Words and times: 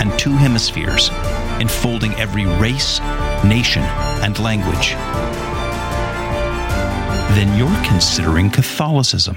and 0.00 0.16
two 0.18 0.32
hemispheres, 0.32 1.10
enfolding 1.60 2.12
every 2.14 2.46
race, 2.46 3.00
nation, 3.44 3.82
and 4.22 4.38
language, 4.38 4.94
then 7.36 7.56
you're 7.58 7.84
considering 7.84 8.50
Catholicism. 8.50 9.36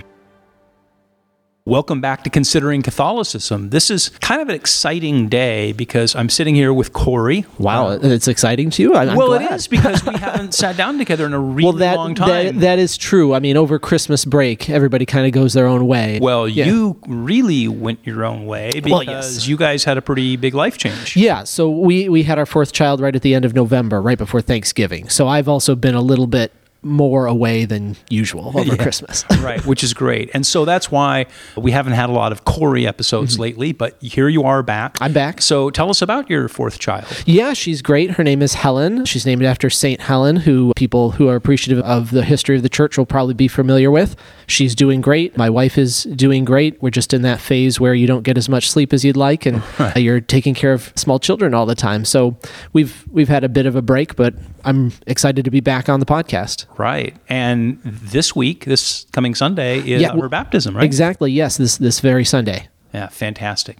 Welcome 1.68 2.00
back 2.00 2.24
to 2.26 2.30
Considering 2.30 2.84
Catholicism. 2.84 3.72
This 3.72 3.90
is 3.90 4.10
kind 4.22 4.40
of 4.40 4.50
an 4.50 4.54
exciting 4.54 5.30
day 5.30 5.72
because 5.72 6.16
I'm 6.16 6.30
sitting 6.30 6.54
here 6.54 6.72
with 6.72 6.94
Corey. 6.94 7.48
Wow, 7.58 7.90
it's 7.90 8.28
exciting 8.28 8.70
to 8.70 8.84
you. 8.84 8.94
I, 8.94 9.16
well, 9.16 9.34
it 9.34 9.42
is 9.52 9.68
because 9.68 10.06
we 10.06 10.16
haven't 10.20 10.54
sat 10.54 10.78
down 10.78 11.00
together 11.00 11.26
in 11.26 11.34
a 11.34 11.40
really 11.40 11.64
well, 11.64 11.74
that, 11.78 11.96
long 11.96 12.14
time. 12.14 12.30
That, 12.30 12.60
that 12.60 12.78
is 12.78 13.00
true. 13.00 13.34
I 13.34 13.40
mean, 13.40 13.58
over 13.58 13.80
Christmas 13.80 14.26
break, 14.26 14.70
everybody 14.70 15.08
kind 15.08 15.26
of 15.26 15.32
goes 15.32 15.54
their 15.54 15.66
own 15.66 15.88
way. 15.88 16.20
Well, 16.22 16.48
yeah. 16.48 16.66
you 16.68 17.00
really 17.08 17.68
went 17.68 18.06
your 18.06 18.26
own 18.26 18.46
way 18.46 18.74
because 18.74 18.92
well, 18.92 19.04
yes. 19.04 19.48
you 19.48 19.58
guys 19.58 19.84
had 19.86 19.98
a 19.98 20.04
pretty 20.04 20.36
big 20.36 20.54
life 20.54 20.78
change. 20.78 21.18
Yeah. 21.18 21.46
So 21.46 21.68
we 21.68 22.10
we 22.10 22.22
had 22.22 22.38
our 22.38 22.46
fourth 22.46 22.74
child 22.74 23.02
right 23.02 23.16
at 23.16 23.24
the 23.24 23.34
end 23.34 23.44
of 23.44 23.56
November, 23.56 24.04
right 24.04 24.20
before 24.20 24.42
Thanksgiving. 24.42 25.10
So 25.10 25.28
I've 25.28 25.50
also 25.50 25.76
been 25.76 25.96
a 25.96 26.02
little 26.02 26.28
bit 26.28 26.52
more 26.86 27.26
away 27.26 27.66
than 27.66 27.98
usual 28.10 28.58
over 28.58 28.76
yeah, 28.76 28.84
Christmas. 28.84 29.26
right, 29.40 29.66
which 29.66 29.84
is 29.84 29.94
great. 29.94 30.30
And 30.34 30.46
so 30.46 30.66
that's 30.66 30.92
why 30.92 31.26
we 31.58 31.72
haven't 31.72 31.94
had 31.94 32.10
a 32.10 32.14
lot 32.14 32.32
of 32.32 32.46
Corey 32.46 32.88
episodes 32.88 33.34
mm-hmm. 33.34 33.42
lately, 33.42 33.72
but 33.74 34.02
here 34.02 34.30
you 34.30 34.44
are 34.44 34.62
back. 34.62 34.98
I'm 35.02 35.12
back. 35.12 35.42
So 35.42 35.70
tell 35.72 35.90
us 35.90 36.02
about 36.02 36.30
your 36.30 36.48
fourth 36.48 36.80
child. 36.80 37.06
Yeah, 37.26 37.54
she's 37.54 37.82
great. 37.82 38.12
Her 38.12 38.24
name 38.24 38.42
is 38.42 38.54
Helen. 38.54 39.06
She's 39.06 39.26
named 39.26 39.44
after 39.44 39.70
St. 39.70 40.00
Helen, 40.00 40.38
who 40.38 40.74
people 40.76 41.12
who 41.12 41.28
are 41.28 41.36
appreciative 41.36 41.84
of 41.84 42.12
the 42.12 42.24
history 42.24 42.56
of 42.56 42.64
the 42.64 42.70
church 42.70 42.98
will 42.98 43.06
probably 43.06 43.34
be 43.34 43.48
familiar 43.48 43.90
with. 43.90 44.16
She's 44.48 44.76
doing 44.76 45.02
great. 45.02 45.36
My 45.38 45.50
wife 45.50 45.78
is 45.78 46.04
doing 46.04 46.46
great. 46.46 46.82
We're 46.82 46.92
just 46.92 47.14
in 47.14 47.24
that 47.24 47.42
phase 47.42 47.80
where 47.80 47.96
you 47.96 48.06
don't 48.06 48.24
get 48.24 48.38
as 48.38 48.48
much 48.48 48.70
sleep 48.70 48.94
as 48.94 49.04
you'd 49.04 49.18
like 49.18 49.46
and 49.48 49.64
right. 49.80 49.98
you're 49.98 50.22
taking 50.22 50.54
care 50.54 50.74
of 50.74 50.94
small 50.96 51.20
children 51.20 51.56
all 51.56 51.66
the 51.66 51.76
time. 51.76 52.06
So 52.06 52.38
we've 52.74 53.04
we've 53.10 53.30
had 53.30 53.44
a 53.44 53.50
bit 53.50 53.66
of 53.66 53.76
a 53.76 53.82
break, 53.82 54.16
but 54.16 54.36
I'm 54.66 54.92
excited 55.08 55.46
to 55.46 55.52
be 55.52 55.60
back 55.60 55.90
on 55.90 56.00
the 56.00 56.06
podcast. 56.06 56.66
Right. 56.78 57.16
And 57.30 57.80
this 57.84 58.36
week, 58.36 58.66
this 58.66 59.06
coming 59.12 59.36
Sunday, 59.36 59.80
is 59.80 60.02
yeah, 60.02 60.14
her 60.14 60.30
baptism, 60.30 60.76
right? 60.76 60.84
Exactly. 60.84 61.32
Yes. 61.32 61.58
This 61.58 61.78
this 61.78 62.00
very 62.00 62.26
Sunday. 62.26 62.68
Yeah. 62.94 63.08
Fantastic. 63.08 63.78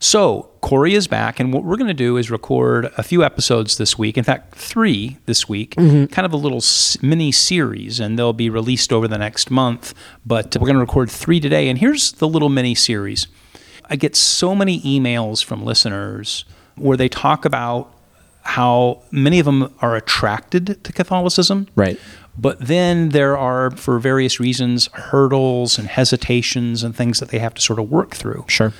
So 0.00 0.50
Corey 0.60 0.94
is 0.94 1.06
back, 1.06 1.40
and 1.40 1.52
what 1.52 1.64
we're 1.64 1.76
going 1.76 1.88
to 1.88 1.94
do 1.94 2.16
is 2.16 2.30
record 2.30 2.86
a 2.96 3.02
few 3.02 3.22
episodes 3.22 3.76
this 3.78 3.98
week. 3.98 4.16
In 4.16 4.24
fact, 4.24 4.54
three 4.54 5.18
this 5.26 5.48
week, 5.48 5.74
mm-hmm. 5.76 6.06
kind 6.06 6.26
of 6.26 6.32
a 6.32 6.36
little 6.36 6.62
mini 7.02 7.32
series, 7.32 8.00
and 8.00 8.18
they'll 8.18 8.32
be 8.32 8.50
released 8.50 8.92
over 8.92 9.06
the 9.06 9.18
next 9.18 9.50
month. 9.50 9.94
But 10.24 10.56
we're 10.56 10.66
going 10.66 10.76
to 10.76 10.80
record 10.80 11.10
three 11.10 11.40
today. 11.40 11.68
And 11.68 11.78
here's 11.78 12.12
the 12.12 12.28
little 12.28 12.48
mini 12.48 12.74
series. 12.74 13.28
I 13.90 13.96
get 13.96 14.16
so 14.16 14.54
many 14.54 14.80
emails 14.80 15.44
from 15.44 15.64
listeners 15.64 16.44
where 16.76 16.96
they 16.96 17.08
talk 17.08 17.44
about 17.44 17.92
how 18.48 19.02
many 19.10 19.38
of 19.38 19.44
them 19.44 19.74
are 19.80 19.94
attracted 19.94 20.82
to 20.82 20.90
Catholicism. 20.90 21.68
Right. 21.76 22.00
But 22.38 22.58
then 22.60 23.10
there 23.10 23.36
are, 23.36 23.70
for 23.72 23.98
various 23.98 24.40
reasons, 24.40 24.86
hurdles 24.94 25.78
and 25.78 25.86
hesitations 25.86 26.82
and 26.82 26.96
things 26.96 27.20
that 27.20 27.28
they 27.28 27.40
have 27.40 27.52
to 27.54 27.60
sort 27.60 27.78
of 27.78 27.90
work 27.90 28.14
through. 28.14 28.46
Sure. 28.48 28.72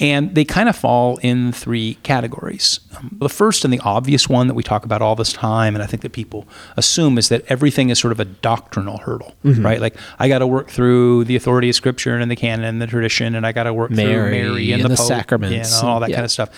And 0.00 0.34
they 0.34 0.44
kind 0.44 0.68
of 0.68 0.76
fall 0.76 1.18
in 1.18 1.52
three 1.52 1.94
categories. 2.02 2.80
Um, 2.96 3.16
the 3.20 3.28
first 3.28 3.64
and 3.64 3.72
the 3.72 3.80
obvious 3.80 4.28
one 4.28 4.48
that 4.48 4.54
we 4.54 4.62
talk 4.62 4.84
about 4.84 5.02
all 5.02 5.14
this 5.14 5.32
time, 5.32 5.74
and 5.74 5.82
I 5.82 5.86
think 5.86 6.02
that 6.02 6.12
people 6.12 6.48
assume, 6.76 7.18
is 7.18 7.28
that 7.28 7.44
everything 7.48 7.90
is 7.90 7.98
sort 7.98 8.12
of 8.12 8.18
a 8.18 8.24
doctrinal 8.24 8.98
hurdle, 8.98 9.34
mm-hmm. 9.44 9.64
right? 9.64 9.80
Like, 9.80 9.96
I 10.18 10.28
got 10.28 10.38
to 10.38 10.46
work 10.46 10.70
through 10.70 11.24
the 11.24 11.36
authority 11.36 11.68
of 11.68 11.74
Scripture 11.74 12.16
and 12.16 12.30
the 12.30 12.36
canon 12.36 12.64
and 12.64 12.80
the 12.80 12.86
tradition, 12.86 13.34
and 13.34 13.46
I 13.46 13.52
got 13.52 13.64
to 13.64 13.74
work 13.74 13.90
Mary, 13.90 14.12
through 14.12 14.30
Mary 14.30 14.72
and, 14.72 14.82
and 14.82 14.90
the, 14.90 14.94
the 14.94 14.96
Pope, 14.96 15.06
sacraments, 15.06 15.80
and 15.80 15.88
all 15.88 16.00
that 16.00 16.10
yeah. 16.10 16.16
kind 16.16 16.24
of 16.24 16.30
stuff. 16.30 16.48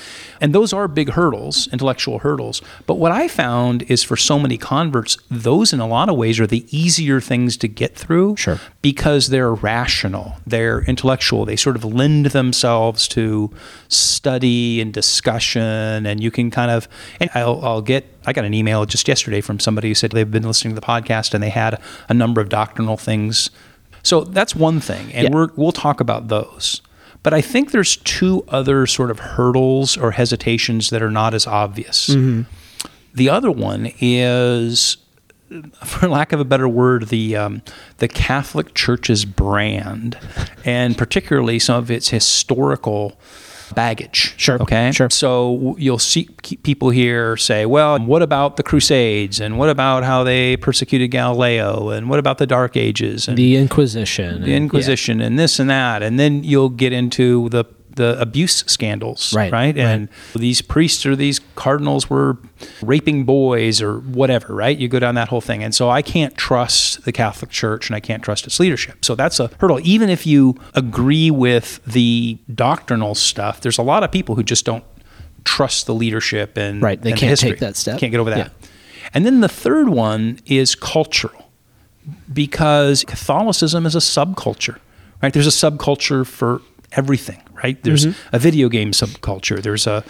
And 0.40 0.54
those 0.54 0.72
are 0.72 0.86
big 0.86 1.10
hurdles, 1.10 1.68
intellectual 1.72 2.20
hurdles. 2.20 2.62
But 2.86 2.94
what 2.94 3.10
I 3.10 3.26
found 3.26 3.82
is 3.90 4.02
for 4.02 4.16
so 4.16 4.38
many 4.38 4.56
converts, 4.56 5.18
those 5.30 5.72
in 5.72 5.80
a 5.80 5.86
lot 5.88 6.08
of 6.08 6.16
ways 6.16 6.38
are 6.38 6.46
the 6.46 6.64
easier 6.70 7.20
things 7.20 7.56
to 7.56 7.66
get 7.68 7.96
through 7.96 8.36
sure. 8.36 8.60
because 8.82 9.28
they're 9.28 9.52
rational, 9.52 10.36
they're 10.46 10.82
intellectual, 10.82 11.44
they 11.44 11.56
sort 11.56 11.74
of 11.74 11.84
lend 11.84 12.26
themselves 12.26 13.08
to 13.08 13.31
study 13.88 14.80
and 14.80 14.92
discussion, 14.92 16.06
and 16.06 16.22
you 16.22 16.30
can 16.30 16.50
kind 16.50 16.70
of. 16.70 16.88
And 17.20 17.30
I'll, 17.34 17.64
I'll 17.64 17.82
get. 17.82 18.06
I 18.26 18.32
got 18.32 18.44
an 18.44 18.54
email 18.54 18.86
just 18.86 19.08
yesterday 19.08 19.40
from 19.40 19.58
somebody 19.60 19.88
who 19.88 19.94
said 19.94 20.12
they've 20.12 20.30
been 20.30 20.44
listening 20.44 20.74
to 20.74 20.80
the 20.80 20.86
podcast 20.86 21.34
and 21.34 21.42
they 21.42 21.50
had 21.50 21.80
a 22.08 22.14
number 22.14 22.40
of 22.40 22.48
doctrinal 22.48 22.96
things. 22.96 23.50
So 24.02 24.24
that's 24.24 24.54
one 24.54 24.80
thing, 24.80 25.12
and 25.12 25.28
yeah. 25.28 25.34
we're, 25.34 25.48
we'll 25.56 25.72
talk 25.72 26.00
about 26.00 26.28
those. 26.28 26.82
But 27.22 27.32
I 27.32 27.40
think 27.40 27.70
there's 27.70 27.96
two 27.98 28.44
other 28.48 28.86
sort 28.86 29.10
of 29.10 29.20
hurdles 29.20 29.96
or 29.96 30.10
hesitations 30.10 30.90
that 30.90 31.02
are 31.02 31.10
not 31.10 31.34
as 31.34 31.46
obvious. 31.46 32.08
Mm-hmm. 32.08 32.42
The 33.14 33.28
other 33.28 33.50
one 33.50 33.92
is 34.00 34.96
for 35.84 36.08
lack 36.08 36.32
of 36.32 36.40
a 36.40 36.44
better 36.44 36.68
word, 36.68 37.08
the 37.08 37.36
um, 37.36 37.62
the 37.98 38.08
Catholic 38.08 38.74
Church's 38.74 39.24
brand, 39.24 40.18
and 40.64 40.96
particularly 40.96 41.58
some 41.58 41.76
of 41.76 41.90
its 41.90 42.08
historical 42.08 43.18
baggage. 43.74 44.34
Sure. 44.36 44.60
Okay. 44.60 44.92
Sure. 44.92 45.10
So 45.10 45.76
you'll 45.78 45.98
see 45.98 46.28
people 46.62 46.90
here 46.90 47.36
say, 47.36 47.66
"Well, 47.66 47.98
what 48.00 48.22
about 48.22 48.56
the 48.56 48.62
Crusades? 48.62 49.40
And 49.40 49.58
what 49.58 49.68
about 49.68 50.04
how 50.04 50.24
they 50.24 50.56
persecuted 50.56 51.10
Galileo? 51.10 51.90
And 51.90 52.08
what 52.08 52.18
about 52.18 52.38
the 52.38 52.46
Dark 52.46 52.76
Ages? 52.76 53.28
And 53.28 53.36
the 53.36 53.56
Inquisition? 53.56 54.42
The 54.42 54.54
Inquisition, 54.54 55.14
and, 55.14 55.20
yeah. 55.20 55.26
and 55.26 55.38
this 55.38 55.58
and 55.58 55.70
that." 55.70 56.02
And 56.02 56.18
then 56.18 56.44
you'll 56.44 56.68
get 56.68 56.92
into 56.92 57.48
the 57.48 57.64
the 57.96 58.20
abuse 58.20 58.64
scandals, 58.66 59.32
right? 59.34 59.52
Right, 59.52 59.76
and 59.76 60.08
right. 60.08 60.40
these 60.40 60.62
priests 60.62 61.04
or 61.04 61.14
these 61.16 61.40
cardinals 61.56 62.08
were 62.08 62.38
raping 62.82 63.24
boys 63.24 63.82
or 63.82 63.98
whatever, 63.98 64.54
right? 64.54 64.76
You 64.76 64.88
go 64.88 64.98
down 64.98 65.14
that 65.16 65.28
whole 65.28 65.40
thing, 65.40 65.62
and 65.62 65.74
so 65.74 65.90
I 65.90 66.02
can't 66.02 66.36
trust 66.36 67.04
the 67.04 67.12
Catholic 67.12 67.50
Church 67.50 67.88
and 67.88 67.96
I 67.96 68.00
can't 68.00 68.22
trust 68.22 68.46
its 68.46 68.58
leadership. 68.60 69.04
So 69.04 69.14
that's 69.14 69.40
a 69.40 69.50
hurdle. 69.58 69.80
Even 69.82 70.10
if 70.10 70.26
you 70.26 70.56
agree 70.74 71.30
with 71.30 71.84
the 71.84 72.38
doctrinal 72.54 73.14
stuff, 73.14 73.60
there's 73.60 73.78
a 73.78 73.82
lot 73.82 74.04
of 74.04 74.10
people 74.10 74.34
who 74.34 74.42
just 74.42 74.64
don't 74.64 74.84
trust 75.44 75.86
the 75.86 75.94
leadership 75.94 76.56
and 76.56 76.82
right. 76.82 77.00
They 77.00 77.10
and 77.10 77.18
can't 77.18 77.38
the 77.38 77.48
take 77.48 77.58
that 77.60 77.76
step. 77.76 77.98
Can't 77.98 78.12
get 78.12 78.20
over 78.20 78.30
that. 78.30 78.38
Yeah. 78.38 78.68
And 79.14 79.26
then 79.26 79.40
the 79.40 79.48
third 79.48 79.88
one 79.88 80.38
is 80.46 80.74
cultural, 80.74 81.50
because 82.32 83.04
Catholicism 83.04 83.86
is 83.86 83.94
a 83.94 83.98
subculture. 83.98 84.78
Right? 85.22 85.32
There's 85.32 85.46
a 85.46 85.50
subculture 85.50 86.26
for 86.26 86.62
everything, 86.96 87.40
right? 87.62 87.82
There's 87.82 88.06
mm-hmm. 88.06 88.36
a 88.36 88.38
video 88.38 88.68
game 88.68 88.92
subculture. 88.92 89.62
There's 89.62 89.86
a, 89.86 90.04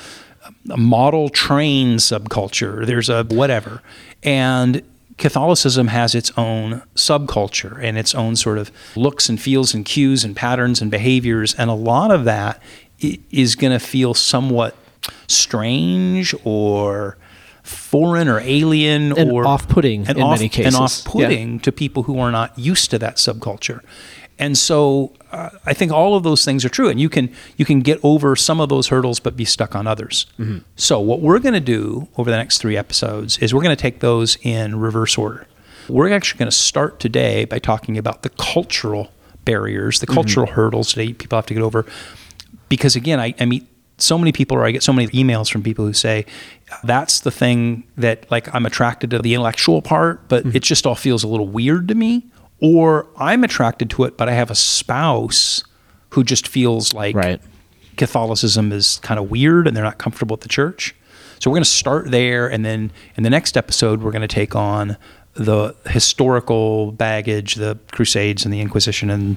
a 0.71 0.77
model 0.77 1.29
train 1.29 1.97
subculture. 1.97 2.87
There's 2.87 3.09
a 3.09 3.25
whatever. 3.25 3.83
And 4.23 4.83
Catholicism 5.19 5.89
has 5.89 6.15
its 6.15 6.33
own 6.37 6.83
subculture 6.95 7.79
and 7.83 7.97
its 7.99 8.15
own 8.15 8.35
sort 8.37 8.59
of 8.59 8.73
looks 8.97 9.29
and 9.29 9.41
feels 9.41 9.75
and 9.75 9.85
cues 9.85 10.25
and 10.25 10.35
patterns 10.35 10.81
and 10.81 10.91
behaviors. 10.91 11.55
And 11.55 11.71
a 11.71 11.75
lot 11.75 12.11
of 12.11 12.25
that 12.25 12.61
is 12.99 13.55
going 13.55 13.73
to 13.73 13.79
feel 13.79 14.15
somewhat 14.15 14.75
strange 15.29 16.35
or 16.45 17.17
foreign 17.63 18.27
or 18.27 18.41
alien 18.41 19.17
and 19.17 19.31
or 19.31 19.47
off-putting 19.47 20.07
in 20.07 20.21
off, 20.21 20.39
many 20.39 20.49
cases 20.49 20.75
and 20.75 20.83
off-putting 20.83 21.53
yeah. 21.55 21.61
to 21.61 21.71
people 21.71 22.05
who 22.05 22.19
are 22.19 22.33
not 22.33 22.59
used 22.59 22.91
to 22.91 22.99
that 22.99 23.17
subculture. 23.17 23.81
And 24.39 24.57
so 24.59 25.13
uh, 25.31 25.51
I 25.65 25.73
think 25.73 25.93
all 25.93 26.15
of 26.15 26.23
those 26.23 26.45
things 26.45 26.65
are 26.65 26.69
true, 26.69 26.89
and 26.89 27.01
you 27.01 27.09
can 27.09 27.33
you 27.57 27.65
can 27.65 27.81
get 27.81 27.99
over 28.03 28.37
some 28.37 28.61
of 28.61 28.69
those 28.69 28.89
hurdles, 28.89 29.21
but 29.21 29.37
be 29.37 29.45
stuck 29.45 29.75
on 29.75 29.87
others. 29.87 30.27
Mm-hmm. 30.39 30.59
So 30.77 31.01
what 31.01 31.21
we're 31.21 31.39
going 31.39 31.55
to 31.55 31.61
do 31.61 32.09
over 32.17 32.31
the 32.31 32.37
next 32.37 32.59
three 32.59 32.77
episodes 32.77 33.39
is 33.39 33.55
we're 33.55 33.63
going 33.63 33.77
to 33.77 33.81
take 33.81 34.01
those 34.01 34.37
in 34.43 34.79
reverse 34.81 35.17
order. 35.17 35.47
We're 35.89 36.13
actually 36.13 36.39
going 36.39 36.51
to 36.51 36.57
start 36.57 37.01
today 37.01 37.45
by 37.45 37.59
talking 37.59 37.99
about 37.99 38.23
the 38.23 38.31
cultural 38.31 39.11
barriers, 39.45 40.01
the 40.01 40.07
mm-hmm. 40.07 40.15
cultural 40.15 40.47
hurdles 40.47 40.95
that 40.95 41.19
people 41.19 41.37
have 41.37 41.47
to 41.47 41.55
get 41.55 41.63
over. 41.63 41.87
Because 42.69 42.97
again, 42.97 43.21
I, 43.21 43.35
I 43.39 43.45
meet 43.45 43.67
so 43.99 44.19
many 44.19 44.33
people, 44.33 44.57
or 44.57 44.65
I 44.65 44.71
get 44.71 44.83
so 44.83 44.93
many 44.93 45.09
emails 45.09 45.51
from 45.51 45.63
people 45.63 45.85
who 45.85 45.93
say, 45.93 46.27
that's 46.83 47.21
the 47.21 47.31
thing 47.31 47.85
that 47.97 48.31
like 48.31 48.53
I'm 48.55 48.67
attracted 48.67 49.11
to 49.11 49.19
the 49.19 49.35
intellectual 49.35 49.83
part, 49.83 50.29
but 50.29 50.45
mm-hmm. 50.45 50.57
it 50.57 50.63
just 50.63 50.87
all 50.87 50.95
feels 50.95 51.23
a 51.23 51.29
little 51.29 51.49
weird 51.49 51.89
to 51.89 51.95
me 51.95 52.25
or 52.63 53.09
I'm 53.19 53.45
attracted 53.45 53.91
to 53.91 54.05
it, 54.05 54.17
but 54.17 54.29
I 54.29 54.33
have 54.33 54.51
a 54.51 54.55
spouse 54.55 55.65
who 56.11 56.25
just 56.25 56.47
feels 56.47 56.95
like 56.95 57.15
right. 57.17 57.41
Catholicism 57.97 58.73
is 58.73 58.99
kind 59.03 59.21
of 59.21 59.31
weird 59.31 59.67
and 59.67 59.77
they're 59.77 59.85
not 59.85 59.99
comfortable 59.99 60.35
with 60.35 60.43
the 60.43 60.49
church. 60.49 60.95
So 61.39 61.51
we're 61.51 61.57
going 61.57 61.65
to 61.65 61.71
start 61.71 62.13
there, 62.13 62.47
and 62.47 62.65
then 62.65 62.93
in 63.17 63.25
the 63.25 63.31
next 63.31 63.57
episode, 63.57 64.01
we're 64.01 64.13
going 64.13 64.23
to 64.23 64.29
take 64.29 64.55
on 64.55 64.97
the 65.35 65.75
historical 65.87 66.93
baggage, 66.93 67.57
the 67.57 67.79
Crusades 67.91 68.45
and 68.45 68.55
the 68.55 68.61
Inquisition, 68.61 69.11
and 69.11 69.37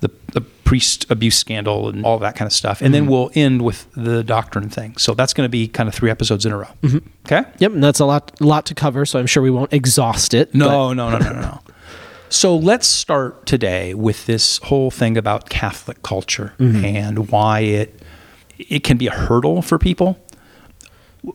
the, 0.00 0.10
the 0.34 0.42
priest 0.42 1.06
abuse 1.10 1.38
scandal 1.38 1.88
and 1.88 2.04
all 2.04 2.18
that 2.18 2.36
kind 2.36 2.46
of 2.46 2.52
stuff. 2.52 2.82
And 2.82 2.92
then 2.92 3.04
mm-hmm. 3.04 3.12
we'll 3.12 3.30
end 3.34 3.62
with 3.62 3.90
the 3.94 4.22
doctrine 4.22 4.68
thing. 4.68 4.98
So 4.98 5.14
that's 5.14 5.32
going 5.32 5.46
to 5.46 5.50
be 5.50 5.66
kind 5.66 5.88
of 5.88 5.94
three 5.94 6.10
episodes 6.10 6.44
in 6.44 6.52
a 6.52 6.58
row. 6.58 6.68
Mm-hmm. 6.82 6.98
Okay? 7.24 7.48
Yep, 7.58 7.72
and 7.72 7.82
that's 7.82 8.00
a 8.00 8.04
lot 8.04 8.38
lot 8.42 8.66
to 8.66 8.74
cover, 8.74 9.06
so 9.06 9.18
I'm 9.18 9.26
sure 9.26 9.42
we 9.42 9.50
won't 9.50 9.72
exhaust 9.72 10.34
it. 10.34 10.50
but- 10.52 10.58
No, 10.58 10.92
no, 10.92 11.08
no, 11.08 11.18
no, 11.18 11.32
no, 11.32 11.40
no. 11.40 11.60
So 12.34 12.56
let's 12.56 12.88
start 12.88 13.46
today 13.46 13.94
with 13.94 14.26
this 14.26 14.58
whole 14.58 14.90
thing 14.90 15.16
about 15.16 15.48
Catholic 15.48 16.02
culture 16.02 16.52
mm-hmm. 16.58 16.84
and 16.84 17.30
why 17.30 17.60
it 17.60 18.02
it 18.58 18.82
can 18.82 18.96
be 18.96 19.06
a 19.06 19.12
hurdle 19.12 19.62
for 19.62 19.78
people. 19.78 20.18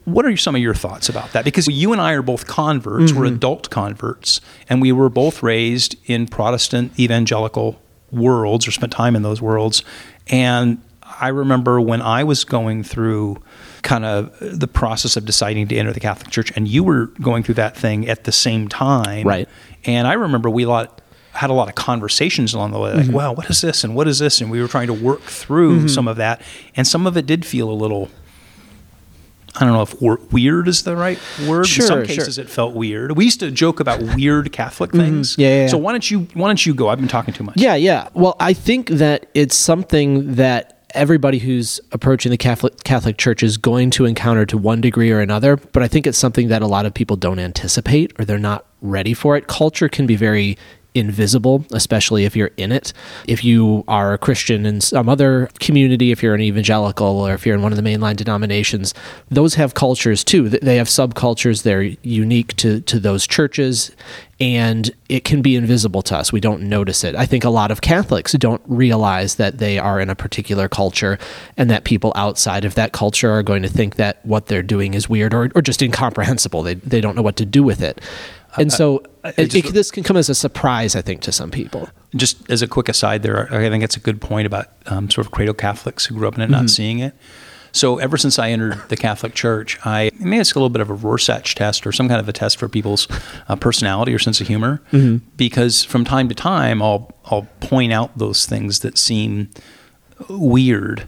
What 0.04 0.26
are 0.26 0.36
some 0.36 0.56
of 0.56 0.62
your 0.62 0.74
thoughts 0.74 1.08
about 1.08 1.32
that? 1.32 1.46
Because 1.46 1.68
you 1.68 1.94
and 1.94 2.02
I 2.02 2.12
are 2.12 2.22
both 2.22 2.48
converts, 2.48 3.14
we're 3.14 3.28
mm-hmm. 3.28 3.36
adult 3.38 3.70
converts, 3.70 4.42
and 4.68 4.82
we 4.82 4.92
were 4.92 5.08
both 5.08 5.42
raised 5.42 5.96
in 6.06 6.28
Protestant 6.28 7.00
evangelical 7.00 7.82
worlds 8.12 8.68
or 8.68 8.72
spent 8.72 8.92
time 8.92 9.16
in 9.16 9.22
those 9.22 9.42
worlds. 9.42 9.84
And 10.28 10.82
I 11.02 11.30
remember 11.30 11.80
when 11.80 12.02
I 12.02 12.26
was 12.26 12.44
going 12.44 12.84
through 12.84 13.42
kind 13.82 14.06
of 14.06 14.36
the 14.40 14.68
process 14.68 15.16
of 15.16 15.26
deciding 15.26 15.68
to 15.70 15.76
enter 15.76 15.94
the 15.94 16.00
Catholic 16.00 16.32
Church, 16.32 16.52
and 16.56 16.68
you 16.68 16.84
were 16.84 17.08
going 17.22 17.44
through 17.44 17.56
that 17.56 17.76
thing 17.76 18.08
at 18.08 18.24
the 18.24 18.32
same 18.32 18.68
time. 18.68 19.28
Right. 19.28 19.48
And 19.86 20.08
I 20.08 20.14
remember 20.14 20.50
we 20.50 20.66
lot, 20.66 21.02
had 21.32 21.50
a 21.50 21.54
lot 21.54 21.70
of 21.70 21.76
conversations 21.76 22.54
along 22.54 22.72
the 22.72 22.80
way, 22.80 22.94
like, 22.94 23.06
mm-hmm. 23.06 23.14
wow, 23.14 23.34
what 23.34 23.50
is 23.50 23.62
this? 23.62 23.84
And 23.84 23.96
what 23.96 24.08
is 24.08 24.20
this? 24.20 24.42
And 24.42 24.52
we 24.52 24.62
were 24.62 24.68
trying 24.68 24.88
to 24.88 24.94
work 24.94 25.22
through 25.22 25.78
mm-hmm. 25.78 25.88
some 25.88 26.08
of 26.08 26.18
that. 26.18 26.42
And 26.76 26.88
some 26.88 27.08
of 27.08 27.16
it 27.16 27.26
did 27.26 27.46
feel 27.46 27.70
a 27.70 27.74
little, 27.74 28.10
I 29.56 29.66
don't 29.66 29.74
know 29.74 29.82
if 29.82 30.32
weird 30.32 30.68
is 30.68 30.84
the 30.84 30.96
right 30.96 31.20
word. 31.48 31.66
Sure, 31.66 31.84
In 31.84 31.88
some 31.88 31.98
sure. 32.00 32.06
cases, 32.06 32.38
it 32.38 32.50
felt 32.50 32.76
weird. 32.76 33.16
We 33.16 33.26
used 33.26 33.40
to 33.40 33.52
joke 33.52 33.80
about 33.80 34.02
weird 34.02 34.52
Catholic 34.52 34.92
mm-hmm. 34.92 35.00
things. 35.00 35.38
Yeah, 35.38 35.48
yeah, 35.48 35.62
yeah. 35.62 35.68
So 35.68 35.78
why 35.78 35.92
don't 35.92 36.12
you 36.12 36.28
why 36.34 36.50
don't 36.50 36.66
you 36.66 36.74
go? 36.74 36.90
I've 36.90 37.00
been 37.00 37.08
talking 37.08 37.34
too 37.34 37.44
much. 37.44 37.56
Yeah, 37.58 37.76
yeah. 37.76 38.10
Well, 38.14 38.36
I 38.40 38.54
think 38.54 38.90
that 38.90 39.28
it's 39.34 39.56
something 39.56 40.36
that 40.36 40.79
everybody 40.94 41.40
who's 41.40 41.80
approaching 41.92 42.32
the 42.32 42.38
Catholic 42.38 42.84
Catholic 42.84 43.18
Church 43.18 43.44
is 43.44 43.58
going 43.58 43.92
to 43.92 44.06
encounter 44.06 44.46
to 44.46 44.58
one 44.58 44.82
degree 44.82 45.12
or 45.12 45.20
another, 45.20 45.58
but 45.58 45.84
I 45.84 45.88
think 45.88 46.08
it's 46.08 46.18
something 46.18 46.48
that 46.50 46.62
a 46.62 46.68
lot 46.68 46.86
of 46.86 46.94
people 46.94 47.16
don't 47.16 47.40
anticipate 47.40 48.14
or 48.20 48.26
they're 48.26 48.38
not 48.38 48.66
ready 48.82 49.14
for 49.14 49.36
it. 49.36 49.48
Culture 49.48 49.90
can 49.90 50.08
be 50.08 50.16
very 50.16 50.58
invisible, 50.96 51.66
especially 51.72 52.26
if 52.26 52.36
you're 52.36 52.52
in 52.58 52.72
it. 52.72 52.94
If 53.28 53.44
you 53.44 53.84
are 53.88 54.14
a 54.14 54.18
Christian 54.18 54.66
in 54.66 54.82
some 54.82 55.08
other 55.08 55.50
community, 55.60 56.12
if 56.12 56.24
you're 56.24 56.36
an 56.36 56.42
evangelical 56.42 57.08
or 57.08 57.34
if 57.34 57.46
you're 57.46 57.56
in 57.56 57.62
one 57.62 57.72
of 57.72 57.78
the 57.82 57.88
mainline 57.88 58.16
denominations, 58.16 58.94
those 59.30 59.56
have 59.56 59.74
cultures 59.74 60.24
too. 60.24 60.50
They 60.50 60.78
have 60.78 60.88
subcultures. 60.88 61.64
They're 61.64 61.96
unique 62.02 62.56
to, 62.58 62.82
to 62.82 63.00
those 63.00 63.28
churches 63.28 63.92
and 64.42 64.90
it 65.10 65.26
can 65.26 65.42
be 65.42 65.56
invisible 65.56 66.02
to 66.04 66.16
us. 66.16 66.32
We 66.32 66.40
don't 66.40 66.64
notice 66.64 67.04
it. 67.04 67.14
I 67.16 67.26
think 67.26 67.44
a 67.44 67.50
lot 67.50 67.72
of 67.72 67.82
Catholics 67.82 68.32
don't 68.34 68.62
realize 68.68 69.36
that 69.36 69.58
they 69.58 69.78
are 69.78 70.00
in 70.00 70.10
a 70.10 70.16
particular 70.16 70.70
culture 70.70 71.20
and 71.58 71.70
that 71.70 71.84
people 71.84 72.14
outside 72.16 72.64
of 72.64 72.76
that 72.76 72.94
culture 72.94 73.32
are 73.32 73.44
going 73.44 73.64
to 73.64 73.70
think 73.70 73.96
that 73.96 74.26
what 74.26 74.46
they're 74.46 74.64
doing 74.64 74.94
is 74.94 75.10
weird 75.10 75.34
or, 75.34 75.52
or 75.56 75.62
just 75.62 75.82
incomprehensible. 75.82 76.64
They, 76.64 76.76
they 76.76 77.02
don't 77.02 77.18
know 77.18 77.22
what 77.22 77.36
to 77.38 77.46
do 77.46 77.64
with 77.64 77.82
it. 77.82 78.00
And 78.58 78.72
uh, 78.72 78.74
uh, 78.74 78.78
so 78.78 79.04
it, 79.38 79.50
just- 79.52 79.68
it- 79.70 79.74
this 79.74 79.92
can 79.92 80.04
come 80.04 80.18
as 80.18 80.30
a 80.30 80.36
surprise, 80.36 80.96
I 80.96 81.02
think, 81.02 81.22
to 81.22 81.32
some 81.32 81.52
people. 81.52 81.90
just 82.16 82.50
as 82.50 82.62
a 82.62 82.68
quick 82.68 82.90
aside 82.90 83.24
there, 83.24 83.48
I 83.54 83.70
think 83.70 83.84
it's 83.84 83.96
a 83.98 84.00
good 84.00 84.20
point 84.22 84.46
about 84.48 84.68
um, 84.88 85.10
sort 85.10 85.26
of 85.28 85.32
cradle 85.32 85.54
Catholics 85.54 86.06
who 86.06 86.16
grew 86.16 86.28
up 86.28 86.36
in 86.36 86.42
it 86.42 86.50
not 86.50 86.70
seeing 86.70 87.00
it. 87.00 87.14
So 87.72 88.00
ever 88.00 88.18
since 88.18 88.40
I 88.40 88.50
entered 88.50 88.82
the 88.90 88.98
Catholic 88.98 89.36
Church, 89.36 89.78
I 89.86 90.10
maybe 90.20 90.38
it's 90.40 90.54
a 90.54 90.56
little 90.56 90.72
bit 90.72 90.82
of 90.82 90.90
a 90.90 90.96
Rorschach 90.96 91.54
test 91.54 91.86
or 91.86 91.92
some 91.92 92.08
kind 92.08 92.20
of 92.20 92.28
a 92.28 92.34
test 92.34 92.58
for 92.58 92.68
people's 92.68 93.08
uh, 93.48 93.56
personality 93.56 94.12
or 94.12 94.18
sense 94.18 94.42
of 94.42 94.48
humor, 94.48 94.82
because 95.38 95.84
from 95.84 96.04
time 96.04 96.28
to 96.30 96.34
time 96.36 96.82
I'll 96.82 97.12
I'll 97.26 97.48
point 97.60 97.94
out 97.94 98.18
those 98.18 98.48
things 98.48 98.80
that 98.80 98.98
seem 98.98 99.50
weird 100.30 101.08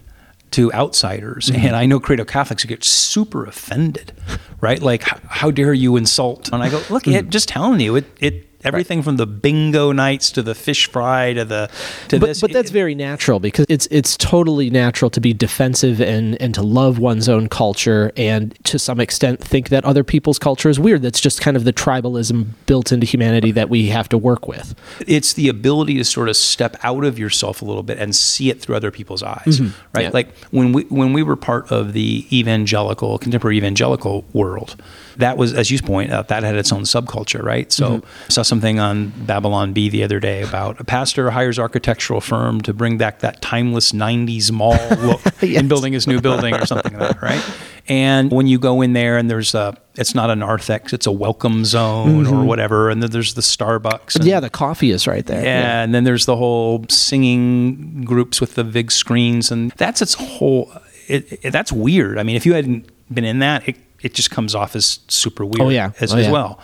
to 0.52 0.72
outsiders, 0.74 1.50
and 1.50 1.76
I 1.78 1.86
know 1.86 2.00
cradle 2.00 2.26
Catholics 2.26 2.64
who 2.64 2.68
get 2.70 2.84
super 2.84 3.46
offended, 3.46 4.12
right? 4.62 4.82
Like, 4.82 5.04
how 5.04 5.52
dare 5.52 5.74
you 5.74 5.98
insult? 5.98 6.50
And 6.54 6.64
I 6.64 6.70
go, 6.70 6.82
look, 6.90 7.06
hmm. 7.06 7.12
it, 7.12 7.30
just 7.30 7.50
telling 7.50 7.80
you, 7.80 7.96
it 7.96 8.06
it 8.20 8.51
everything 8.64 9.02
from 9.04 9.18
the 9.18 9.26
bingo 9.28 9.92
nights 9.92 10.32
to 10.32 10.42
the 10.42 10.56
fish 10.56 10.90
fry 10.90 11.34
to 11.34 11.46
the 11.46 11.70
to 12.10 12.20
But, 12.20 12.28
this. 12.28 12.42
but 12.42 12.52
that's 12.54 12.70
it- 12.70 12.74
very 12.74 12.96
natural 12.96 13.40
because 13.40 13.66
it's 13.70 13.88
it's 13.92 14.16
totally 14.18 14.70
natural 14.70 15.10
to 15.12 15.20
be 15.22 15.34
defensive 15.34 16.00
and, 16.02 16.40
and 16.42 16.54
to 16.56 16.62
love 16.62 17.00
one's 17.00 17.28
own 17.30 17.50
culture 17.50 18.12
and 18.18 18.54
to 18.66 18.78
some 18.80 19.00
extent 19.00 19.40
think 19.40 19.70
that 19.70 19.84
other 19.86 20.04
people's 20.04 20.40
culture 20.40 20.70
is 20.70 20.80
weird. 20.80 21.02
That's 21.02 21.20
just 21.22 21.42
kind 21.42 21.56
of 21.58 21.64
the 21.64 21.74
tribalism 21.74 22.48
built 22.66 22.92
into 22.92 23.06
humanity 23.06 23.52
that 23.52 23.70
we 23.70 23.88
have 23.88 24.08
to 24.10 24.18
work 24.18 24.48
with. 24.48 24.76
it's 25.08 25.34
the 25.34 25.48
ability 25.50 25.98
to 25.98 26.04
sort 26.06 26.30
of 26.30 26.36
step 26.36 26.76
out 26.84 27.04
of 27.04 27.18
yourself 27.20 27.62
a 27.62 27.66
little 27.66 27.84
bit 27.84 27.98
and 27.98 28.16
see 28.16 28.50
it 28.50 28.62
through 28.62 28.76
other 28.76 28.92
people's 28.92 29.24
eyes 29.24 29.60
mm-hmm. 29.60 29.72
right 29.96 30.04
Yeah. 30.06 30.10
like 30.14 30.36
when 30.52 30.74
we 30.74 30.84
when 30.84 31.14
we 31.14 31.24
were 31.24 31.36
part 31.36 31.72
of 31.72 31.94
the 31.94 32.26
evangelical 32.32 33.18
contemporary 33.18 33.58
evangelical 33.58 34.26
world 34.34 34.76
that 35.18 35.38
was 35.38 35.54
as 35.54 35.72
you 35.72 35.80
point 35.82 36.12
out 36.12 36.28
that 36.30 36.44
had 36.44 36.56
its 36.56 36.72
own 36.72 36.84
subculture 36.84 37.44
right 37.44 37.72
so 37.72 38.02
I 38.28 38.30
saw 38.32 38.42
something 38.42 38.80
on 38.80 39.10
Babylon 39.26 39.74
Bee 39.74 39.90
the 39.90 40.04
other 40.04 40.20
day 40.20 40.42
about 40.42 40.80
a 40.80 40.84
pastor 40.84 41.32
hires 41.32 41.60
architectural 41.60 42.22
firm 42.22 42.62
to 42.62 42.74
bring 42.74 42.98
back 42.98 43.20
that 43.20 43.42
timeless 43.42 43.92
90s 43.92 44.52
mall 44.52 44.78
look 45.00 45.44
in 45.44 45.68
building 45.68 45.94
his 45.94 46.08
new 46.08 46.22
building 46.22 46.54
or 46.54 46.66
something 46.66 46.98
like 46.98 47.14
that 47.14 47.22
right 47.22 47.44
and 47.88 48.32
when 48.32 48.48
you 48.48 48.60
go 48.60 48.82
in 48.82 48.94
there 48.94 49.18
and 49.18 49.30
there's 49.30 49.54
a 49.56 49.76
it's 49.96 50.16
not 50.16 50.30
a 50.30 50.36
narthex 50.36 50.94
it's 50.94 51.06
a 51.08 51.12
welcome 51.12 51.66
zone 51.66 52.26
or 52.26 52.30
mm-hmm. 52.30 52.46
whatever 52.46 52.90
and 52.90 53.02
then 53.04 53.12
there's 53.12 53.34
the 53.34 53.42
starbucks 53.42 54.16
and 54.16 54.26
Yeah, 54.26 54.40
the 54.40 54.50
coffee 54.50 54.92
is 54.92 55.08
right 55.08 55.26
there. 55.26 55.44
yeah, 55.44 55.84
and 55.84 55.94
then 55.94 56.04
there's 56.04 56.26
the 56.26 56.36
whole 56.36 56.86
singing 56.90 58.04
groups 58.04 58.40
with 58.40 58.56
the 58.56 58.64
big 58.64 58.92
screens, 58.92 59.52
and 59.52 59.72
that's 59.72 60.02
its 60.02 60.14
whole. 60.14 60.72
It, 61.08 61.40
it- 61.44 61.52
that's 61.52 61.72
weird. 61.72 62.18
I 62.18 62.24
mean, 62.24 62.36
if 62.36 62.46
you 62.46 62.54
hadn't 62.54 62.90
been 63.14 63.26
in 63.26 63.40
that, 63.40 63.68
it, 63.68 63.76
it 64.02 64.14
just 64.14 64.32
comes 64.32 64.56
off 64.56 64.76
as 64.76 65.00
super 65.08 65.46
weird 65.46 65.62
Oh, 65.62 65.70
yeah. 65.70 65.92
as, 66.00 66.14
Oh, 66.14 66.18
as 66.18 66.26
yeah. 66.26 66.32
well. 66.32 66.60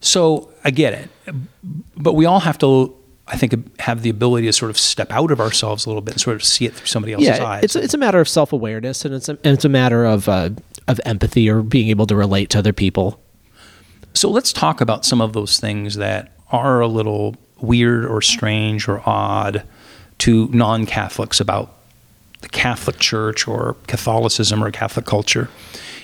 So 0.00 0.50
I 0.64 0.70
get 0.70 0.94
it, 0.94 1.08
but 1.96 2.14
we 2.14 2.24
all 2.26 2.40
have 2.40 2.58
to. 2.58 2.94
I 3.30 3.36
think 3.36 3.78
have 3.80 4.00
the 4.02 4.08
ability 4.08 4.46
to 4.46 4.52
sort 4.54 4.70
of 4.70 4.78
step 4.78 5.12
out 5.12 5.30
of 5.30 5.38
ourselves 5.38 5.84
a 5.84 5.90
little 5.90 6.00
bit 6.00 6.14
and 6.14 6.20
sort 6.20 6.36
of 6.36 6.42
see 6.42 6.64
it 6.64 6.72
through 6.74 6.86
somebody 6.86 7.12
else's 7.12 7.28
yeah, 7.28 7.44
eyes. 7.44 7.62
it's 7.64 7.76
it's 7.76 7.92
a 7.92 7.98
matter 7.98 8.20
of 8.20 8.28
self 8.28 8.54
awareness 8.54 9.04
and 9.04 9.14
it's 9.14 9.28
a, 9.28 9.32
and 9.44 9.52
it's 9.54 9.66
a 9.66 9.68
matter 9.68 10.06
of 10.06 10.28
uh, 10.30 10.48
of 10.86 10.98
empathy 11.04 11.50
or 11.50 11.60
being 11.62 11.88
able 11.90 12.06
to 12.06 12.16
relate 12.16 12.48
to 12.50 12.58
other 12.58 12.72
people. 12.72 13.20
So 14.14 14.30
let's 14.30 14.50
talk 14.52 14.80
about 14.80 15.04
some 15.04 15.20
of 15.20 15.34
those 15.34 15.60
things 15.60 15.96
that 15.96 16.32
are 16.50 16.80
a 16.80 16.86
little 16.88 17.36
weird 17.60 18.06
or 18.06 18.22
strange 18.22 18.88
or 18.88 19.02
odd 19.04 19.62
to 20.18 20.48
non 20.48 20.86
Catholics 20.86 21.38
about 21.38 21.74
the 22.40 22.48
Catholic 22.48 22.98
Church 22.98 23.46
or 23.46 23.76
Catholicism 23.88 24.64
or 24.64 24.70
Catholic 24.70 25.04
culture. 25.04 25.50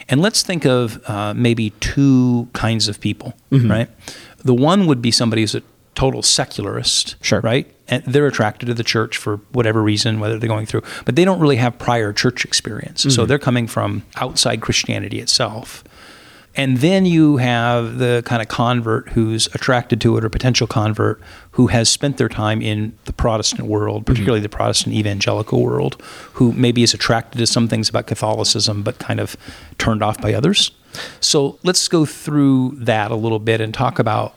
And 0.08 0.20
let's 0.20 0.42
think 0.42 0.64
of 0.66 1.00
uh, 1.08 1.32
maybe 1.34 1.70
two 1.80 2.48
kinds 2.52 2.88
of 2.88 3.00
people, 3.00 3.34
right? 3.50 3.88
The 4.44 4.54
one 4.54 4.86
would 4.86 5.00
be 5.00 5.10
somebody 5.10 5.42
who's 5.42 5.54
a 5.54 5.62
total 5.94 6.22
secularist, 6.22 7.16
Sure. 7.22 7.40
right? 7.40 7.70
And 7.88 8.02
they're 8.04 8.26
attracted 8.26 8.66
to 8.66 8.74
the 8.74 8.82
church 8.82 9.16
for 9.16 9.36
whatever 9.52 9.82
reason, 9.82 10.18
whether 10.20 10.38
they're 10.38 10.48
going 10.48 10.66
through, 10.66 10.82
but 11.04 11.16
they 11.16 11.24
don't 11.24 11.38
really 11.40 11.56
have 11.56 11.78
prior 11.78 12.12
church 12.12 12.44
experience. 12.44 13.06
So 13.14 13.26
they're 13.26 13.38
coming 13.38 13.66
from 13.66 14.02
outside 14.16 14.60
Christianity 14.60 15.20
itself. 15.20 15.84
And 16.56 16.78
then 16.78 17.04
you 17.04 17.38
have 17.38 17.98
the 17.98 18.22
kind 18.24 18.40
of 18.40 18.48
convert 18.48 19.08
who's 19.10 19.48
attracted 19.54 20.00
to 20.02 20.16
it 20.16 20.24
or 20.24 20.28
potential 20.28 20.66
convert 20.66 21.20
who 21.52 21.66
has 21.68 21.88
spent 21.88 22.16
their 22.16 22.28
time 22.28 22.62
in 22.62 22.96
the 23.06 23.12
Protestant 23.12 23.68
world, 23.68 24.02
mm-hmm. 24.02 24.12
particularly 24.12 24.40
the 24.40 24.48
Protestant 24.48 24.94
evangelical 24.94 25.62
world, 25.62 26.00
who 26.34 26.52
maybe 26.52 26.82
is 26.82 26.94
attracted 26.94 27.38
to 27.38 27.46
some 27.46 27.66
things 27.66 27.88
about 27.88 28.06
Catholicism 28.06 28.82
but 28.82 28.98
kind 28.98 29.18
of 29.20 29.36
turned 29.78 30.02
off 30.02 30.20
by 30.20 30.32
others. 30.32 30.70
So 31.20 31.58
let's 31.64 31.88
go 31.88 32.06
through 32.06 32.76
that 32.76 33.10
a 33.10 33.16
little 33.16 33.40
bit 33.40 33.60
and 33.60 33.74
talk 33.74 33.98
about 33.98 34.34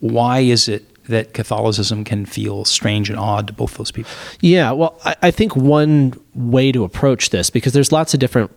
why 0.00 0.40
is 0.40 0.68
it 0.68 0.90
that 1.06 1.34
Catholicism 1.34 2.04
can 2.04 2.24
feel 2.26 2.64
strange 2.64 3.10
and 3.10 3.18
odd 3.18 3.46
to 3.46 3.52
both 3.52 3.76
those 3.76 3.90
people. 3.90 4.10
Yeah, 4.40 4.72
well, 4.72 4.98
I, 5.04 5.16
I 5.22 5.30
think 5.30 5.54
one 5.54 6.14
way 6.34 6.72
to 6.72 6.84
approach 6.84 7.30
this, 7.30 7.50
because 7.50 7.72
there's 7.72 7.92
lots 7.92 8.14
of 8.14 8.20
different 8.20 8.50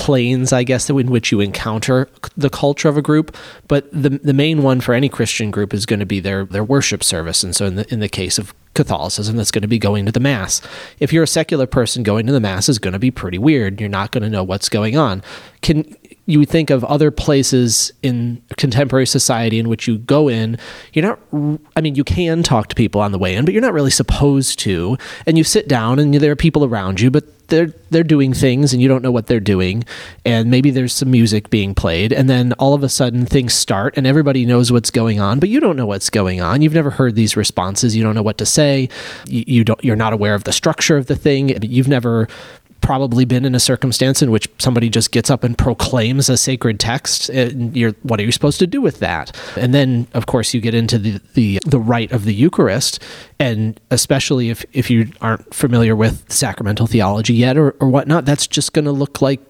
planes, 0.00 0.50
I 0.52 0.64
guess, 0.64 0.88
in 0.88 1.10
which 1.10 1.30
you 1.30 1.40
encounter 1.40 2.08
the 2.34 2.48
culture 2.48 2.88
of 2.88 2.96
a 2.96 3.02
group, 3.02 3.36
but 3.68 3.88
the 3.92 4.08
the 4.08 4.32
main 4.32 4.62
one 4.62 4.80
for 4.80 4.94
any 4.94 5.08
Christian 5.08 5.50
group 5.50 5.74
is 5.74 5.86
going 5.86 6.00
to 6.00 6.06
be 6.06 6.20
their 6.20 6.46
their 6.46 6.64
worship 6.64 7.04
service, 7.04 7.44
and 7.44 7.54
so 7.54 7.66
in 7.66 7.76
the 7.76 7.92
in 7.92 8.00
the 8.00 8.08
case 8.08 8.38
of 8.38 8.54
Catholicism, 8.74 9.36
that's 9.36 9.50
going 9.50 9.62
to 9.62 9.68
be 9.68 9.78
going 9.78 10.06
to 10.06 10.12
the 10.12 10.18
mass. 10.18 10.62
If 11.00 11.12
you're 11.12 11.24
a 11.24 11.28
secular 11.28 11.66
person, 11.66 12.02
going 12.02 12.26
to 12.26 12.32
the 12.32 12.40
mass 12.40 12.68
is 12.68 12.78
going 12.78 12.94
to 12.94 12.98
be 12.98 13.10
pretty 13.10 13.36
weird. 13.36 13.78
You're 13.78 13.90
not 13.90 14.10
going 14.10 14.22
to 14.22 14.30
know 14.30 14.42
what's 14.42 14.70
going 14.70 14.96
on. 14.96 15.22
Can 15.60 15.96
you 16.26 16.44
think 16.44 16.70
of 16.70 16.84
other 16.84 17.10
places 17.10 17.92
in 18.02 18.42
contemporary 18.56 19.06
society 19.06 19.58
in 19.58 19.68
which 19.68 19.86
you 19.86 19.98
go 19.98 20.28
in 20.28 20.56
you're 20.92 21.02
not 21.02 21.18
i 21.76 21.80
mean 21.80 21.94
you 21.94 22.04
can 22.04 22.42
talk 22.42 22.68
to 22.68 22.74
people 22.74 23.00
on 23.00 23.12
the 23.12 23.18
way 23.18 23.34
in 23.34 23.44
but 23.44 23.52
you're 23.52 23.62
not 23.62 23.72
really 23.72 23.90
supposed 23.90 24.58
to. 24.60 24.96
And 25.26 25.36
you 25.36 25.44
sit 25.44 25.68
down 25.68 25.98
and 25.98 26.14
there 26.14 26.32
are 26.32 26.36
people 26.36 26.64
around 26.64 27.00
you 27.00 27.10
but 27.10 27.24
they're 27.48 27.74
they're 27.90 28.04
doing 28.04 28.32
things 28.32 28.72
and 28.72 28.80
you 28.80 28.86
don't 28.86 29.02
know 29.02 29.10
what 29.10 29.26
they're 29.26 29.40
doing. 29.40 29.84
And 30.24 30.50
maybe 30.50 30.70
there's 30.70 30.92
some 30.92 31.10
music 31.10 31.50
being 31.50 31.74
played 31.74 32.12
and 32.12 32.30
then 32.30 32.52
all 32.54 32.74
of 32.74 32.84
a 32.84 32.88
sudden 32.88 33.26
things 33.26 33.54
start 33.54 33.96
and 33.96 34.06
everybody 34.06 34.46
knows 34.46 34.70
what's 34.70 34.90
going 34.90 35.18
on 35.18 35.40
but 35.40 35.48
you 35.48 35.58
don't 35.58 35.76
know 35.76 35.86
what's 35.86 36.10
going 36.10 36.40
on. 36.40 36.62
You've 36.62 36.74
never 36.74 36.90
heard 36.90 37.16
these 37.16 37.36
responses. 37.36 37.96
You 37.96 38.04
don't 38.04 38.14
know 38.14 38.22
what 38.22 38.38
to 38.38 38.46
say. 38.46 38.88
You, 39.26 39.44
you 39.46 39.64
don't 39.64 39.82
you're 39.84 39.96
not 39.96 40.12
aware 40.12 40.34
of 40.34 40.44
the 40.44 40.52
structure 40.52 40.96
of 40.96 41.06
the 41.06 41.16
thing. 41.16 41.60
You've 41.62 41.88
never 41.88 42.28
probably 42.80 43.24
been 43.24 43.44
in 43.44 43.54
a 43.54 43.60
circumstance 43.60 44.22
in 44.22 44.30
which 44.30 44.48
somebody 44.58 44.88
just 44.88 45.12
gets 45.12 45.30
up 45.30 45.44
and 45.44 45.56
proclaims 45.56 46.28
a 46.28 46.36
sacred 46.36 46.80
text 46.80 47.30
eh, 47.30 47.48
and 47.48 47.76
you're 47.76 47.92
what 48.02 48.20
are 48.20 48.22
you 48.22 48.32
supposed 48.32 48.58
to 48.58 48.66
do 48.66 48.80
with 48.80 49.00
that? 49.00 49.36
And 49.56 49.74
then 49.74 50.06
of 50.14 50.26
course 50.26 50.54
you 50.54 50.60
get 50.60 50.74
into 50.74 50.98
the 50.98 51.20
the, 51.34 51.60
the 51.66 51.78
rite 51.78 52.12
of 52.12 52.24
the 52.24 52.34
eucharist 52.34 53.02
and 53.38 53.80
especially 53.90 54.50
if 54.50 54.64
if 54.72 54.90
you 54.90 55.10
aren't 55.20 55.54
familiar 55.54 55.94
with 55.94 56.30
sacramental 56.32 56.86
theology 56.86 57.34
yet 57.34 57.56
or, 57.56 57.72
or 57.80 57.88
whatnot 57.88 58.24
that's 58.24 58.46
just 58.46 58.72
going 58.72 58.84
to 58.84 58.92
look 58.92 59.20
like 59.22 59.40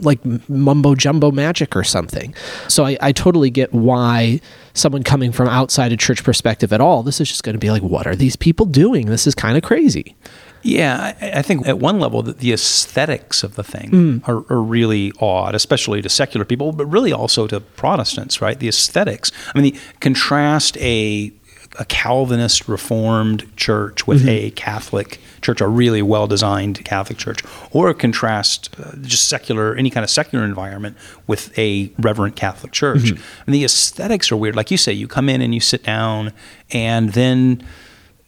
like 0.00 0.24
mumbo 0.48 0.94
jumbo 0.94 1.30
magic 1.30 1.76
or 1.76 1.84
something. 1.84 2.34
So 2.68 2.84
I, 2.84 2.96
I 3.00 3.12
totally 3.12 3.50
get 3.50 3.72
why 3.72 4.40
someone 4.74 5.02
coming 5.02 5.32
from 5.32 5.48
outside 5.48 5.92
a 5.92 5.96
church 5.96 6.22
perspective 6.22 6.72
at 6.72 6.80
all 6.80 7.02
this 7.02 7.20
is 7.20 7.28
just 7.28 7.42
going 7.42 7.54
to 7.54 7.58
be 7.58 7.70
like 7.70 7.82
what 7.82 8.06
are 8.06 8.16
these 8.16 8.36
people 8.36 8.66
doing? 8.66 9.06
This 9.06 9.26
is 9.26 9.34
kind 9.34 9.56
of 9.56 9.62
crazy 9.62 10.16
yeah, 10.62 11.14
I, 11.20 11.38
I, 11.38 11.42
think 11.42 11.66
at 11.66 11.78
one 11.78 12.00
level 12.00 12.22
the, 12.22 12.32
the 12.32 12.52
aesthetics 12.52 13.42
of 13.42 13.54
the 13.54 13.64
thing 13.64 13.90
mm. 13.90 14.28
are, 14.28 14.44
are, 14.52 14.60
really 14.60 15.12
odd, 15.20 15.54
especially 15.54 16.02
to 16.02 16.08
secular 16.08 16.44
people, 16.44 16.72
but 16.72 16.86
really 16.86 17.12
also 17.12 17.46
to 17.46 17.60
Protestants, 17.60 18.40
right? 18.40 18.58
The 18.58 18.68
aesthetics. 18.68 19.32
I 19.54 19.60
mean, 19.60 19.72
the, 19.72 19.80
contrast 20.00 20.76
a 20.78 21.32
a 21.78 21.84
Calvinist 21.84 22.68
Reformed 22.68 23.56
church 23.56 24.06
with 24.06 24.20
mm-hmm. 24.20 24.28
a 24.28 24.50
Catholic 24.50 25.20
church, 25.40 25.60
a 25.60 25.68
really 25.68 26.02
well 26.02 26.26
designed 26.26 26.84
Catholic 26.84 27.16
church, 27.16 27.42
or 27.70 27.94
contrast 27.94 28.74
uh, 28.78 28.96
just 29.02 29.28
secular, 29.28 29.74
any 29.76 29.88
kind 29.88 30.02
of 30.02 30.10
secular 30.10 30.44
environment 30.44 30.96
with 31.26 31.56
a 31.56 31.92
reverent 31.98 32.34
Catholic 32.34 32.72
church. 32.72 33.02
Mm-hmm. 33.02 33.42
And 33.46 33.54
the 33.54 33.64
aesthetics 33.64 34.32
are 34.32 34.36
weird. 34.36 34.56
Like 34.56 34.70
you 34.70 34.76
say, 34.76 34.92
you 34.92 35.06
come 35.06 35.28
in 35.28 35.40
and 35.40 35.54
you 35.54 35.60
sit 35.60 35.84
down, 35.84 36.32
and 36.72 37.12
then 37.12 37.64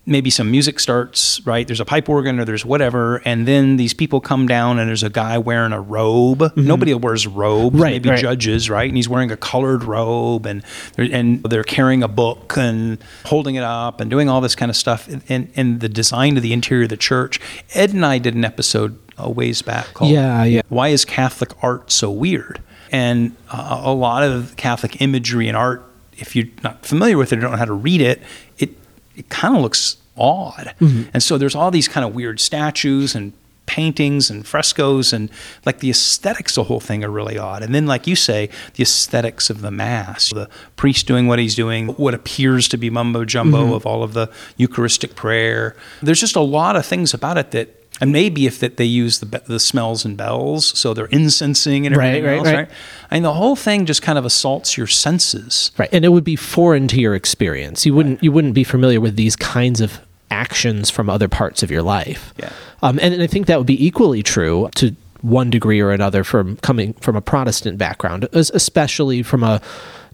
maybe 0.05 0.31
some 0.31 0.51
music 0.51 0.81
starts, 0.81 1.41
right? 1.47 1.67
There's 1.67 1.81
a 1.81 1.85
pipe 1.85 2.09
organ 2.09 2.41
or 2.41 2.45
there's 2.45 2.65
whatever, 2.65 3.19
and 3.25 3.47
then 3.47 3.77
these 3.77 3.95
people 3.95 4.21
come 4.21 4.47
down 4.47 4.79
and 4.79 4.89
there's 4.89 5.03
a 5.03 5.11
guy 5.11 5.39
wearing 5.39 5.73
a 5.73 5.81
robe. 5.81 6.41
Mm-hmm. 6.41 6.67
Nobody 6.67 6.95
wears 6.95 7.27
robes, 7.27 7.79
right, 7.79 7.93
maybe 7.93 8.11
right. 8.11 8.19
judges, 8.19 8.69
right? 8.69 8.89
And 8.89 8.97
he's 8.97 9.09
wearing 9.09 9.31
a 9.31 9.37
colored 9.37 9.85
robe 9.85 10.47
and 10.47 10.65
they're, 10.95 11.09
and 11.13 11.43
they're 11.45 11.63
carrying 11.63 12.03
a 12.03 12.09
book 12.09 12.57
and 12.57 12.99
holding 13.27 13.55
it 13.55 13.63
up 13.63 14.01
and 14.01 14.11
doing 14.11 14.29
all 14.29 14.41
this 14.41 14.57
kind 14.57 14.71
of 14.71 14.77
stuff. 14.77 15.09
And, 15.29 15.53
and 15.55 15.81
the 15.81 15.89
design 15.89 16.37
of 16.37 16.43
the 16.43 16.53
interior 16.53 16.85
of 16.85 16.91
the 16.91 16.97
church. 16.97 17.41
Ed 17.75 17.93
and 17.93 18.05
I 18.05 18.19
did 18.19 18.35
an 18.35 18.45
episode 18.45 18.99
a 19.19 19.31
ways 19.31 19.63
back 19.63 19.93
called 19.95 20.11
yeah, 20.11 20.43
yeah. 20.45 20.63
Why 20.69 20.89
is 20.89 21.05
Catholic 21.05 21.51
art 21.63 21.93
so 21.93 22.11
weird? 22.11 22.61
And 22.91 23.37
uh, 23.51 23.83
a 23.85 23.93
lot 23.93 24.23
of 24.23 24.57
Catholic 24.57 25.01
imagery 25.01 25.49
and 25.49 25.57
art 25.57 25.83
if 26.23 26.37
you're 26.37 26.47
not 26.63 26.85
familiar 26.85 27.19
with 27.19 27.33
it 27.33 27.39
or 27.39 27.43
don't 27.43 27.53
know 27.53 27.57
how 27.57 27.65
to 27.65 27.73
read 27.73 28.01
it, 28.01 28.23
it 28.59 28.71
it 29.17 29.29
kind 29.29 29.57
of 29.57 29.63
looks 29.63 29.97
odd. 30.17 30.75
Mm-hmm. 30.81 31.11
And 31.15 31.23
so 31.23 31.39
there's 31.39 31.55
all 31.55 31.71
these 31.71 31.89
kind 31.89 32.05
of 32.07 32.15
weird 32.15 32.41
statues 32.41 33.15
and 33.15 33.33
paintings 33.67 34.29
and 34.29 34.47
frescoes 34.47 35.13
and 35.13 35.31
like 35.65 35.79
the 35.79 35.89
aesthetics 35.89 36.57
of 36.57 36.65
the 36.65 36.69
whole 36.69 36.81
thing 36.81 37.05
are 37.05 37.11
really 37.11 37.39
odd. 37.39 37.63
And 37.63 37.75
then 37.75 37.87
like 37.87 38.07
you 38.07 38.17
say, 38.17 38.51
the 38.75 38.83
aesthetics 38.83 39.51
of 39.51 39.61
the 39.61 39.71
mass, 39.71 40.31
the 40.31 40.49
priest 40.77 41.07
doing 41.07 41.27
what 41.27 41.39
he's 41.39 41.55
doing, 41.55 41.89
what 41.89 42.13
appears 42.13 42.69
to 42.69 42.77
be 42.77 42.91
mumbo 42.91 43.25
jumbo 43.25 43.65
mm-hmm. 43.65 43.73
of 43.73 43.87
all 43.87 44.03
of 44.03 44.15
the 44.15 44.31
Eucharistic 44.57 45.15
prayer. 45.15 45.77
There's 46.03 46.21
just 46.21 46.37
a 46.37 46.41
lot 46.41 46.77
of 46.77 46.85
things 46.85 47.15
about 47.15 47.39
it 47.39 47.53
that 47.53 47.82
and 48.03 48.11
maybe 48.11 48.47
if 48.47 48.59
that 48.59 48.79
they 48.79 48.85
use 48.85 49.21
the 49.21 49.43
the 49.47 49.61
smells 49.61 50.05
and 50.05 50.17
bells, 50.17 50.77
so 50.77 50.93
they're 50.93 51.07
incensing 51.13 51.87
and 51.87 51.95
everything 51.95 52.25
right, 52.25 52.31
right, 52.31 52.39
else, 52.39 52.47
right. 52.49 52.57
right? 52.57 52.71
I 53.13 53.15
mean, 53.15 53.23
the 53.23 53.33
whole 53.33 53.55
thing 53.55 53.87
just 53.87 54.03
kind 54.03 54.19
of 54.19 54.25
assaults 54.25 54.77
your 54.77 54.89
senses, 54.89 55.71
right? 55.79 55.89
And 55.93 56.05
it 56.05 56.09
would 56.09 56.25
be 56.25 56.35
foreign 56.35 56.89
to 56.89 57.01
your 57.01 57.15
experience. 57.15 57.87
You 57.87 57.95
wouldn't 57.95 58.17
right. 58.17 58.25
you 58.25 58.33
wouldn't 58.33 58.55
be 58.55 58.65
familiar 58.65 59.01
with 59.01 59.15
these 59.15 59.37
kinds 59.37 59.81
of 59.81 60.01
actions 60.33 60.91
from 60.91 61.09
other 61.09 61.29
parts 61.29 61.63
of 61.63 61.71
your 61.71 61.83
life. 61.83 62.35
Yeah, 62.39 62.51
um, 62.83 62.99
and, 63.01 63.15
and 63.15 63.23
I 63.23 63.29
think 63.29 63.47
that 63.47 63.59
would 63.59 63.69
be 63.69 63.87
equally 63.87 64.25
true 64.25 64.69
to 64.75 64.97
one 65.23 65.51
degree 65.51 65.81
or 65.81 65.91
another 65.91 66.25
from 66.25 66.57
coming 66.59 66.93
from 66.95 67.17
a 67.17 67.21
Protestant 67.21 67.79
background, 67.79 68.29
especially 68.33 69.23
from 69.23 69.43
a 69.43 69.61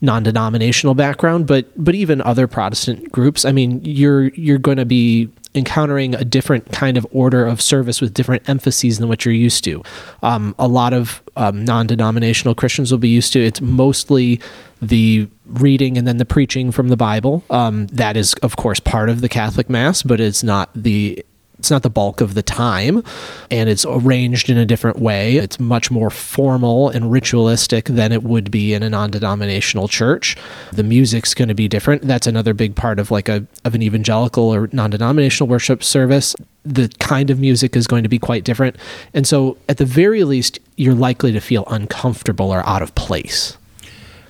non-denominational 0.00 0.94
background, 0.94 1.46
but 1.46 1.66
but 1.82 1.94
even 1.94 2.22
other 2.22 2.46
Protestant 2.46 3.10
groups. 3.10 3.44
I 3.44 3.52
mean, 3.52 3.80
you're 3.84 4.28
you're 4.28 4.58
going 4.58 4.76
to 4.76 4.84
be 4.84 5.30
encountering 5.54 6.14
a 6.14 6.24
different 6.24 6.70
kind 6.72 6.96
of 6.96 7.06
order 7.10 7.44
of 7.44 7.60
service 7.60 8.00
with 8.00 8.14
different 8.14 8.48
emphases 8.48 8.98
than 8.98 9.08
what 9.08 9.24
you're 9.24 9.34
used 9.34 9.64
to. 9.64 9.82
Um, 10.22 10.54
a 10.58 10.68
lot 10.68 10.92
of 10.92 11.22
um, 11.36 11.64
non-denominational 11.64 12.54
Christians 12.54 12.92
will 12.92 12.98
be 12.98 13.08
used 13.08 13.32
to 13.32 13.44
it's 13.44 13.60
mostly 13.60 14.40
the 14.80 15.28
reading 15.46 15.96
and 15.98 16.06
then 16.06 16.18
the 16.18 16.24
preaching 16.24 16.70
from 16.70 16.88
the 16.88 16.96
Bible. 16.96 17.42
Um, 17.50 17.86
that 17.88 18.16
is, 18.16 18.34
of 18.34 18.56
course, 18.56 18.78
part 18.78 19.08
of 19.08 19.20
the 19.20 19.28
Catholic 19.28 19.68
Mass, 19.68 20.02
but 20.02 20.20
it's 20.20 20.42
not 20.42 20.70
the 20.74 21.24
it's 21.58 21.70
not 21.70 21.82
the 21.82 21.90
bulk 21.90 22.20
of 22.20 22.34
the 22.34 22.42
time, 22.42 23.02
and 23.50 23.68
it's 23.68 23.84
arranged 23.84 24.48
in 24.48 24.56
a 24.56 24.64
different 24.64 24.98
way. 24.98 25.36
It's 25.36 25.58
much 25.58 25.90
more 25.90 26.10
formal 26.10 26.88
and 26.88 27.10
ritualistic 27.10 27.86
than 27.86 28.12
it 28.12 28.22
would 28.22 28.50
be 28.50 28.74
in 28.74 28.82
a 28.82 28.90
non-denominational 28.90 29.88
church. 29.88 30.36
The 30.72 30.84
music's 30.84 31.34
going 31.34 31.48
to 31.48 31.54
be 31.54 31.66
different. 31.66 32.02
That's 32.02 32.26
another 32.26 32.54
big 32.54 32.76
part 32.76 32.98
of 32.98 33.10
like 33.10 33.28
a 33.28 33.46
of 33.64 33.74
an 33.74 33.82
evangelical 33.82 34.54
or 34.54 34.68
non-denominational 34.72 35.48
worship 35.48 35.82
service. 35.82 36.36
The 36.64 36.88
kind 37.00 37.30
of 37.30 37.40
music 37.40 37.74
is 37.76 37.86
going 37.86 38.02
to 38.02 38.08
be 38.08 38.18
quite 38.18 38.44
different, 38.44 38.76
and 39.12 39.26
so 39.26 39.56
at 39.68 39.78
the 39.78 39.84
very 39.84 40.22
least, 40.24 40.60
you're 40.76 40.94
likely 40.94 41.32
to 41.32 41.40
feel 41.40 41.64
uncomfortable 41.66 42.52
or 42.52 42.64
out 42.66 42.82
of 42.82 42.94
place. 42.94 43.56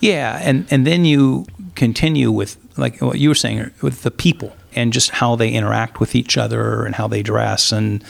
Yeah, 0.00 0.40
and 0.42 0.66
and 0.70 0.86
then 0.86 1.04
you 1.04 1.46
continue 1.74 2.30
with 2.30 2.56
like 2.78 3.00
what 3.00 3.18
you 3.18 3.28
were 3.28 3.34
saying 3.34 3.70
with 3.82 4.02
the 4.02 4.10
people 4.10 4.54
and 4.74 4.92
just 4.92 5.10
how 5.10 5.36
they 5.36 5.50
interact 5.50 6.00
with 6.00 6.14
each 6.14 6.38
other 6.38 6.84
and 6.84 6.94
how 6.94 7.08
they 7.08 7.22
dress 7.22 7.72
and 7.72 8.04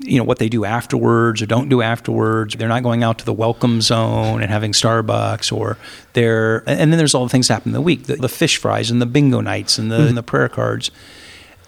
you 0.00 0.18
know 0.18 0.24
what 0.24 0.38
they 0.38 0.48
do 0.48 0.64
afterwards 0.64 1.42
or 1.42 1.46
don't 1.46 1.68
do 1.68 1.82
afterwards. 1.82 2.54
They're 2.54 2.68
not 2.68 2.82
going 2.82 3.02
out 3.02 3.18
to 3.18 3.24
the 3.24 3.32
welcome 3.32 3.80
zone 3.80 4.42
and 4.42 4.50
having 4.50 4.72
Starbucks 4.72 5.52
or 5.52 5.78
they're 6.12 6.62
and 6.68 6.92
then 6.92 6.98
there's 6.98 7.14
all 7.14 7.24
the 7.24 7.30
things 7.30 7.48
that 7.48 7.54
happen 7.54 7.70
in 7.70 7.74
the 7.74 7.80
week, 7.80 8.04
the, 8.04 8.16
the 8.16 8.28
fish 8.28 8.56
fries 8.56 8.90
and 8.90 9.02
the 9.02 9.06
bingo 9.06 9.40
nights 9.40 9.78
and 9.78 9.90
the, 9.90 9.96
mm-hmm. 9.96 10.08
and 10.08 10.16
the 10.16 10.22
prayer 10.22 10.48
cards. 10.48 10.90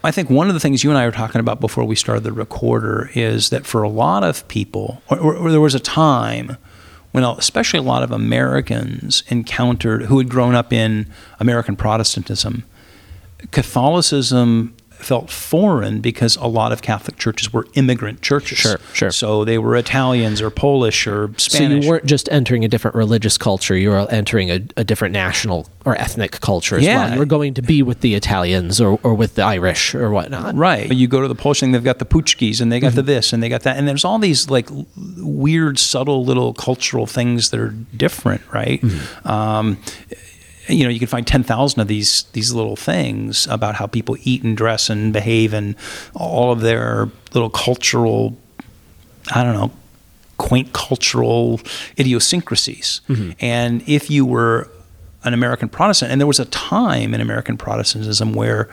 I 0.04 0.12
think 0.12 0.30
one 0.30 0.46
of 0.46 0.54
the 0.54 0.60
things 0.60 0.84
you 0.84 0.90
and 0.90 0.98
I 0.98 1.04
were 1.04 1.12
talking 1.12 1.40
about 1.40 1.60
before 1.60 1.84
we 1.84 1.96
started 1.96 2.22
the 2.22 2.32
recorder 2.32 3.10
is 3.14 3.50
that 3.50 3.66
for 3.66 3.82
a 3.82 3.88
lot 3.88 4.22
of 4.22 4.46
people, 4.46 5.02
or, 5.10 5.18
or, 5.18 5.34
or 5.34 5.50
there 5.50 5.60
was 5.60 5.74
a 5.74 5.80
time 5.80 6.56
when 7.16 7.24
especially 7.24 7.78
a 7.78 7.82
lot 7.82 8.02
of 8.02 8.12
Americans 8.12 9.22
encountered 9.28 10.02
who 10.02 10.18
had 10.18 10.28
grown 10.28 10.54
up 10.54 10.70
in 10.70 11.10
American 11.40 11.74
Protestantism 11.74 12.62
Catholicism 13.52 14.76
felt 14.98 15.30
foreign 15.30 16.00
because 16.00 16.36
a 16.36 16.46
lot 16.46 16.72
of 16.72 16.82
Catholic 16.82 17.18
churches 17.18 17.52
were 17.52 17.66
immigrant 17.74 18.22
churches. 18.22 18.58
Sure, 18.58 18.78
sure. 18.92 19.10
So 19.10 19.44
they 19.44 19.58
were 19.58 19.76
Italians 19.76 20.40
or 20.40 20.50
Polish 20.50 21.06
or 21.06 21.30
Spanish. 21.36 21.84
So 21.84 21.86
you 21.86 21.88
weren't 21.88 22.06
just 22.06 22.28
entering 22.32 22.64
a 22.64 22.68
different 22.68 22.96
religious 22.96 23.38
culture; 23.38 23.76
you 23.76 23.90
were 23.90 24.06
entering 24.10 24.50
a, 24.50 24.60
a 24.76 24.84
different 24.84 25.12
national 25.12 25.68
or 25.84 25.96
ethnic 25.96 26.40
culture 26.40 26.76
as 26.76 26.82
yeah. 26.82 27.04
well. 27.04 27.12
You 27.14 27.18
were 27.20 27.26
going 27.26 27.54
to 27.54 27.62
be 27.62 27.82
with 27.82 28.00
the 28.00 28.14
Italians 28.14 28.80
or, 28.80 28.98
or 29.02 29.14
with 29.14 29.36
the 29.36 29.42
Irish 29.42 29.94
or 29.94 30.10
whatnot. 30.10 30.54
Right. 30.54 30.88
But 30.88 30.96
you 30.96 31.06
go 31.06 31.20
to 31.20 31.28
the 31.28 31.34
Polish 31.34 31.60
thing; 31.60 31.72
they've 31.72 31.84
got 31.84 31.98
the 31.98 32.06
Paczkis 32.06 32.60
and 32.60 32.72
they 32.72 32.80
got 32.80 32.88
mm-hmm. 32.88 32.96
the 32.96 33.02
this 33.02 33.32
and 33.32 33.42
they 33.42 33.48
got 33.48 33.62
that, 33.62 33.76
and 33.76 33.86
there's 33.86 34.04
all 34.04 34.18
these 34.18 34.50
like 34.50 34.68
weird, 35.18 35.78
subtle 35.78 36.24
little 36.24 36.54
cultural 36.54 37.06
things 37.06 37.50
that 37.50 37.60
are 37.60 37.74
different. 37.96 38.42
Right. 38.52 38.80
Mm-hmm. 38.80 39.28
Um, 39.28 39.78
you 40.68 40.84
know 40.84 40.90
you 40.90 40.98
can 40.98 41.08
find 41.08 41.26
10,000 41.26 41.80
of 41.80 41.88
these 41.88 42.24
these 42.32 42.52
little 42.52 42.76
things 42.76 43.46
about 43.48 43.76
how 43.76 43.86
people 43.86 44.16
eat 44.22 44.42
and 44.42 44.56
dress 44.56 44.90
and 44.90 45.12
behave 45.12 45.52
and 45.52 45.76
all 46.14 46.52
of 46.52 46.60
their 46.60 47.08
little 47.32 47.50
cultural 47.50 48.36
I 49.34 49.42
don't 49.42 49.54
know 49.54 49.70
quaint 50.36 50.72
cultural 50.72 51.60
idiosyncrasies. 51.98 53.00
Mm-hmm. 53.08 53.30
And 53.40 53.82
if 53.86 54.10
you 54.10 54.26
were 54.26 54.70
an 55.24 55.34
American 55.34 55.68
Protestant 55.68 56.12
and 56.12 56.20
there 56.20 56.26
was 56.26 56.38
a 56.38 56.44
time 56.46 57.14
in 57.14 57.20
American 57.20 57.56
Protestantism 57.56 58.32
where 58.32 58.68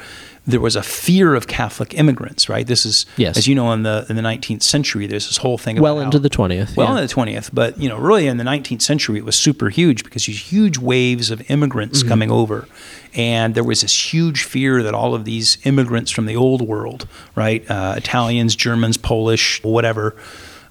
there 0.46 0.60
was 0.60 0.76
a 0.76 0.84
fear 0.84 1.36
of 1.36 1.48
Catholic 1.48 1.94
immigrants, 1.94 2.50
right? 2.50 2.68
This 2.68 2.86
is, 2.86 3.06
yes. 3.16 3.38
as 3.38 3.48
you 3.48 3.56
know, 3.56 3.72
in 3.72 3.84
the 3.84 4.06
in 4.10 4.16
the 4.16 4.22
19th 4.22 4.62
century, 4.62 5.08
there's 5.08 5.28
this 5.28 5.38
whole 5.38 5.58
thing. 5.58 5.80
Well 5.80 6.00
into 6.00 6.20
the 6.20 6.30
20th. 6.30 6.76
Well 6.76 6.88
yeah. 6.88 7.02
into 7.02 7.16
the 7.16 7.22
20th, 7.22 7.50
but 7.54 7.80
you 7.80 7.88
know, 7.88 7.98
really 7.98 8.28
in 8.28 8.38
the 8.38 8.44
19th 8.44 8.82
century, 8.82 9.20
it 9.20 9.26
was 9.26 9.38
super 9.38 9.70
huge 9.70 10.04
because 10.04 10.26
these 10.26 10.52
huge 10.52 10.78
waves 10.78 11.32
of 11.32 11.50
immigrants 11.50 12.00
mm-hmm. 12.00 12.10
coming 12.10 12.32
over, 12.32 12.68
and 13.14 13.56
there 13.56 13.64
was 13.64 13.82
this 13.82 14.14
huge 14.14 14.44
fear 14.44 14.84
that 14.84 14.94
all 14.94 15.16
of 15.16 15.24
these 15.24 15.58
immigrants 15.64 16.12
from 16.12 16.26
the 16.26 16.36
old 16.36 16.62
world, 16.62 17.08
right, 17.36 17.70
uh, 17.70 17.96
Italians, 17.98 18.56
Germans, 18.56 18.98
Polish, 18.98 19.64
whatever. 19.64 20.16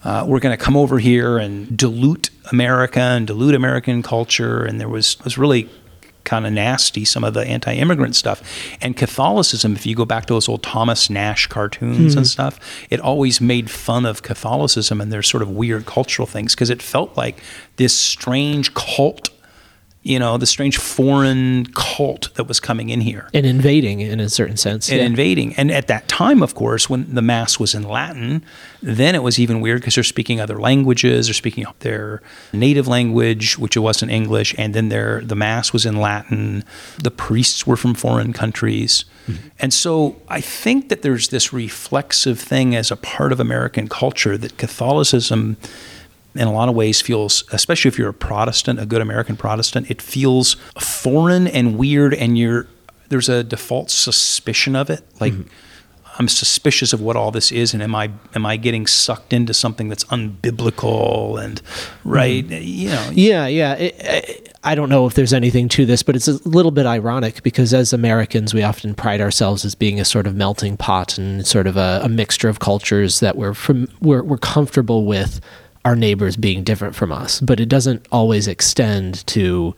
uh, 0.05 0.25
were 0.27 0.41
going 0.41 0.57
to 0.57 0.63
come 0.63 0.77
over 0.77 0.99
here 0.99 1.39
and 1.39 1.77
dilute 1.77 2.31
America 2.51 3.01
and 3.01 3.27
dilute 3.27 3.55
American 3.55 4.03
culture, 4.03 4.65
and 4.65 4.81
there 4.81 4.89
was 4.89 5.19
was 5.25 5.39
really 5.39 5.69
kind 6.25 6.47
of 6.47 6.53
nasty 6.53 7.05
some 7.05 7.25
of 7.25 7.35
the 7.35 7.45
anti-immigrant 7.45 8.17
stuff. 8.17 8.43
And 8.81 8.97
catholicism 8.97 9.75
if 9.75 9.87
you 9.87 9.95
go 9.95 10.05
back 10.05 10.27
to 10.27 10.35
those 10.35 10.49
old 10.49 10.63
Thomas 10.63 11.11
Nast 11.11 11.49
cartoons 11.49 12.15
and 12.15 12.25
hmm. 12.25 12.29
stuff 12.29 12.61
it 12.91 13.01
always 13.01 13.41
made 13.41 13.71
fun 13.71 14.07
of 14.07 14.23
catholicism 14.23 15.01
and 15.01 15.13
their 15.13 15.23
sort 15.23 15.43
of 15.43 15.51
weird 15.51 15.87
cultural 15.87 16.27
things 16.27 16.55
because 16.55 16.71
it 16.71 16.83
felt 16.83 17.17
like 17.17 17.43
this 17.77 17.99
strange 17.99 18.75
cult 18.75 19.31
you 20.03 20.19
know 20.19 20.37
the 20.37 20.47
strange 20.47 20.79
foreign 20.79 21.67
cult 21.75 22.35
that 22.35 22.45
was 22.45 22.59
coming 22.59 22.91
in 22.91 23.01
here 23.01 23.29
and 23.33 23.47
invading 23.47 24.01
in 24.01 24.19
a 24.19 24.29
certain 24.29 24.57
sense. 24.57 24.89
and 24.89 24.99
yeah. 24.99 25.07
invading. 25.07 25.55
And 25.55 25.71
at 25.71 25.87
that 25.87 26.09
time, 26.09 26.43
of 26.43 26.55
course, 26.55 26.91
when 26.91 27.15
the 27.15 27.23
mass 27.23 27.61
was 27.61 27.75
in 27.75 27.85
Latin, 27.85 28.45
then 28.83 29.15
it 29.15 29.23
was 29.23 29.39
even 29.39 29.61
weird 29.61 29.81
because 29.81 29.95
they're 29.95 30.05
speaking 30.05 30.41
other 30.41 30.59
languages. 30.59 31.27
They're 31.27 31.35
speaking 31.35 31.67
their 31.81 32.21
native 32.53 32.89
language, 32.89 33.59
which 33.59 33.77
it 33.77 33.81
wasn't 33.81 34.11
English, 34.11 34.55
and 34.59 34.75
then 34.75 34.89
their 34.89 35.21
the 35.21 35.37
mass 35.37 35.73
was 35.73 35.87
in 35.87 35.97
Latin. 35.97 36.65
The 36.99 37.11
priests 37.11 37.67
were 37.67 37.77
from 37.77 37.95
foreign 37.95 38.33
countries, 38.33 39.05
mm-hmm. 39.27 39.49
and 39.61 39.73
so 39.73 40.21
I 40.29 40.41
think 40.41 40.89
that 40.89 41.03
there's 41.03 41.29
this 41.29 41.53
reflexive 41.53 42.41
thing 42.41 42.75
as 42.75 42.91
a 42.91 42.97
part 42.97 43.33
of 43.33 43.39
American 43.39 43.89
culture 43.89 44.37
that 44.37 44.59
Catholicism. 44.59 45.57
In 46.35 46.49
a 46.49 46.53
lot 46.53 46.69
of 46.69 46.75
ways, 46.75 47.01
feels, 47.01 47.45
especially 47.53 47.89
if 47.89 47.99
you're 47.99 48.09
a 48.09 48.15
Protestant, 48.15 48.81
a 48.81 48.87
good 48.87 49.03
American 49.03 49.37
Protestant, 49.37 49.91
it 49.91 50.01
feels 50.01 50.55
foreign 50.79 51.47
and 51.47 51.77
weird, 51.77 52.15
and 52.15 52.39
you're 52.39 52.67
there's 53.09 53.29
a 53.29 53.45
default 53.45 53.91
suspicion 53.91 54.75
of 54.75 54.89
it. 54.89 55.05
Like 55.21 55.35
mm-hmm. 55.35 55.49
i'm 56.19 56.29
suspicious 56.29 56.95
of 56.95 57.01
what 57.03 57.15
all 57.15 57.31
this 57.31 57.53
is 57.53 57.75
and 57.75 57.83
am 57.83 57.95
i 57.95 58.11
am 58.35 58.47
i 58.47 58.57
getting 58.57 58.87
sucked 58.87 59.33
into 59.35 59.53
something 59.53 59.89
that's 59.89 60.05
unbiblical 60.05 61.43
and 61.43 61.63
mm-hmm. 61.63 62.11
right? 62.11 62.45
You 62.45 62.89
know. 62.89 63.11
Yeah, 63.13 63.47
yeah. 63.47 63.75
It, 63.75 63.97
I- 64.03 64.53
I 64.65 64.75
don't 64.77 64.89
know 64.89 65.07
if 65.07 65.15
there's 65.15 65.33
anything 65.33 65.69
to 65.71 65.85
this, 65.85 66.03
but 66.05 66.15
it's 66.15 66.29
a 66.29 66.39
little 66.49 66.71
bit 66.71 66.87
ironic 66.87 67.43
because 67.43 67.75
as 67.75 67.93
Americans, 67.93 68.55
we 68.55 68.63
often 68.63 68.95
pride 68.95 69.21
ourselves 69.21 69.65
as 69.65 69.75
being 69.75 69.99
a 69.99 70.05
sort 70.05 70.27
of 70.27 70.37
melting 70.37 70.77
pot 70.77 71.19
and 71.19 71.45
sort 71.45 71.67
of 71.67 71.77
a, 71.77 72.01
a 72.05 72.09
mixture 72.09 72.49
of 72.49 72.61
cultures 72.61 73.19
that 73.21 73.37
we're 73.37 73.55
from 73.55 73.89
we're, 74.01 74.23
we're 74.23 74.39
comfortable 74.39 75.05
with 75.05 75.41
our 75.85 75.97
neighbors 75.97 76.37
being 76.37 76.63
different 76.63 76.95
from 76.95 77.13
us, 77.13 77.41
but 77.41 77.59
it 77.61 77.69
doesn't 77.69 78.07
always 78.13 78.47
extend 78.49 79.27
to 79.29 79.75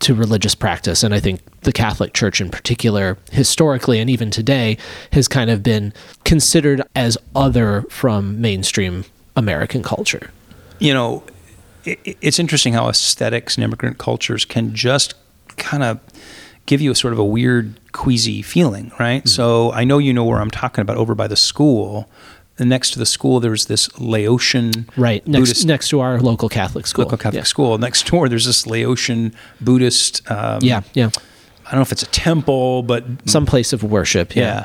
to 0.00 0.14
religious 0.14 0.54
practice. 0.54 1.02
And 1.02 1.12
I 1.12 1.18
think 1.18 1.40
the 1.62 1.72
Catholic 1.72 2.12
Church 2.14 2.40
in 2.40 2.50
particular, 2.50 3.18
historically 3.32 3.98
and 3.98 4.08
even 4.08 4.30
today, 4.30 4.78
has 5.12 5.26
kind 5.26 5.50
of 5.50 5.62
been 5.64 5.92
considered 6.24 6.82
as 6.94 7.18
other 7.34 7.82
from 7.90 8.40
mainstream 8.40 9.04
American 9.34 9.82
culture. 9.82 10.30
you 10.78 10.94
know, 10.94 11.22
it, 11.84 12.16
it's 12.20 12.38
interesting 12.38 12.72
how 12.72 12.88
aesthetics 12.88 13.56
and 13.56 13.64
immigrant 13.64 13.98
cultures 13.98 14.44
can 14.44 14.74
just 14.74 15.14
kind 15.56 15.82
of 15.82 15.98
give 16.66 16.80
you 16.80 16.90
a 16.90 16.94
sort 16.94 17.12
of 17.12 17.18
a 17.18 17.24
weird, 17.24 17.80
queasy 17.92 18.42
feeling, 18.42 18.92
right? 19.00 19.20
Mm-hmm. 19.20 19.28
So 19.28 19.72
I 19.72 19.84
know 19.84 19.98
you 19.98 20.12
know 20.12 20.24
where 20.24 20.40
I'm 20.40 20.50
talking 20.50 20.82
about 20.82 20.96
over 20.96 21.14
by 21.14 21.26
the 21.26 21.36
school. 21.36 22.08
Next 22.60 22.90
to 22.92 22.98
the 22.98 23.06
school, 23.06 23.40
there's 23.40 23.66
this 23.66 23.88
Laotian 24.00 24.88
Right 24.96 25.26
next 25.26 25.40
Buddhist 25.40 25.66
next 25.66 25.88
to 25.90 26.00
our 26.00 26.20
local 26.20 26.48
Catholic 26.48 26.86
school. 26.86 27.04
local 27.04 27.18
Catholic 27.18 27.40
Yeah. 27.42 27.44
school. 27.44 27.78
Next 27.78 28.06
door, 28.06 28.28
there's 28.28 28.46
this 28.46 28.66
Laotian 28.66 29.32
Buddhist. 29.60 30.22
Um, 30.30 30.58
Yeah, 30.62 30.82
yeah. 30.94 31.10
I 31.66 31.70
don't 31.72 31.80
know 31.80 31.82
if 31.82 31.92
it's 31.92 32.02
a 32.02 32.06
temple, 32.06 32.82
but 32.82 33.04
Some 33.26 33.44
place 33.46 33.72
of 33.72 33.82
worship. 33.82 34.34
Yeah. 34.34 34.42
yeah. 34.42 34.64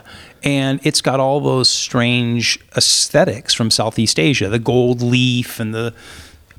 And 0.52 0.80
it's 0.84 1.02
got 1.02 1.20
all 1.20 1.40
those 1.40 1.70
strange 1.70 2.60
aesthetics 2.76 3.54
from 3.54 3.70
Southeast 3.72 4.20
Asia 4.20 4.50
the 4.50 4.60
gold 4.60 5.02
leaf 5.02 5.60
and 5.60 5.74
the 5.74 5.94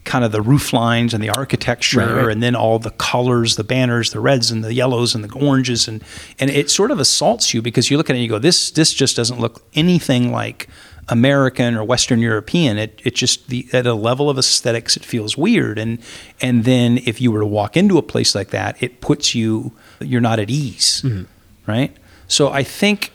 kind 0.04 0.22
of 0.22 0.32
the 0.32 0.42
roof 0.42 0.72
lines 0.74 1.14
and 1.14 1.22
the 1.24 1.30
architecture 1.30 2.00
Right, 2.00 2.12
right. 2.24 2.32
and 2.32 2.42
then 2.42 2.54
all 2.54 2.78
the 2.78 2.90
colors 2.90 3.56
the 3.56 3.64
banners 3.64 4.10
the 4.10 4.20
reds 4.20 4.50
and 4.50 4.62
the 4.62 4.74
yellows 4.74 5.14
and 5.14 5.24
the 5.24 5.32
oranges 5.32 5.88
and 5.88 6.04
and 6.38 6.50
it 6.50 6.68
sort 6.70 6.90
of 6.90 7.00
assaults 7.00 7.54
you 7.54 7.62
because 7.62 7.90
you 7.90 7.96
look 7.96 8.10
at 8.10 8.12
it 8.14 8.18
and 8.18 8.22
you 8.22 8.28
go 8.28 8.38
this 8.38 8.70
this 8.70 8.92
just 8.92 9.16
doesn't 9.16 9.40
look 9.40 9.62
anything 9.74 10.30
like 10.30 10.68
American 11.08 11.74
or 11.74 11.84
Western 11.84 12.20
European 12.20 12.78
it 12.78 13.00
it 13.04 13.14
just 13.14 13.48
the 13.48 13.66
at 13.72 13.86
a 13.86 13.94
level 13.94 14.30
of 14.30 14.38
aesthetics 14.38 14.96
it 14.96 15.04
feels 15.04 15.36
weird. 15.36 15.78
And 15.78 15.98
and 16.40 16.64
then 16.64 16.98
if 17.04 17.20
you 17.20 17.30
were 17.30 17.40
to 17.40 17.46
walk 17.46 17.76
into 17.76 17.98
a 17.98 18.02
place 18.02 18.34
like 18.34 18.50
that 18.50 18.82
it 18.82 19.00
puts 19.00 19.34
you 19.34 19.72
you're 20.00 20.20
not 20.20 20.38
at 20.38 20.50
ease. 20.50 21.02
Mm-hmm. 21.02 21.24
Right? 21.66 21.96
So 22.28 22.50
I 22.50 22.62
think 22.62 23.12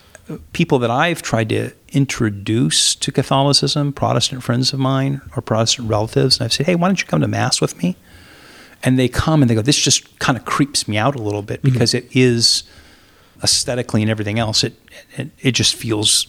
people 0.53 0.79
that 0.79 0.91
I've 0.91 1.21
tried 1.21 1.49
to 1.49 1.71
introduce 1.91 2.95
to 2.95 3.11
Catholicism, 3.11 3.93
Protestant 3.93 4.43
friends 4.43 4.73
of 4.73 4.79
mine 4.79 5.21
or 5.35 5.41
Protestant 5.41 5.89
relatives, 5.89 6.37
and 6.37 6.45
I've 6.45 6.53
said, 6.53 6.65
hey, 6.67 6.75
why 6.75 6.87
don't 6.87 7.01
you 7.01 7.07
come 7.07 7.21
to 7.21 7.27
Mass 7.27 7.61
with 7.61 7.81
me? 7.81 7.95
And 8.83 8.97
they 8.97 9.09
come 9.09 9.41
and 9.41 9.49
they 9.49 9.55
go, 9.55 9.61
this 9.61 9.77
just 9.77 10.19
kind 10.19 10.37
of 10.37 10.45
creeps 10.45 10.87
me 10.87 10.97
out 10.97 11.15
a 11.15 11.21
little 11.21 11.41
bit 11.41 11.61
mm-hmm. 11.61 11.73
because 11.73 11.93
it 11.93 12.07
is 12.15 12.63
aesthetically 13.43 14.01
and 14.01 14.11
everything 14.11 14.39
else, 14.39 14.63
it, 14.63 14.73
it, 15.17 15.29
it 15.39 15.51
just 15.51 15.75
feels 15.75 16.27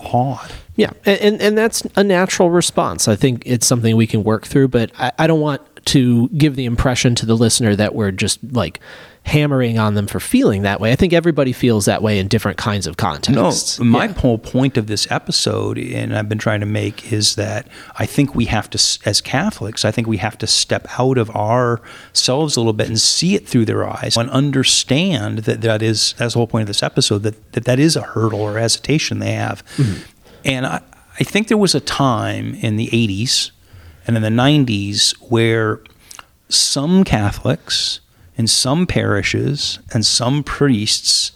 odd. 0.00 0.52
Yeah, 0.76 0.92
and 1.04 1.40
and 1.42 1.58
that's 1.58 1.82
a 1.96 2.02
natural 2.02 2.50
response. 2.50 3.06
I 3.06 3.16
think 3.16 3.42
it's 3.44 3.66
something 3.66 3.96
we 3.96 4.06
can 4.06 4.24
work 4.24 4.46
through, 4.46 4.68
but 4.68 4.90
I, 4.98 5.12
I 5.18 5.26
don't 5.26 5.40
want 5.40 5.60
to 5.86 6.28
give 6.30 6.56
the 6.56 6.64
impression 6.64 7.14
to 7.16 7.26
the 7.26 7.36
listener 7.36 7.74
that 7.76 7.94
we're 7.94 8.10
just 8.12 8.38
like 8.52 8.80
hammering 9.26 9.78
on 9.78 9.94
them 9.94 10.06
for 10.06 10.18
feeling 10.18 10.62
that 10.62 10.80
way. 10.80 10.92
I 10.92 10.96
think 10.96 11.12
everybody 11.12 11.52
feels 11.52 11.84
that 11.84 12.02
way 12.02 12.18
in 12.18 12.26
different 12.26 12.56
kinds 12.56 12.86
of 12.86 12.96
contexts. 12.96 13.78
No, 13.78 13.84
my 13.84 14.06
Yeah. 14.06 14.12
whole 14.14 14.38
point 14.38 14.78
of 14.78 14.86
this 14.86 15.06
episode, 15.10 15.76
and 15.78 16.16
I've 16.16 16.28
been 16.28 16.38
trying 16.38 16.60
to 16.60 16.66
make, 16.66 17.12
is 17.12 17.34
that 17.34 17.68
I 17.98 18.06
think 18.06 18.34
we 18.34 18.46
have 18.46 18.70
to, 18.70 18.78
as 19.04 19.20
Catholics, 19.20 19.84
I 19.84 19.90
think 19.90 20.06
we 20.08 20.16
have 20.16 20.38
to 20.38 20.46
step 20.46 20.86
out 20.98 21.18
of 21.18 21.28
ourselves 21.30 22.56
a 22.56 22.60
little 22.60 22.72
bit 22.72 22.88
and 22.88 22.98
see 23.00 23.34
it 23.34 23.46
through 23.46 23.66
their 23.66 23.86
eyes 23.86 24.16
and 24.16 24.30
understand 24.30 25.40
that 25.40 25.60
that 25.60 25.82
is, 25.82 26.14
that's 26.16 26.32
the 26.32 26.38
whole 26.38 26.46
point 26.46 26.62
of 26.62 26.68
this 26.68 26.82
episode, 26.82 27.22
that 27.22 27.52
that, 27.52 27.64
that 27.66 27.78
is 27.78 27.96
a 27.96 28.02
hurdle 28.02 28.40
or 28.40 28.58
hesitation 28.58 29.18
they 29.18 29.32
have. 29.32 29.62
Mm-hmm. 29.76 30.02
And 30.46 30.66
I, 30.66 30.80
I 31.20 31.24
think 31.24 31.48
there 31.48 31.58
was 31.58 31.74
a 31.74 31.80
time 31.80 32.54
in 32.54 32.76
the 32.76 32.86
80s 32.88 33.50
and 34.16 34.24
in 34.24 34.34
the 34.36 34.42
90s 34.42 35.12
where 35.30 35.80
some 36.48 37.04
Catholics 37.04 38.00
in 38.36 38.46
some 38.46 38.86
parishes 38.86 39.78
and 39.92 40.04
some 40.04 40.42
priests 40.42 41.32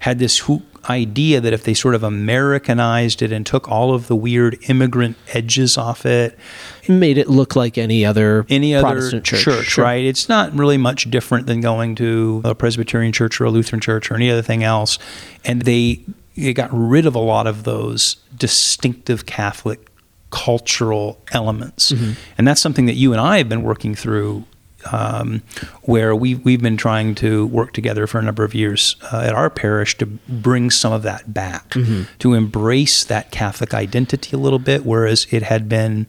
had 0.00 0.18
this 0.18 0.48
idea 0.88 1.40
that 1.40 1.52
if 1.52 1.62
they 1.64 1.74
sort 1.74 1.94
of 1.94 2.02
Americanized 2.02 3.22
it 3.22 3.32
and 3.32 3.46
took 3.46 3.68
all 3.68 3.94
of 3.94 4.06
the 4.08 4.16
weird 4.16 4.56
immigrant 4.68 5.16
edges 5.32 5.76
off 5.78 6.04
it, 6.06 6.38
it 6.84 6.92
made 6.92 7.18
it 7.18 7.28
look 7.28 7.56
like 7.56 7.78
any 7.78 8.04
other 8.04 8.44
any 8.48 8.74
other 8.74 8.86
Protestant 8.92 9.24
church, 9.24 9.64
Sure. 9.66 9.84
right? 9.84 10.04
It's 10.04 10.28
not 10.28 10.52
really 10.52 10.76
much 10.76 11.10
different 11.10 11.46
than 11.46 11.60
going 11.60 11.94
to 11.96 12.42
a 12.44 12.54
Presbyterian 12.54 13.12
church 13.12 13.40
or 13.40 13.44
a 13.46 13.50
Lutheran 13.50 13.80
church 13.80 14.10
or 14.10 14.14
any 14.14 14.30
other 14.30 14.42
thing 14.42 14.62
else. 14.64 14.98
And 15.44 15.62
they, 15.62 16.00
they 16.36 16.52
got 16.52 16.70
rid 16.72 17.06
of 17.06 17.14
a 17.14 17.20
lot 17.20 17.46
of 17.46 17.62
those 17.64 18.16
distinctive 18.36 19.26
Catholic 19.26 19.88
cultural 20.32 21.20
elements. 21.30 21.92
Mm-hmm. 21.92 22.12
And 22.36 22.48
that's 22.48 22.60
something 22.60 22.86
that 22.86 22.94
you 22.94 23.12
and 23.12 23.20
I 23.20 23.38
have 23.38 23.48
been 23.48 23.62
working 23.62 23.94
through. 23.94 24.44
Um, 24.90 25.42
where 25.82 26.12
we 26.12 26.34
we've 26.34 26.60
been 26.60 26.76
trying 26.76 27.14
to 27.16 27.46
work 27.46 27.72
together 27.72 28.08
for 28.08 28.18
a 28.18 28.22
number 28.22 28.42
of 28.42 28.52
years 28.52 28.96
uh, 29.12 29.18
at 29.20 29.32
our 29.32 29.48
parish 29.48 29.96
to 29.98 30.06
bring 30.06 30.72
some 30.72 30.92
of 30.92 31.04
that 31.04 31.32
back, 31.32 31.70
Mm-hmm. 31.70 32.02
to 32.18 32.34
embrace 32.34 33.04
that 33.04 33.30
Catholic 33.30 33.74
identity 33.74 34.34
a 34.34 34.40
little 34.40 34.58
bit, 34.58 34.84
whereas 34.84 35.28
it 35.30 35.44
had 35.44 35.68
been 35.68 36.08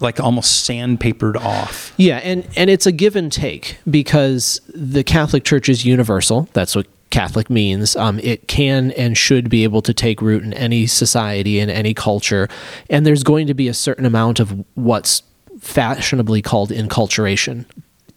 like 0.00 0.18
almost 0.20 0.66
sandpapered 0.66 1.36
off. 1.36 1.92
Yeah, 1.98 2.16
and 2.24 2.48
and 2.56 2.70
it's 2.70 2.86
a 2.86 2.92
give 2.92 3.14
and 3.14 3.30
take 3.30 3.76
because 3.90 4.62
the 4.74 5.04
Catholic 5.04 5.44
Church 5.44 5.68
is 5.68 5.84
universal. 5.84 6.48
That's 6.54 6.74
what 6.74 6.86
Catholic 7.10 7.48
means. 7.48 7.96
Um, 7.96 8.18
it 8.20 8.48
can 8.48 8.90
and 8.92 9.16
should 9.16 9.48
be 9.48 9.64
able 9.64 9.82
to 9.82 9.94
take 9.94 10.20
root 10.20 10.42
in 10.42 10.52
any 10.52 10.86
society 10.86 11.60
in 11.60 11.70
any 11.70 11.94
culture, 11.94 12.48
and 12.90 13.06
there's 13.06 13.22
going 13.22 13.46
to 13.46 13.54
be 13.54 13.68
a 13.68 13.74
certain 13.74 14.04
amount 14.04 14.40
of 14.40 14.64
what's 14.74 15.22
fashionably 15.60 16.42
called 16.42 16.70
inculturation. 16.70 17.66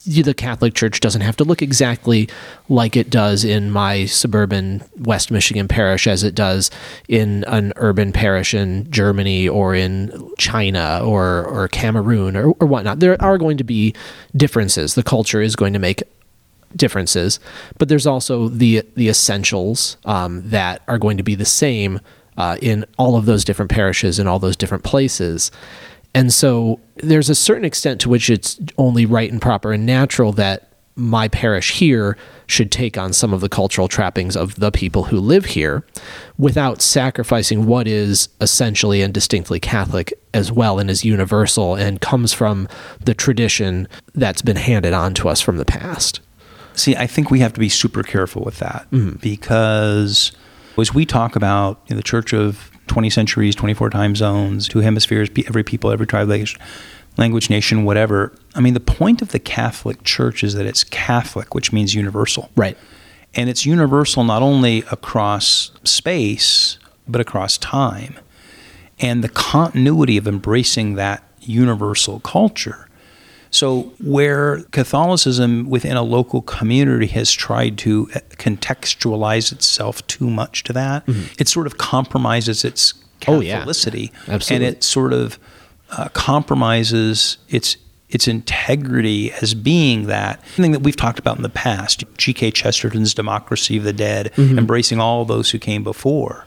The 0.06 0.34
Catholic 0.34 0.74
Church 0.74 1.02
doesn't 1.02 1.22
have 1.22 1.36
to 1.36 1.44
look 1.44 1.62
exactly 1.62 2.30
like 2.70 2.96
it 2.96 3.10
does 3.10 3.44
in 3.44 3.72
my 3.72 4.06
suburban 4.06 4.82
West 4.98 5.32
Michigan 5.32 5.68
parish 5.68 6.08
as 6.08 6.24
it 6.24 6.34
does 6.34 6.72
in 7.10 7.44
an 7.46 7.74
urban 7.76 8.14
parish 8.14 8.54
in 8.54 8.90
Germany 8.90 9.50
or 9.50 9.76
in 9.76 10.32
China 10.38 11.02
or, 11.04 11.44
or 11.46 11.68
Cameroon 11.68 12.38
or, 12.38 12.52
or 12.52 12.68
whatnot. 12.68 13.02
There 13.02 13.22
are 13.22 13.38
going 13.38 13.58
to 13.58 13.66
be 13.66 13.94
differences. 14.34 14.96
The 14.96 15.04
culture 15.04 15.42
is 15.42 15.58
going 15.58 15.74
to 15.74 15.80
make 15.80 16.04
differences, 16.76 17.40
but 17.78 17.90
there's 17.90 18.08
also 18.08 18.48
the 18.48 18.84
the 18.96 19.10
essentials 19.10 19.98
um, 20.06 20.48
that 20.50 20.82
are 20.88 20.98
going 20.98 21.18
to 21.18 21.24
be 21.24 21.36
the 21.36 21.46
same 21.46 22.00
uh, 22.38 22.58
in 22.62 22.86
all 22.98 23.16
of 23.16 23.26
those 23.26 23.44
different 23.44 23.72
parishes 23.72 24.20
and 24.20 24.30
all 24.30 24.40
those 24.40 24.56
different 24.56 24.84
places. 24.84 25.52
And 26.14 26.34
so 26.34 26.80
there's 26.96 27.30
a 27.30 27.36
certain 27.36 27.66
extent 27.66 28.02
to 28.02 28.10
which 28.10 28.30
it's 28.30 28.60
only 28.78 29.06
right 29.06 29.32
and 29.32 29.42
proper 29.42 29.74
and 29.74 29.86
natural 29.86 30.32
that 30.34 30.68
my 30.96 31.28
parish 31.28 31.74
here 31.74 32.18
should 32.48 32.72
take 32.72 32.98
on 32.98 33.14
some 33.14 33.34
of 33.34 33.40
the 33.40 33.50
cultural 33.50 33.88
trappings 33.88 34.36
of 34.36 34.56
the 34.56 34.72
people 34.72 35.06
who 35.06 35.20
live 35.20 35.46
here 35.46 35.86
without 36.40 36.82
sacrificing 36.82 37.68
what 37.68 37.88
is 37.88 38.30
essentially 38.42 39.02
and 39.04 39.14
distinctly 39.14 39.60
Catholic 39.60 40.12
as 40.34 40.52
well 40.52 40.80
and 40.80 40.90
is 40.90 41.06
universal 41.06 41.76
and 41.76 42.02
comes 42.02 42.34
from 42.34 42.68
the 43.00 43.14
tradition 43.14 43.88
that's 44.16 44.42
been 44.42 44.56
handed 44.56 44.94
on 44.94 45.14
to 45.14 45.30
us 45.30 45.40
from 45.40 45.58
the 45.58 45.66
past. 45.66 46.20
See, 46.78 46.96
I 46.96 47.08
think 47.08 47.32
we 47.32 47.40
have 47.40 47.54
to 47.54 47.60
be 47.60 47.70
super 47.70 48.04
careful 48.04 48.44
with 48.44 48.60
that 48.60 48.88
mm-hmm. 48.92 49.18
because 49.18 50.32
as 50.78 50.94
we 50.94 51.06
talk 51.06 51.36
about 51.36 51.82
you 51.88 51.96
know, 51.96 51.98
the 51.98 52.04
Church 52.04 52.34
of 52.34 52.72
20 52.86 53.10
centuries, 53.10 53.56
24 53.56 53.90
time 53.90 54.16
zones, 54.16 54.68
two 54.68 54.80
hemispheres, 54.80 55.30
every 55.48 55.64
people, 55.64 55.92
every 55.92 56.06
tribe, 56.06 56.30
language, 57.18 57.50
nation, 57.50 57.84
whatever. 57.84 58.32
I 58.56 58.62
mean, 58.62 58.76
the 58.76 58.80
point 58.80 59.22
of 59.22 59.30
the 59.30 59.40
Catholic 59.40 60.04
Church 60.04 60.44
is 60.44 60.54
that 60.54 60.66
it's 60.66 60.84
Catholic, 60.84 61.56
which 61.56 61.74
means 61.74 61.96
universal. 61.96 62.52
Right. 62.56 62.78
And 63.34 63.50
it's 63.50 63.66
universal 63.66 64.24
not 64.24 64.42
only 64.42 64.84
across 64.92 65.72
space, 65.84 66.78
but 67.08 67.22
across 67.22 67.58
time. 67.58 68.20
And 69.00 69.24
the 69.24 69.30
continuity 69.30 70.18
of 70.18 70.28
embracing 70.28 70.96
that 70.96 71.24
universal 71.42 72.20
culture. 72.20 72.87
So, 73.50 73.94
where 74.04 74.64
Catholicism 74.72 75.70
within 75.70 75.98
a 75.98 76.04
local 76.04 76.42
community 76.42 77.08
has 77.08 77.32
tried 77.32 77.78
to 77.80 78.08
contextualize 78.38 79.52
itself 79.52 80.06
too 80.08 80.30
much 80.30 80.64
to 80.64 80.74
that, 80.74 81.04
it 81.40 81.48
sort 81.48 81.68
of 81.68 81.78
compromises 81.78 82.66
its 82.66 82.94
Mm-hmm. 83.22 83.32
Oh, 83.32 83.40
yeah. 83.42 83.64
Catholicity. 83.64 84.12
Absolutely. 84.28 84.68
And 84.68 84.76
it 84.76 84.84
sort 84.84 85.14
of 85.14 85.40
uh, 85.92 86.10
compromises 86.10 87.38
its 87.50 87.78
its 88.10 88.26
integrity 88.26 89.34
as 89.34 89.54
being 89.54 90.08
that 90.08 90.42
thing 90.46 90.72
that 90.72 90.80
we've 90.80 90.96
talked 90.96 91.20
about 91.20 91.36
in 91.36 91.44
the 91.44 91.50
past. 91.50 92.06
G.K. 92.18 92.52
Chesterton's 92.52 93.14
Democracy 93.14 93.76
of 93.76 93.84
the 93.84 93.92
Dead, 93.92 94.32
embracing 94.38 95.02
all 95.02 95.26
those 95.26 95.52
who 95.52 95.60
came 95.60 95.84
before. 95.84 96.46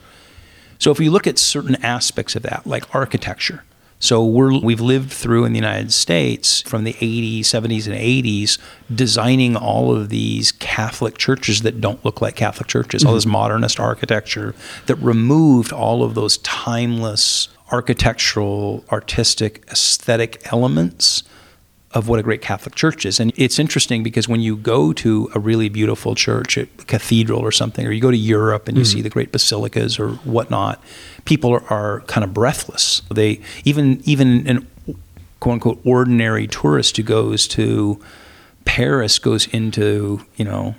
So 0.78 0.90
if 0.90 0.98
we 0.98 1.10
look 1.10 1.26
at 1.26 1.38
certain 1.38 1.76
aspects 1.84 2.34
of 2.34 2.44
that, 2.44 2.66
like 2.66 2.94
architecture, 2.94 3.62
so 4.00 4.24
we're 4.24 4.58
we've 4.58 4.80
lived 4.80 5.12
through 5.12 5.44
in 5.44 5.52
the 5.52 5.58
United 5.58 5.92
States 5.92 6.62
from 6.62 6.84
the 6.84 6.94
80s, 6.94 7.40
70s, 7.40 7.86
and 7.86 7.94
80s, 7.94 8.58
designing 8.92 9.56
all 9.56 9.94
of 9.94 10.08
these 10.08 10.52
Catholic 10.52 11.18
churches 11.18 11.60
that 11.62 11.82
don't 11.82 12.02
look 12.02 12.22
like 12.22 12.34
Catholic 12.34 12.66
churches, 12.66 13.04
all 13.04 13.10
mm-hmm. 13.10 13.16
this 13.18 13.26
modernist 13.26 13.78
architecture 13.78 14.54
that 14.86 14.96
removed 14.96 15.70
all 15.70 16.02
of 16.02 16.14
those 16.14 16.38
timeless 16.38 17.50
architectural, 17.70 18.84
artistic, 18.90 19.64
aesthetic 19.70 20.50
elements 20.50 21.22
of 21.92 22.06
what 22.06 22.20
a 22.20 22.22
great 22.22 22.40
Catholic 22.40 22.74
church 22.76 23.04
is. 23.04 23.18
And 23.18 23.32
it's 23.36 23.58
interesting 23.58 24.02
because 24.02 24.28
when 24.28 24.40
you 24.40 24.56
go 24.56 24.92
to 24.92 25.28
a 25.34 25.40
really 25.40 25.68
beautiful 25.68 26.14
church, 26.14 26.56
a 26.56 26.66
cathedral 26.86 27.40
or 27.40 27.50
something, 27.50 27.84
or 27.84 27.90
you 27.90 28.00
go 28.00 28.12
to 28.12 28.16
Europe 28.16 28.68
and 28.68 28.76
you 28.76 28.84
mm-hmm. 28.84 28.98
see 28.98 29.02
the 29.02 29.10
great 29.10 29.32
basilicas 29.32 29.98
or 29.98 30.10
whatnot, 30.24 30.82
people 31.24 31.50
are, 31.52 31.64
are 31.64 32.00
kind 32.02 32.22
of 32.22 32.32
breathless. 32.32 33.02
They 33.12 33.40
even 33.64 34.02
even 34.04 34.46
an 34.46 34.68
quote 35.40 35.54
unquote 35.54 35.80
ordinary 35.84 36.46
tourist 36.46 36.96
who 36.96 37.02
goes 37.02 37.48
to 37.48 38.00
Paris 38.64 39.18
goes 39.18 39.48
into 39.48 40.24
you 40.36 40.44
know 40.44 40.76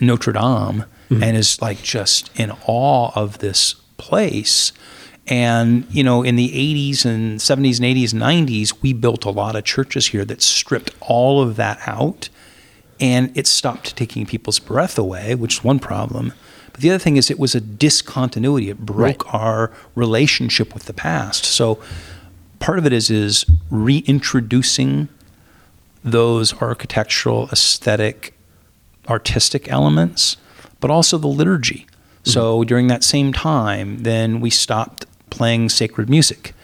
Notre 0.00 0.32
Dame 0.32 0.84
mm-hmm. 1.08 1.22
and 1.22 1.36
is 1.36 1.60
like 1.62 1.82
just 1.82 2.36
in 2.38 2.50
awe 2.66 3.12
of 3.14 3.38
this 3.38 3.74
place. 3.96 4.72
And, 5.28 5.86
you 5.90 6.02
know, 6.02 6.22
in 6.22 6.36
the 6.36 6.48
80s 6.48 7.04
and 7.04 7.38
70s 7.38 7.76
and 7.76 7.86
80s 7.86 8.12
and 8.12 8.48
90s, 8.48 8.82
we 8.82 8.92
built 8.94 9.24
a 9.26 9.30
lot 9.30 9.56
of 9.56 9.64
churches 9.64 10.08
here 10.08 10.24
that 10.24 10.40
stripped 10.40 10.90
all 11.00 11.42
of 11.42 11.56
that 11.56 11.78
out 11.86 12.30
and 13.00 13.36
it 13.36 13.46
stopped 13.46 13.96
taking 13.96 14.26
people's 14.26 14.58
breath 14.58 14.98
away, 14.98 15.34
which 15.34 15.58
is 15.58 15.64
one 15.64 15.78
problem. 15.78 16.32
But 16.72 16.80
the 16.80 16.90
other 16.90 16.98
thing 16.98 17.16
is 17.16 17.30
it 17.30 17.38
was 17.38 17.54
a 17.54 17.60
discontinuity. 17.60 18.70
It 18.70 18.78
broke 18.78 19.32
our 19.32 19.72
relationship 19.94 20.74
with 20.74 20.84
the 20.84 20.92
past. 20.92 21.44
So 21.44 21.80
part 22.58 22.78
of 22.78 22.86
it 22.86 22.92
is 22.92 23.10
is 23.10 23.44
reintroducing 23.70 25.08
those 26.04 26.60
architectural, 26.60 27.48
aesthetic, 27.50 28.34
artistic 29.08 29.70
elements, 29.70 30.36
but 30.80 30.90
also 30.90 31.18
the 31.18 31.28
liturgy. 31.28 31.86
Mm-hmm. 31.86 32.30
So 32.30 32.64
during 32.64 32.86
that 32.88 33.04
same 33.04 33.32
time, 33.32 34.02
then 34.02 34.40
we 34.40 34.50
stopped 34.50 35.06
playing 35.30 35.68
sacred 35.68 36.08
music, 36.08 36.54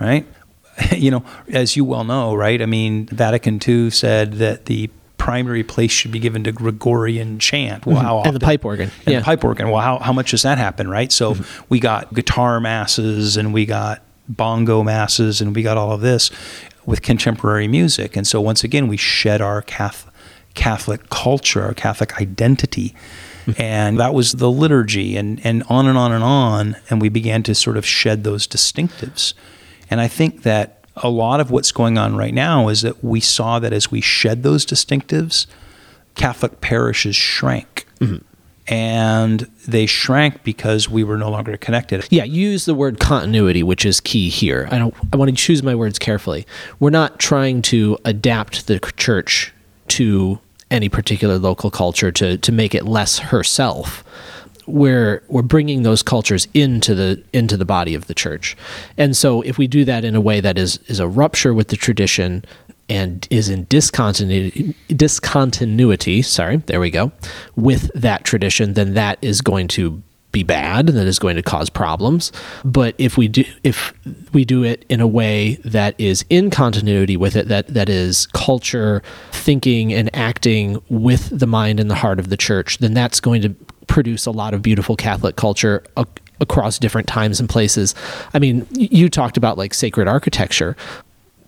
right? 0.00 0.26
you 0.96 1.10
know, 1.10 1.24
as 1.48 1.76
you 1.76 1.84
well 1.84 2.04
know, 2.04 2.34
right? 2.34 2.60
I 2.60 2.66
mean, 2.66 3.06
Vatican 3.06 3.60
II 3.66 3.90
said 3.90 4.34
that 4.34 4.66
the 4.66 4.90
primary 5.22 5.62
place 5.62 5.92
should 5.92 6.10
be 6.10 6.18
given 6.18 6.42
to 6.42 6.50
Gregorian 6.50 7.38
chant. 7.38 7.86
Well, 7.86 7.96
mm-hmm. 7.96 8.04
how 8.04 8.22
And 8.22 8.34
the 8.34 8.40
pipe 8.40 8.64
organ. 8.64 8.90
And 9.06 9.12
Yeah. 9.12 9.18
the 9.20 9.24
pipe 9.24 9.44
organ. 9.44 9.70
Well, 9.70 9.80
how, 9.80 9.98
how 9.98 10.12
much 10.12 10.32
does 10.32 10.42
that 10.42 10.58
happen, 10.58 10.88
right? 10.88 11.12
So 11.12 11.34
mm-hmm. 11.34 11.64
we 11.68 11.78
got 11.78 12.12
guitar 12.12 12.58
masses 12.58 13.36
and 13.36 13.54
we 13.54 13.64
got 13.64 14.02
bongo 14.28 14.82
masses 14.82 15.40
and 15.40 15.54
we 15.54 15.62
got 15.62 15.76
all 15.76 15.92
of 15.92 16.00
this 16.00 16.30
with 16.86 17.02
contemporary 17.02 17.68
music. 17.68 18.16
And 18.16 18.26
so 18.26 18.40
once 18.40 18.64
again, 18.64 18.88
we 18.88 18.96
shed 18.96 19.40
our 19.40 19.62
Catholic, 19.62 20.12
Catholic 20.54 21.08
culture, 21.08 21.62
our 21.62 21.74
Catholic 21.74 22.20
identity. 22.20 22.94
And 23.58 23.98
that 23.98 24.14
was 24.14 24.32
the 24.32 24.50
liturgy 24.50 25.16
and, 25.16 25.40
and 25.44 25.62
on 25.68 25.86
and 25.86 25.98
on 25.98 26.12
and 26.12 26.24
on. 26.24 26.76
And 26.90 27.00
we 27.00 27.08
began 27.08 27.42
to 27.44 27.54
sort 27.54 27.76
of 27.76 27.84
shed 27.84 28.24
those 28.24 28.46
distinctives. 28.46 29.34
And 29.90 30.00
I 30.00 30.08
think 30.08 30.42
that 30.42 30.84
a 30.96 31.08
lot 31.08 31.40
of 31.40 31.50
what's 31.50 31.72
going 31.72 31.98
on 31.98 32.16
right 32.16 32.34
now 32.34 32.68
is 32.68 32.82
that 32.82 33.02
we 33.02 33.20
saw 33.20 33.58
that 33.58 33.72
as 33.72 33.90
we 33.90 34.00
shed 34.00 34.42
those 34.42 34.64
distinctives, 34.64 35.46
Catholic 36.14 36.60
parishes 36.60 37.16
shrank. 37.16 37.86
Mm-hmm. 38.00 38.24
And 38.68 39.40
they 39.66 39.86
shrank 39.86 40.44
because 40.44 40.88
we 40.88 41.02
were 41.02 41.16
no 41.16 41.30
longer 41.30 41.56
connected. 41.56 42.06
Yeah, 42.10 42.24
use 42.24 42.64
the 42.64 42.74
word 42.74 43.00
continuity, 43.00 43.64
which 43.64 43.84
is 43.84 44.00
key 44.00 44.28
here. 44.28 44.68
I 44.70 44.78
don't. 44.78 44.94
I 45.12 45.16
want 45.16 45.30
to 45.30 45.36
choose 45.36 45.64
my 45.64 45.74
words 45.74 45.98
carefully. 45.98 46.46
We're 46.78 46.90
not 46.90 47.18
trying 47.18 47.62
to 47.62 47.98
adapt 48.04 48.68
the 48.68 48.78
church 48.96 49.52
to 49.88 50.38
any 50.72 50.88
particular 50.88 51.38
local 51.38 51.70
culture 51.70 52.10
to 52.10 52.38
to 52.38 52.50
make 52.50 52.74
it 52.74 52.84
less 52.84 53.18
herself. 53.18 54.02
We're 54.66 55.22
we're 55.28 55.42
bringing 55.42 55.82
those 55.82 56.02
cultures 56.02 56.48
into 56.54 56.94
the 56.94 57.22
into 57.32 57.56
the 57.56 57.64
body 57.64 57.94
of 57.94 58.06
the 58.06 58.14
church, 58.14 58.56
and 58.96 59.16
so 59.16 59.42
if 59.42 59.58
we 59.58 59.66
do 59.66 59.84
that 59.84 60.04
in 60.04 60.16
a 60.16 60.20
way 60.20 60.40
that 60.40 60.56
is 60.58 60.78
is 60.86 60.98
a 60.98 61.06
rupture 61.06 61.52
with 61.52 61.68
the 61.68 61.76
tradition 61.76 62.44
and 62.88 63.28
is 63.30 63.48
in 63.48 63.64
discontinuity 63.64 64.74
discontinuity 64.88 66.20
sorry 66.20 66.56
there 66.56 66.80
we 66.80 66.90
go 66.90 67.12
with 67.54 67.90
that 67.94 68.24
tradition 68.24 68.74
then 68.74 68.94
that 68.94 69.18
is 69.22 69.40
going 69.40 69.68
to 69.68 70.02
be 70.32 70.42
bad 70.42 70.86
that 70.86 71.06
is 71.06 71.18
going 71.18 71.36
to 71.36 71.42
cause 71.42 71.70
problems. 71.70 72.32
But 72.64 72.94
if 72.98 73.16
we 73.16 73.28
do 73.28 73.44
if 73.62 73.92
we 74.32 74.44
do 74.44 74.64
it 74.64 74.84
in 74.88 75.00
a 75.00 75.06
way 75.06 75.56
that 75.64 75.94
is 75.98 76.24
in 76.30 76.50
continuity 76.50 77.16
with 77.16 77.36
it 77.36 77.48
that 77.48 77.68
that 77.68 77.88
is 77.88 78.26
culture 78.28 79.02
thinking 79.30 79.92
and 79.92 80.14
acting 80.16 80.82
with 80.88 81.38
the 81.38 81.46
mind 81.46 81.78
and 81.78 81.90
the 81.90 81.94
heart 81.94 82.18
of 82.18 82.30
the 82.30 82.36
church 82.36 82.78
then 82.78 82.94
that's 82.94 83.20
going 83.20 83.42
to 83.42 83.50
produce 83.86 84.24
a 84.24 84.30
lot 84.30 84.54
of 84.54 84.62
beautiful 84.62 84.96
catholic 84.96 85.36
culture 85.36 85.84
ac- 85.98 86.08
across 86.40 86.78
different 86.78 87.06
times 87.06 87.38
and 87.38 87.48
places. 87.48 87.94
I 88.32 88.38
mean 88.38 88.66
you 88.70 89.08
talked 89.10 89.36
about 89.36 89.58
like 89.58 89.74
sacred 89.74 90.08
architecture. 90.08 90.76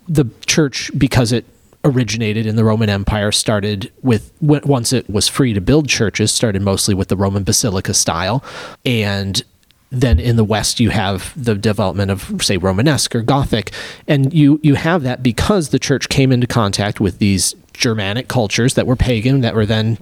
The 0.07 0.25
church 0.45 0.91
because 0.95 1.31
it 1.31 1.45
originated 1.85 2.45
in 2.45 2.55
the 2.55 2.63
Roman 2.63 2.89
Empire 2.89 3.31
started 3.31 3.91
with 4.01 4.33
once 4.41 4.91
it 4.91 5.09
was 5.09 5.27
free 5.27 5.53
to 5.53 5.61
build 5.61 5.87
churches 5.87 6.31
started 6.31 6.61
mostly 6.61 6.93
with 6.93 7.07
the 7.07 7.15
Roman 7.15 7.43
basilica 7.43 7.93
style 7.93 8.43
and 8.85 9.43
then 9.91 10.19
in 10.19 10.35
the 10.35 10.43
west 10.43 10.79
you 10.79 10.89
have 10.89 11.31
the 11.41 11.55
development 11.55 12.11
of 12.11 12.41
say 12.41 12.57
romanesque 12.57 13.15
or 13.15 13.21
gothic 13.21 13.71
and 14.07 14.33
you 14.33 14.59
you 14.63 14.75
have 14.75 15.03
that 15.03 15.21
because 15.21 15.69
the 15.69 15.79
church 15.79 16.09
came 16.09 16.31
into 16.31 16.47
contact 16.47 16.99
with 16.99 17.19
these 17.19 17.55
germanic 17.73 18.27
cultures 18.27 18.73
that 18.73 18.87
were 18.87 18.95
pagan 18.95 19.41
that 19.41 19.53
were 19.53 19.65
then 19.65 19.97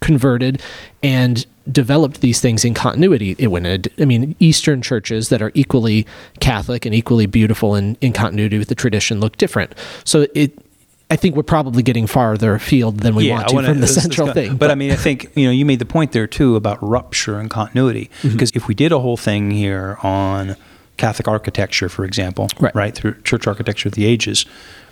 converted 0.00 0.60
and 1.02 1.46
developed 1.70 2.20
these 2.20 2.40
things 2.40 2.64
in 2.64 2.74
continuity. 2.74 3.34
It 3.38 3.48
went, 3.48 3.88
I 3.98 4.04
mean, 4.04 4.36
Eastern 4.38 4.82
churches 4.82 5.28
that 5.30 5.42
are 5.42 5.50
equally 5.54 6.06
Catholic 6.40 6.86
and 6.86 6.94
equally 6.94 7.26
beautiful 7.26 7.74
and 7.74 7.96
in 8.00 8.12
continuity 8.12 8.58
with 8.58 8.68
the 8.68 8.74
tradition 8.74 9.20
look 9.20 9.36
different. 9.36 9.74
So 10.04 10.26
it, 10.34 10.56
I 11.08 11.16
think 11.16 11.36
we're 11.36 11.44
probably 11.44 11.82
getting 11.84 12.06
farther 12.08 12.54
afield 12.54 12.98
than 13.00 13.14
we 13.14 13.30
want 13.30 13.48
to 13.48 13.54
wanna- 13.54 13.68
from 13.68 13.80
the 13.80 13.86
central 14.02 14.32
thing. 14.32 14.56
But, 14.56 14.70
I 14.70 14.74
mean, 14.74 14.90
I 14.90 14.96
think 14.96 15.30
you 15.36 15.44
know 15.46 15.52
you 15.52 15.64
made 15.64 15.78
the 15.78 15.86
point 15.86 16.12
there 16.12 16.26
too 16.26 16.56
about 16.56 16.78
rupture 16.82 17.38
and 17.38 17.48
continuity. 17.48 18.10
Mm-hmm. 18.22 18.30
Because 18.32 18.50
if 18.54 18.66
we 18.66 18.74
did 18.74 18.90
a 18.92 18.98
whole 18.98 19.16
thing 19.16 19.50
here 19.52 19.98
on 20.02 20.56
Catholic 20.96 21.28
architecture, 21.28 21.88
for 21.88 22.04
example, 22.04 22.48
Right. 22.74 22.94
through 22.94 23.20
church 23.22 23.46
architecture 23.46 23.88
of 23.88 23.94
the 23.94 24.04
ages, 24.04 24.46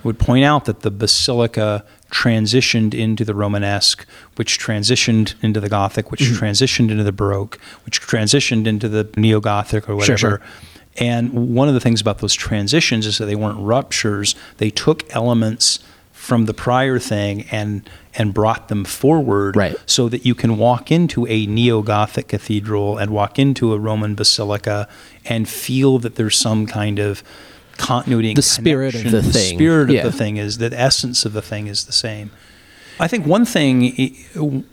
would 0.05 0.19
point 0.19 0.45
out 0.45 0.67
that 0.67 0.81
the 0.83 0.91
basilica 0.91 1.85
transitioned 2.13 2.95
into 2.95 3.25
the 3.25 3.35
Romanesque, 3.35 4.07
which 4.37 4.59
transitioned 4.59 5.35
into 5.43 5.61
the 5.61 5.69
Gothic, 5.69 6.11
which 6.11 6.21
Mm-hmm. 6.21 6.45
transitioned 6.45 6.91
into 6.91 7.03
the 7.05 7.11
Baroque, 7.13 7.59
which 7.85 8.01
transitioned 8.01 8.67
into 8.67 8.89
the 8.89 9.09
Neo 9.17 9.41
Gothic 9.41 9.89
or 9.89 9.97
whatever. 9.97 10.17
Sure, 10.19 10.31
sure. 10.39 10.41
And 10.97 11.33
one 11.57 11.67
of 11.69 11.75
the 11.75 11.81
things 11.81 12.01
about 12.01 12.19
those 12.19 12.35
transitions 12.35 13.05
is 13.07 13.19
that 13.19 13.25
they 13.27 13.35
weren't 13.35 13.59
ruptures; 13.59 14.37
they 14.59 14.71
took 14.71 15.03
elements 15.13 15.81
from 16.25 16.47
the 16.47 16.55
prior 16.55 16.99
thing 16.99 17.43
and 17.51 17.89
and 18.15 18.33
brought 18.33 18.69
them 18.69 18.83
forward 18.85 19.57
Right. 19.57 19.77
so 19.85 20.09
that 20.09 20.25
you 20.25 20.35
can 20.35 20.57
walk 20.57 20.91
into 20.91 21.27
a 21.27 21.45
neo-gothic 21.47 22.29
cathedral 22.29 22.97
and 22.97 23.11
walk 23.11 23.39
into 23.39 23.75
a 23.75 23.79
roman 23.79 24.15
basilica 24.15 24.89
and 25.27 25.47
feel 25.47 25.99
that 25.99 26.15
there's 26.15 26.37
some 26.37 26.65
kind 26.67 26.99
of 26.99 27.23
continuity 27.77 28.29
and 28.31 28.39
The 28.39 28.43
spirit 28.43 28.95
of 28.95 29.03
connection. 29.03 29.23
the 29.33 29.33
thing. 29.39 29.59
spirit 29.59 29.91
Yeah. 29.91 30.07
of 30.07 30.13
the 30.13 30.19
thing 30.19 30.39
is 30.39 30.59
that 30.59 30.73
essence 30.73 31.27
of 31.27 31.33
the 31.35 31.43
thing 31.43 31.67
is 31.67 31.85
the 31.85 31.93
same 31.93 32.31
i 32.99 33.07
think 33.07 33.27
one 33.27 33.45
thing 33.45 33.93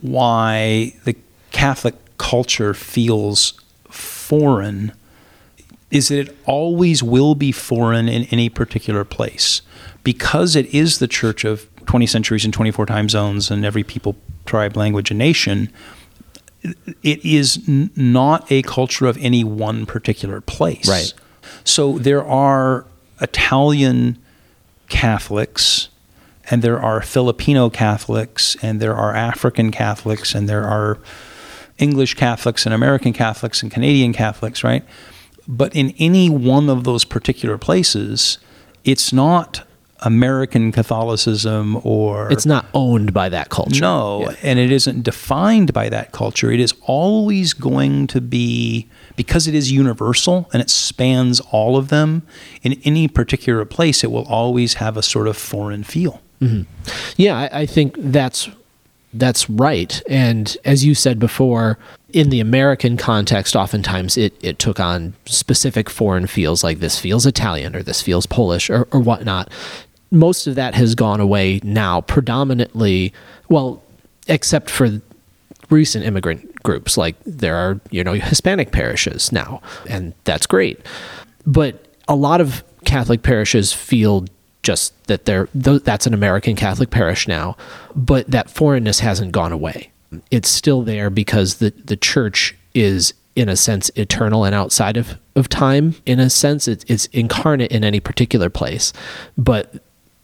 why 0.02 0.94
the 1.04 1.16
catholic 1.52 1.96
culture 2.18 2.74
feels 2.74 3.54
foreign 3.90 4.94
is 5.90 6.08
that 6.08 6.20
it 6.20 6.38
always 6.46 7.04
will 7.04 7.36
be 7.36 7.52
foreign 7.52 8.08
in 8.08 8.24
any 8.32 8.48
particular 8.48 9.04
place 9.04 9.62
because 10.04 10.56
it 10.56 10.66
is 10.74 11.00
the 11.00 11.08
church 11.08 11.44
of 11.46 11.68
20 11.86 12.06
centuries 12.08 12.46
and 12.46 12.54
24 12.54 12.86
time 12.86 13.10
zones 13.10 13.52
and 13.52 13.66
every 13.66 13.84
people 13.84 14.16
tribe 14.46 14.76
language 14.78 15.12
and 15.12 15.18
nation 15.18 15.72
it 17.04 17.24
is 17.26 17.60
n- 17.68 17.90
not 17.96 18.52
a 18.52 18.62
culture 18.64 19.06
of 19.08 19.18
any 19.18 19.44
one 19.44 19.86
particular 19.86 20.42
place 20.42 20.88
Right. 20.88 21.14
so 21.64 21.98
there 21.98 22.24
are 22.26 22.86
italian 23.20 24.18
catholics 24.90 25.90
and 26.50 26.62
there 26.62 26.80
are 26.82 27.02
filipino 27.02 27.70
catholics 27.70 28.56
and 28.62 28.80
there 28.80 28.96
are 28.96 29.16
african 29.16 29.72
catholics 29.72 30.36
and 30.36 30.48
there 30.50 30.64
are 30.66 30.98
English 31.78 32.14
Catholics 32.14 32.68
and 32.68 32.76
American 32.76 33.12
Catholics 33.12 33.64
and 33.64 33.72
Canadian 33.72 34.14
Catholics, 34.14 34.64
right? 34.64 34.84
But 35.48 35.76
in 35.76 35.96
any 35.98 36.30
one 36.30 36.70
of 36.70 36.84
those 36.84 37.04
particular 37.06 37.58
places, 37.58 38.38
it's 38.84 39.12
not 39.12 39.64
American 40.04 40.72
Catholicism 40.72 41.80
or 41.84 42.32
It's 42.32 42.46
not 42.46 42.66
owned 42.74 43.14
by 43.14 43.30
that 43.30 43.50
culture. 43.50 43.82
no, 43.82 44.22
Yeah. 44.22 44.36
and 44.44 44.60
it 44.60 44.72
isn't 44.72 45.04
defined 45.04 45.74
by 45.74 45.90
that 45.90 46.12
culture. 46.12 46.52
It 46.52 46.60
is 46.60 46.74
always 46.88 47.54
going 47.54 48.08
to 48.08 48.22
be 48.22 48.88
because 49.16 49.48
it 49.48 49.54
is 49.54 49.72
universal 49.72 50.50
and 50.54 50.62
it 50.62 50.70
spans 50.70 51.40
all 51.52 51.78
of 51.78 51.90
them. 51.90 52.24
In 52.64 52.80
any 52.84 53.08
particular 53.08 53.64
place, 53.66 54.04
it 54.04 54.12
will 54.12 54.26
always 54.28 54.76
have 54.76 54.98
a 54.98 55.04
sort 55.04 55.28
of 55.28 55.38
foreign 55.38 55.84
feel. 55.84 56.22
Mm-hmm. 56.42 56.64
Yeah, 57.18 57.38
I, 57.38 57.62
I 57.62 57.66
think 57.66 57.96
that's 57.98 58.50
that's 59.14 59.50
right. 59.50 60.02
And 60.08 60.56
as 60.64 60.86
you 60.86 60.96
said 60.96 61.20
before, 61.20 61.78
in 62.14 62.30
the 62.30 62.40
American 62.40 62.96
context, 62.96 63.58
oftentimes 63.58 64.16
it, 64.18 64.34
it 64.42 64.58
took 64.58 64.80
on 64.80 65.14
specific 65.26 65.90
foreign 65.90 66.28
feels 66.28 66.64
like 66.64 66.80
this 66.80 66.98
feels 66.98 67.26
Italian 67.26 67.76
or 67.76 67.84
this 67.84 68.02
feels 68.02 68.26
Polish 68.26 68.70
or, 68.70 68.88
or 68.92 69.02
whatnot. 69.02 69.52
Most 70.12 70.48
of 70.48 70.56
that 70.56 70.76
has 70.76 70.94
gone 70.96 71.20
away 71.20 71.62
now, 71.64 72.02
predominantly, 72.02 73.14
well, 73.50 73.82
except 74.28 74.70
for 74.70 75.02
recent 75.70 76.06
immigrant 76.06 76.62
groups. 76.64 76.98
Like 76.98 77.16
there 77.26 77.56
are, 77.56 77.80
you 77.90 78.04
know, 78.04 78.14
Hispanic 78.14 78.72
parishes 78.72 79.32
now, 79.32 79.62
and 79.90 80.14
that's 80.26 80.46
great. 80.46 80.80
But 81.46 81.86
a 82.08 82.16
lot 82.16 82.42
of 82.42 82.64
Catholic 82.86 83.24
parishes 83.24 83.74
feel 83.74 84.26
just 84.64 84.94
that 85.08 85.26
they're 85.26 85.48
th- 85.48 85.84
that's 85.84 86.06
an 86.06 86.14
American 86.14 86.56
Catholic 86.56 86.92
parish 86.92 87.28
now, 87.28 87.58
but 87.96 88.30
that 88.30 88.50
foreignness 88.50 89.00
hasn't 89.00 89.32
gone 89.32 89.52
away. 89.52 89.92
It's 90.30 90.50
still 90.50 90.82
there 90.84 91.10
because 91.10 91.56
the 91.56 91.72
the 91.72 91.98
church 91.98 92.56
is 92.74 93.14
in 93.36 93.50
a 93.50 93.56
sense 93.56 93.90
eternal 93.96 94.44
and 94.44 94.54
outside 94.54 94.98
of, 94.98 95.18
of 95.36 95.48
time 95.48 95.96
in 96.06 96.20
a 96.20 96.30
sense 96.30 96.68
it's, 96.68 96.84
it's 96.88 97.06
incarnate 97.08 97.72
in 97.72 97.84
any 97.84 98.00
particular 98.00 98.50
place 98.50 98.92
but 99.38 99.82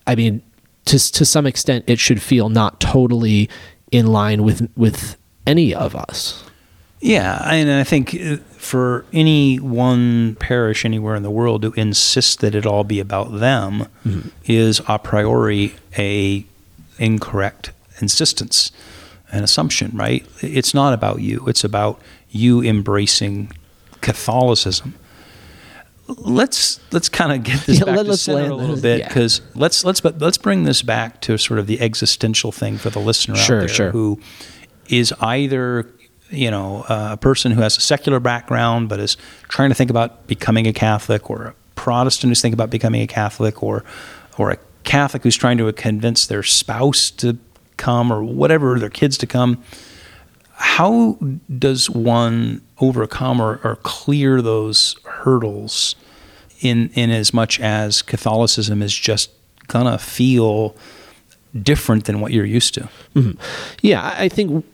i 0.08 0.16
mean 0.16 0.42
to, 0.86 0.98
to 1.12 1.26
some 1.26 1.46
extent 1.46 1.84
it 1.88 2.00
should 2.00 2.22
feel 2.22 2.50
not 2.50 2.80
totally 2.80 3.50
in 3.92 4.08
line 4.08 4.44
with 4.44 4.70
with 4.76 5.16
any 5.46 5.74
of 5.74 5.96
us 5.96 6.44
Yeah, 7.00 7.48
and 7.52 7.70
I 7.70 7.84
think 7.84 8.16
uh, 8.16 8.38
for 8.58 9.06
any 9.14 9.58
one 9.58 10.36
parish 10.40 10.84
anywhere 10.84 11.16
in 11.16 11.22
the 11.22 11.30
world 11.30 11.62
to 11.62 11.72
insist 11.74 12.40
that 12.40 12.56
it 12.56 12.66
all 12.66 12.84
be 12.84 13.00
about 13.00 13.40
them 13.40 13.88
is 14.46 14.82
a 14.88 14.98
priori 14.98 15.76
a 15.98 16.44
incorrect 16.98 17.72
insistence, 18.02 18.72
an 19.32 19.44
assumption, 19.44 19.92
right? 19.96 20.26
It's 20.42 20.74
not 20.74 20.94
about 20.94 21.22
you. 21.22 21.46
It's 21.48 21.64
about 21.64 22.02
you 22.30 22.64
embracing 22.64 23.52
Catholicism. 24.02 24.96
Let's 26.08 26.80
let's 26.92 27.10
kind 27.10 27.32
of 27.34 27.44
get 27.44 27.66
this 27.66 27.80
Yeah, 27.80 27.86
back 27.86 27.98
let- 27.98 28.06
to 28.06 28.18
center 28.18 28.50
a 28.52 28.56
little 28.56 28.80
bit 28.80 29.00
yeah. 29.00 29.08
because 29.08 29.42
let's 29.56 29.84
let's 29.84 30.00
but 30.02 30.20
let's 30.20 30.38
bring 30.38 30.64
this 30.64 30.82
back 30.82 31.20
to 31.22 31.38
sort 31.38 31.60
of 31.60 31.68
the 31.68 31.82
existential 31.82 32.52
thing 32.52 32.78
for 32.78 32.90
the 32.90 33.00
listener 33.00 33.36
Sure, 33.36 33.58
out 33.58 33.60
there 33.62 33.68
sure. 33.68 33.92
who 33.92 34.20
is 34.88 35.14
either 35.20 35.90
you 36.30 36.50
know 36.50 36.84
uh, 36.90 37.10
a 37.12 37.18
person 37.18 37.52
who 37.52 37.62
has 37.62 37.78
a 37.78 37.82
secular 37.82 38.20
background 38.22 38.88
but 38.90 39.00
is 39.00 39.18
trying 39.50 39.70
to 39.70 39.76
think 39.76 39.90
about 39.90 40.28
becoming 40.28 40.66
a 40.68 40.74
Catholic, 40.74 41.30
or 41.30 41.44
a 41.48 41.56
Protestant 41.76 42.30
who's 42.32 42.42
thinking 42.42 42.54
about 42.56 42.70
becoming 42.70 43.02
a 43.02 43.08
Catholic, 43.08 43.62
or 43.62 43.84
or 44.38 44.52
a 44.52 44.58
Catholic 44.84 45.24
who's 45.24 45.36
trying 45.36 45.58
to 45.58 45.72
convince 45.74 46.26
their 46.26 46.44
spouse 46.44 47.12
to 47.12 47.38
come, 47.76 48.12
or 48.14 48.24
whatever 48.24 48.80
their 48.80 48.90
kids 48.90 49.18
to 49.20 49.28
come. 49.28 49.62
How 50.60 51.18
does 51.60 51.90
one 51.90 52.62
overcome 52.80 53.40
or, 53.40 53.60
or 53.64 53.78
clear 53.78 54.42
those 54.42 54.96
hurdles 55.04 55.96
in 56.62 56.90
in 56.96 57.12
as 57.12 57.34
much 57.34 57.60
as 57.60 58.02
Catholicism 58.02 58.82
is 58.82 58.94
just 58.94 59.30
gonna 59.68 59.98
feel 59.98 60.76
different 61.62 62.06
than 62.06 62.22
what 62.22 62.32
you're 62.32 62.46
used 62.46 62.74
to? 62.74 62.90
Mm-hmm. 63.16 63.40
Yeah, 63.82 64.02
I 64.02 64.24
I 64.24 64.30
think 64.30 64.66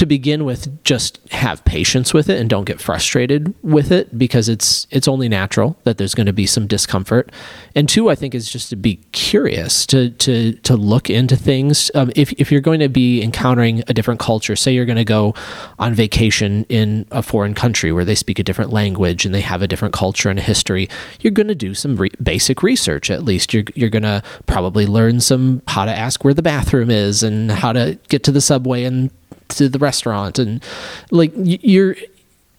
to 0.00 0.06
begin 0.06 0.46
with, 0.46 0.82
just 0.82 1.20
have 1.30 1.62
patience 1.66 2.14
with 2.14 2.30
it 2.30 2.40
and 2.40 2.48
don't 2.48 2.64
get 2.64 2.80
frustrated 2.80 3.54
with 3.62 3.92
it 3.92 4.18
because 4.18 4.48
it's 4.48 4.86
it's 4.90 5.06
only 5.06 5.28
natural 5.28 5.78
that 5.84 5.98
there's 5.98 6.14
going 6.14 6.26
to 6.26 6.32
be 6.32 6.46
some 6.46 6.66
discomfort. 6.66 7.30
And 7.74 7.86
two, 7.86 8.08
I 8.08 8.14
think 8.14 8.34
is 8.34 8.50
just 8.50 8.70
to 8.70 8.76
be 8.76 8.96
curious 9.12 9.84
to 9.86 10.08
to 10.08 10.54
to 10.54 10.74
look 10.74 11.10
into 11.10 11.36
things. 11.36 11.90
Um, 11.94 12.10
if 12.16 12.32
if 12.32 12.50
you're 12.50 12.62
going 12.62 12.80
to 12.80 12.88
be 12.88 13.22
encountering 13.22 13.82
a 13.88 13.92
different 13.92 14.20
culture, 14.20 14.56
say 14.56 14.72
you're 14.72 14.86
going 14.86 14.96
to 14.96 15.04
go 15.04 15.34
on 15.78 15.92
vacation 15.92 16.64
in 16.70 17.06
a 17.10 17.22
foreign 17.22 17.52
country 17.52 17.92
where 17.92 18.06
they 18.06 18.14
speak 18.14 18.38
a 18.38 18.42
different 18.42 18.72
language 18.72 19.26
and 19.26 19.34
they 19.34 19.42
have 19.42 19.60
a 19.60 19.68
different 19.68 19.92
culture 19.92 20.30
and 20.30 20.40
history, 20.40 20.88
you're 21.20 21.30
going 21.30 21.48
to 21.48 21.54
do 21.54 21.74
some 21.74 21.96
re- 21.96 22.10
basic 22.22 22.62
research. 22.62 23.10
At 23.10 23.22
least 23.22 23.52
you're 23.52 23.64
you're 23.74 23.90
going 23.90 24.04
to 24.04 24.22
probably 24.46 24.86
learn 24.86 25.20
some 25.20 25.60
how 25.68 25.84
to 25.84 25.92
ask 25.94 26.24
where 26.24 26.32
the 26.32 26.40
bathroom 26.40 26.90
is 26.90 27.22
and 27.22 27.50
how 27.50 27.74
to 27.74 27.98
get 28.08 28.24
to 28.24 28.32
the 28.32 28.40
subway 28.40 28.84
and 28.84 29.10
to 29.48 29.68
the 29.68 29.78
restaurant 29.78 30.38
and 30.38 30.62
like 31.10 31.32
you're 31.34 31.96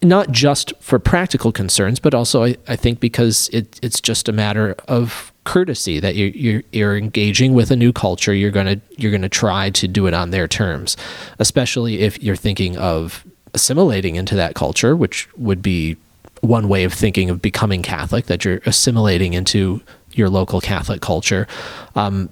not 0.02 0.30
just 0.30 0.72
for 0.80 0.98
practical 0.98 1.52
concerns 1.52 1.98
but 1.98 2.14
also 2.14 2.44
I, 2.44 2.56
I 2.68 2.76
think 2.76 3.00
because 3.00 3.48
it, 3.52 3.78
it's 3.82 4.00
just 4.00 4.28
a 4.28 4.32
matter 4.32 4.74
of 4.88 5.32
courtesy 5.44 6.00
that 6.00 6.14
you're, 6.14 6.28
you're 6.28 6.62
you're 6.72 6.96
engaging 6.96 7.54
with 7.54 7.70
a 7.70 7.76
new 7.76 7.92
culture 7.92 8.34
you're 8.34 8.50
gonna 8.50 8.80
you're 8.96 9.12
gonna 9.12 9.28
try 9.28 9.70
to 9.70 9.88
do 9.88 10.06
it 10.06 10.14
on 10.14 10.30
their 10.30 10.46
terms 10.46 10.96
especially 11.38 12.00
if 12.00 12.22
you're 12.22 12.36
thinking 12.36 12.76
of 12.76 13.24
assimilating 13.54 14.16
into 14.16 14.34
that 14.36 14.54
culture 14.54 14.94
which 14.94 15.28
would 15.36 15.62
be 15.62 15.96
one 16.42 16.68
way 16.68 16.82
of 16.84 16.92
thinking 16.92 17.30
of 17.30 17.40
becoming 17.40 17.82
Catholic 17.82 18.26
that 18.26 18.44
you're 18.44 18.60
assimilating 18.66 19.32
into 19.32 19.80
your 20.12 20.28
local 20.28 20.60
Catholic 20.60 21.00
culture. 21.00 21.46
Um, 21.94 22.28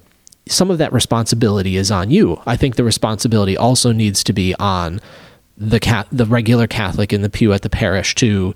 some 0.47 0.71
of 0.71 0.77
that 0.79 0.91
responsibility 0.91 1.77
is 1.77 1.91
on 1.91 2.09
you. 2.11 2.41
I 2.45 2.57
think 2.57 2.75
the 2.75 2.83
responsibility 2.83 3.55
also 3.55 3.91
needs 3.91 4.23
to 4.25 4.33
be 4.33 4.55
on 4.55 4.99
the 5.57 5.79
cat, 5.79 6.07
the 6.11 6.25
regular 6.25 6.67
Catholic 6.67 7.13
in 7.13 7.21
the 7.21 7.29
pew 7.29 7.53
at 7.53 7.61
the 7.61 7.69
parish 7.69 8.15
to 8.15 8.53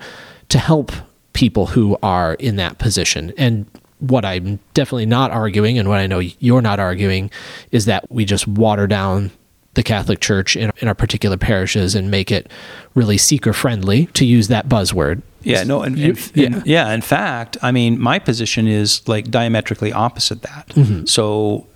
to 0.49 0.59
help 0.59 0.91
people 1.33 1.67
who 1.67 1.97
are 2.01 2.35
in 2.35 2.55
that 2.55 2.77
position. 2.77 3.33
And 3.37 3.65
what 3.99 4.25
I'm 4.25 4.59
definitely 4.73 5.05
not 5.05 5.31
arguing, 5.31 5.77
and 5.79 5.87
what 5.89 5.99
I 5.99 6.07
know 6.07 6.19
you're 6.19 6.61
not 6.61 6.79
arguing, 6.79 7.29
is 7.71 7.85
that 7.85 8.09
we 8.11 8.25
just 8.25 8.47
water 8.47 8.87
down 8.87 9.31
the 9.73 9.83
Catholic 9.83 10.19
Church 10.21 10.55
in, 10.55 10.71
in 10.77 10.87
our 10.87 10.95
particular 10.95 11.35
parishes 11.37 11.95
and 11.95 12.09
make 12.09 12.31
it 12.31 12.49
really 12.93 13.17
seeker 13.17 13.53
friendly, 13.53 14.05
to 14.07 14.25
use 14.25 14.47
that 14.47 14.69
buzzword. 14.69 15.21
Yeah, 15.41 15.63
no, 15.63 15.81
and, 15.83 15.97
and- 15.99 16.31
and- 16.35 16.65
yeah. 16.65 16.91
In 16.93 17.01
fact, 17.01 17.57
I 17.61 17.71
mean, 17.71 17.99
my 17.99 18.17
position 18.19 18.67
is 18.67 19.05
like 19.07 19.29
diametrically 19.29 19.91
opposite 19.91 20.41
that. 20.43 20.67
Mm-hmm. 20.69 21.05
So, 21.05 21.67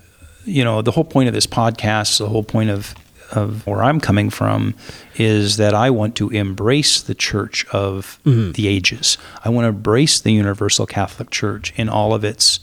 you 0.45 0.63
know, 0.63 0.81
the 0.81 0.91
whole 0.91 1.03
point 1.03 1.27
of 1.27 1.33
this 1.35 1.47
podcast, 1.47 2.17
the 2.19 2.29
whole 2.29 2.43
point 2.43 2.69
of 2.69 2.95
of 3.31 3.67
where 3.67 3.83
I'm 3.83 3.99
coming 3.99 4.31
from, 4.31 4.73
is 5.17 5.57
that 5.57 5.75
I 5.75 5.91
want 5.91 6.15
to 6.15 6.29
embrace 6.31 6.99
the 7.01 7.13
Church 7.13 7.63
of 7.71 8.19
Mm-hmm. 8.25 8.53
the 8.53 8.67
ages. 8.67 9.19
I 9.45 9.49
want 9.49 9.65
to 9.65 9.69
embrace 9.69 10.19
the 10.19 10.31
Universal 10.33 10.87
Catholic 10.87 11.29
Church 11.29 11.71
in 11.77 11.89
all 11.89 12.13
of 12.15 12.23
its 12.23 12.59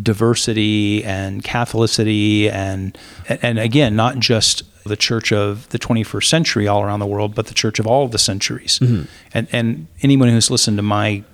diversity 0.00 1.04
and 1.04 1.42
Catholicity, 1.42 2.50
and 2.50 2.96
and 3.28 3.58
again, 3.58 3.96
not 3.96 4.18
just 4.18 4.62
the 4.84 4.96
Church 4.96 5.32
of 5.32 5.68
the 5.70 5.78
21st 5.78 6.24
century 6.24 6.66
all 6.66 6.82
around 6.82 7.00
the 7.00 7.06
world, 7.06 7.34
but 7.34 7.46
the 7.46 7.54
Church 7.54 7.78
of 7.78 7.86
all 7.86 8.04
of 8.04 8.12
the 8.12 8.18
centuries. 8.18 8.78
And 9.34 9.48
and 9.52 9.86
anyone 10.02 10.28
who's 10.28 10.50
listened 10.50 10.76
to 10.78 10.82
my 10.82 11.24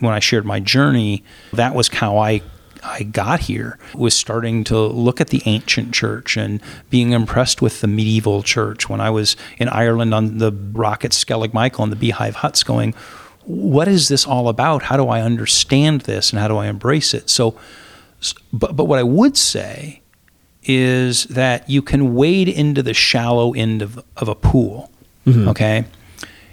when 0.00 0.12
I 0.12 0.18
shared 0.18 0.44
my 0.44 0.58
journey, 0.58 1.22
that 1.52 1.74
was 1.76 1.86
how 1.88 2.18
I 2.18 2.42
I 2.84 3.04
got 3.04 3.40
here 3.40 3.78
was 3.94 4.14
starting 4.14 4.64
to 4.64 4.78
look 4.78 5.20
at 5.20 5.28
the 5.28 5.42
ancient 5.46 5.94
church 5.94 6.36
and 6.36 6.60
being 6.90 7.12
impressed 7.12 7.62
with 7.62 7.80
the 7.80 7.86
medieval 7.86 8.42
church. 8.42 8.88
When 8.88 9.00
I 9.00 9.10
was 9.10 9.36
in 9.58 9.68
Ireland 9.68 10.12
on 10.12 10.38
the 10.38 10.52
rock 10.52 11.04
at 11.04 11.12
Skellig 11.12 11.54
Michael 11.54 11.84
and 11.84 11.92
the 11.92 11.96
Beehive 11.96 12.36
Huts, 12.36 12.62
going, 12.62 12.94
what 13.44 13.88
is 13.88 14.08
this 14.08 14.26
all 14.26 14.48
about? 14.48 14.84
How 14.84 14.96
do 14.96 15.08
I 15.08 15.20
understand 15.20 16.02
this 16.02 16.30
and 16.30 16.40
how 16.40 16.48
do 16.48 16.56
I 16.56 16.66
embrace 16.66 17.14
it? 17.14 17.30
So, 17.30 17.58
but, 18.52 18.76
but 18.76 18.84
what 18.84 18.98
I 18.98 19.02
would 19.02 19.36
say 19.36 20.00
is 20.64 21.24
that 21.24 21.68
you 21.68 21.82
can 21.82 22.14
wade 22.14 22.48
into 22.48 22.82
the 22.82 22.94
shallow 22.94 23.52
end 23.52 23.82
of, 23.82 24.02
of 24.16 24.28
a 24.28 24.34
pool, 24.34 24.92
mm-hmm. 25.26 25.48
okay? 25.48 25.84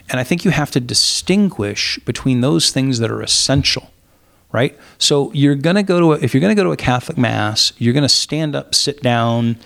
And 0.09 0.19
I 0.19 0.23
think 0.23 0.43
you 0.43 0.51
have 0.51 0.71
to 0.71 0.79
distinguish 0.79 1.99
between 2.05 2.41
those 2.41 2.71
things 2.71 2.99
that 2.99 3.11
are 3.11 3.21
essential, 3.21 3.91
right? 4.51 4.77
So 4.97 5.31
you're 5.33 5.55
going 5.55 5.75
to 5.75 5.83
go 5.83 5.99
to 5.99 6.13
a, 6.13 6.15
if 6.17 6.33
you're 6.33 6.41
going 6.41 6.55
to 6.55 6.59
go 6.59 6.65
to 6.65 6.71
a 6.71 6.77
Catholic 6.77 7.17
mass, 7.17 7.73
you're 7.77 7.93
going 7.93 8.03
to 8.03 8.09
stand 8.09 8.55
up, 8.55 8.73
sit 8.73 9.01
down, 9.01 9.57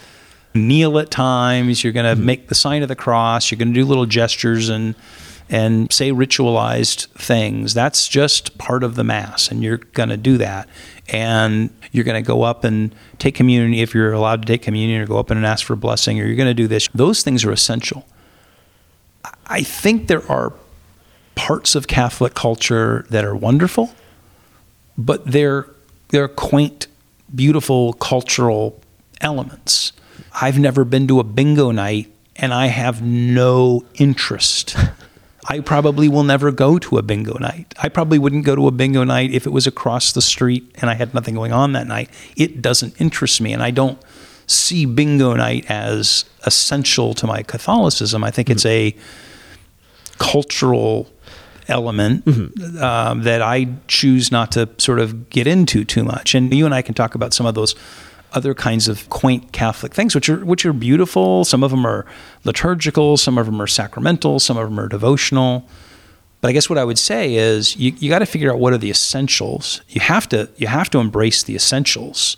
kneel 0.54 1.00
at 1.00 1.10
times, 1.10 1.84
you're 1.84 1.94
going 1.94 2.06
to 2.06 2.16
mm-hmm. 2.16 2.26
make 2.26 2.48
the 2.50 2.56
sign 2.56 2.84
of 2.84 2.90
the 2.90 2.96
cross, 2.96 3.50
you're 3.50 3.58
going 3.58 3.74
to 3.74 3.80
do 3.80 3.86
little 3.86 4.06
gestures 4.06 4.70
and 4.70 4.96
and 5.50 5.92
say 5.92 6.12
ritualized 6.12 7.08
things. 7.10 7.74
That's 7.74 8.08
just 8.08 8.58
part 8.58 8.84
of 8.84 8.96
the 8.96 9.04
Mass, 9.04 9.50
and 9.50 9.62
you're 9.62 9.78
going 9.78 10.10
to 10.10 10.18
do 10.18 10.38
that. 10.38 10.70
And 11.10 11.70
you're 11.92 12.06
going 12.06 12.22
to 12.24 12.26
go 12.26 12.44
up 12.44 12.64
and 12.64 12.96
take 13.20 13.36
communion 13.36 13.74
if 13.74 13.94
you're 13.94 14.14
allowed 14.14 14.42
to 14.44 14.48
take 14.48 14.62
communion, 14.62 15.02
or 15.02 15.06
go 15.06 15.20
up 15.20 15.30
and 15.30 15.46
ask 15.46 15.66
for 15.66 15.74
a 15.74 15.78
blessing, 15.78 16.20
or 16.20 16.26
you're 16.26 16.38
going 16.38 16.48
to 16.48 16.54
do 16.54 16.68
this. 16.68 16.88
Those 16.96 17.24
things 17.24 17.44
are 17.44 17.52
essential. 17.52 18.08
I 19.46 19.64
think 19.64 20.08
there 20.08 20.26
are 20.32 20.54
parts 21.36 21.76
of 21.76 21.88
Catholic 21.88 22.34
culture 22.34 23.06
that 23.10 23.26
are 23.26 23.36
wonderful, 23.36 23.94
but 24.98 25.26
they're 25.26 25.68
they're 26.10 26.28
quaint, 26.28 26.88
beautiful 27.34 27.94
cultural 27.94 28.80
elements. 29.22 29.94
I've 30.42 30.60
never 30.60 30.84
been 30.84 31.08
to 31.08 31.20
a 31.20 31.24
bingo 31.24 31.72
night 31.72 32.12
and 32.36 32.54
I 32.54 32.68
have 32.68 33.02
no 33.02 33.86
interest 33.96 34.76
I 35.46 35.60
probably 35.60 36.08
will 36.08 36.24
never 36.24 36.52
go 36.52 36.80
to 36.80 36.98
a 36.98 37.02
bingo 37.02 37.38
night. 37.38 37.74
I 37.82 37.90
probably 37.90 38.18
wouldn't 38.18 38.46
go 38.46 38.56
to 38.56 38.68
a 38.68 38.72
bingo 38.72 39.04
night 39.04 39.32
if 39.32 39.46
it 39.46 39.50
was 39.50 39.68
across 39.68 40.14
the 40.14 40.22
street 40.22 40.74
and 40.76 40.90
I 40.90 40.94
had 40.94 41.14
nothing 41.14 41.36
going 41.36 41.52
on 41.52 41.74
that 41.74 41.88
night. 41.88 42.10
It 42.38 42.62
doesn't 42.62 43.00
interest 43.00 43.42
me, 43.42 43.52
and 43.52 43.62
I 43.62 43.72
don't 43.72 44.02
see 44.48 44.86
bingo 44.86 45.36
night 45.36 45.70
as 45.70 46.26
essential 46.46 47.14
to 47.16 47.28
my 47.28 47.44
Catholicism. 47.44 48.24
I 48.24 48.32
think 48.32 48.48
mm-hmm. 48.48 48.54
it's 48.54 48.66
a 48.66 48.96
cultural 50.18 51.10
element 51.68 52.26
mm-hmm. 52.26 52.84
um, 52.84 53.24
that 53.24 53.42
I 53.42 53.68
choose 53.88 54.32
not 54.32 54.52
to 54.54 54.70
sort 54.78 55.00
of 55.00 55.30
get 55.30 55.48
into 55.48 55.84
too 55.84 56.04
much. 56.04 56.36
And 56.36 56.54
you 56.54 56.66
and 56.66 56.74
I 56.74 56.82
can 56.82 56.94
talk 56.94 57.16
about 57.16 57.34
some 57.34 57.46
of 57.46 57.56
those 57.56 57.76
other 58.34 58.54
kinds 58.54 58.88
of 58.88 59.10
quaint 59.10 59.52
Catholic 59.52 59.94
things, 59.94 60.16
which 60.16 60.30
are 60.30 60.44
which 60.44 60.66
are 60.66 60.74
beautiful. 60.74 61.46
Some 61.46 61.64
of 61.64 61.72
them 61.72 61.86
are 61.86 62.06
liturgical, 62.44 63.18
some 63.18 63.38
of 63.38 63.46
them 63.46 63.62
are 63.62 63.68
sacramental, 63.68 64.40
some 64.40 64.58
of 64.58 64.70
them 64.70 64.80
are 64.80 64.88
devotional. 64.88 65.68
But 66.42 66.50
I 66.50 66.52
guess 66.52 66.70
what 66.70 66.78
I 66.78 66.84
would 66.84 67.00
say 67.00 67.36
is 67.36 67.78
you, 67.78 67.94
you 68.00 68.10
got 68.10 68.20
to 68.20 68.26
figure 68.26 68.52
out 68.52 68.60
what 68.60 68.74
are 68.74 68.78
the 68.78 68.90
essentials. 68.90 69.82
You 69.88 70.02
have 70.02 70.28
to 70.30 70.50
you 70.58 70.68
have 70.68 70.90
to 70.92 71.00
embrace 71.00 71.44
the 71.44 71.56
essentials. 71.56 72.38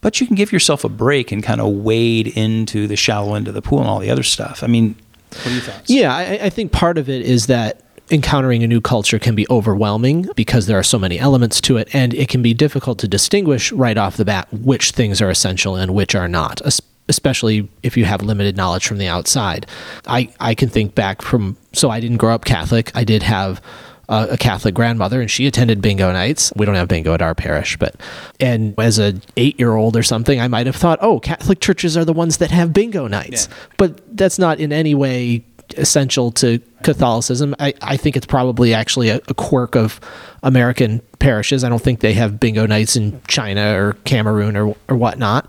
But 0.00 0.20
you 0.20 0.26
can 0.26 0.36
give 0.36 0.52
yourself 0.52 0.84
a 0.84 0.88
break 0.88 1.32
and 1.32 1.42
kind 1.42 1.60
of 1.60 1.72
wade 1.72 2.28
into 2.28 2.86
the 2.86 2.96
shallow 2.96 3.34
end 3.34 3.48
of 3.48 3.54
the 3.54 3.62
pool 3.62 3.80
and 3.80 3.88
all 3.88 3.98
the 3.98 4.10
other 4.10 4.22
stuff. 4.22 4.62
I 4.62 4.66
mean, 4.66 4.94
what 5.30 5.46
are 5.46 5.50
your 5.50 5.60
thoughts? 5.62 5.90
Yeah, 5.90 6.14
I, 6.14 6.38
I 6.42 6.50
think 6.50 6.72
part 6.72 6.98
of 6.98 7.08
it 7.08 7.22
is 7.22 7.46
that 7.46 7.82
encountering 8.10 8.62
a 8.62 8.66
new 8.66 8.80
culture 8.80 9.18
can 9.18 9.34
be 9.34 9.46
overwhelming 9.50 10.28
because 10.36 10.66
there 10.66 10.78
are 10.78 10.82
so 10.82 10.98
many 10.98 11.18
elements 11.18 11.60
to 11.62 11.76
it, 11.76 11.88
and 11.94 12.14
it 12.14 12.28
can 12.28 12.42
be 12.42 12.54
difficult 12.54 12.98
to 13.00 13.08
distinguish 13.08 13.72
right 13.72 13.96
off 13.96 14.16
the 14.16 14.24
bat 14.24 14.48
which 14.52 14.92
things 14.92 15.20
are 15.20 15.30
essential 15.30 15.76
and 15.76 15.94
which 15.94 16.14
are 16.14 16.28
not, 16.28 16.60
especially 17.08 17.68
if 17.82 17.96
you 17.96 18.04
have 18.04 18.22
limited 18.22 18.56
knowledge 18.56 18.86
from 18.86 18.98
the 18.98 19.08
outside. 19.08 19.66
I, 20.06 20.32
I 20.40 20.54
can 20.54 20.68
think 20.68 20.94
back 20.94 21.22
from, 21.22 21.56
so 21.72 21.90
I 21.90 22.00
didn't 22.00 22.18
grow 22.18 22.34
up 22.34 22.44
Catholic. 22.44 22.92
I 22.94 23.04
did 23.04 23.22
have 23.22 23.60
a, 24.08 24.28
a 24.32 24.36
Catholic 24.36 24.74
grandmother, 24.74 25.20
and 25.20 25.30
she 25.30 25.46
attended 25.46 25.82
bingo 25.82 26.12
nights. 26.12 26.52
We 26.56 26.66
don't 26.66 26.76
have 26.76 26.88
bingo 26.88 27.14
at 27.14 27.22
our 27.22 27.34
parish, 27.34 27.76
but 27.76 27.96
and 28.38 28.78
as 28.78 28.98
a 28.98 29.14
eight 29.36 29.58
year 29.58 29.74
old 29.74 29.96
or 29.96 30.02
something, 30.02 30.40
I 30.40 30.48
might 30.48 30.66
have 30.66 30.76
thought, 30.76 30.98
oh, 31.02 31.20
Catholic 31.20 31.60
churches 31.60 31.96
are 31.96 32.04
the 32.04 32.12
ones 32.12 32.38
that 32.38 32.50
have 32.50 32.72
bingo 32.72 33.08
nights, 33.08 33.48
yeah. 33.48 33.56
but 33.76 34.16
that's 34.16 34.38
not 34.38 34.60
in 34.60 34.72
any 34.72 34.94
way 34.94 35.44
essential 35.76 36.30
to 36.32 36.60
Catholicism. 36.82 37.54
I, 37.58 37.74
I 37.82 37.96
think 37.96 38.16
it's 38.16 38.26
probably 38.26 38.74
actually 38.74 39.08
a, 39.08 39.20
a, 39.28 39.34
quirk 39.34 39.74
of 39.74 40.00
American 40.42 41.00
parishes. 41.18 41.64
I 41.64 41.68
don't 41.68 41.82
think 41.82 42.00
they 42.00 42.12
have 42.14 42.38
bingo 42.38 42.66
nights 42.66 42.96
in 42.96 43.20
China 43.26 43.74
or 43.74 43.94
Cameroon 44.04 44.56
or, 44.56 44.76
or 44.88 44.96
whatnot. 44.96 45.48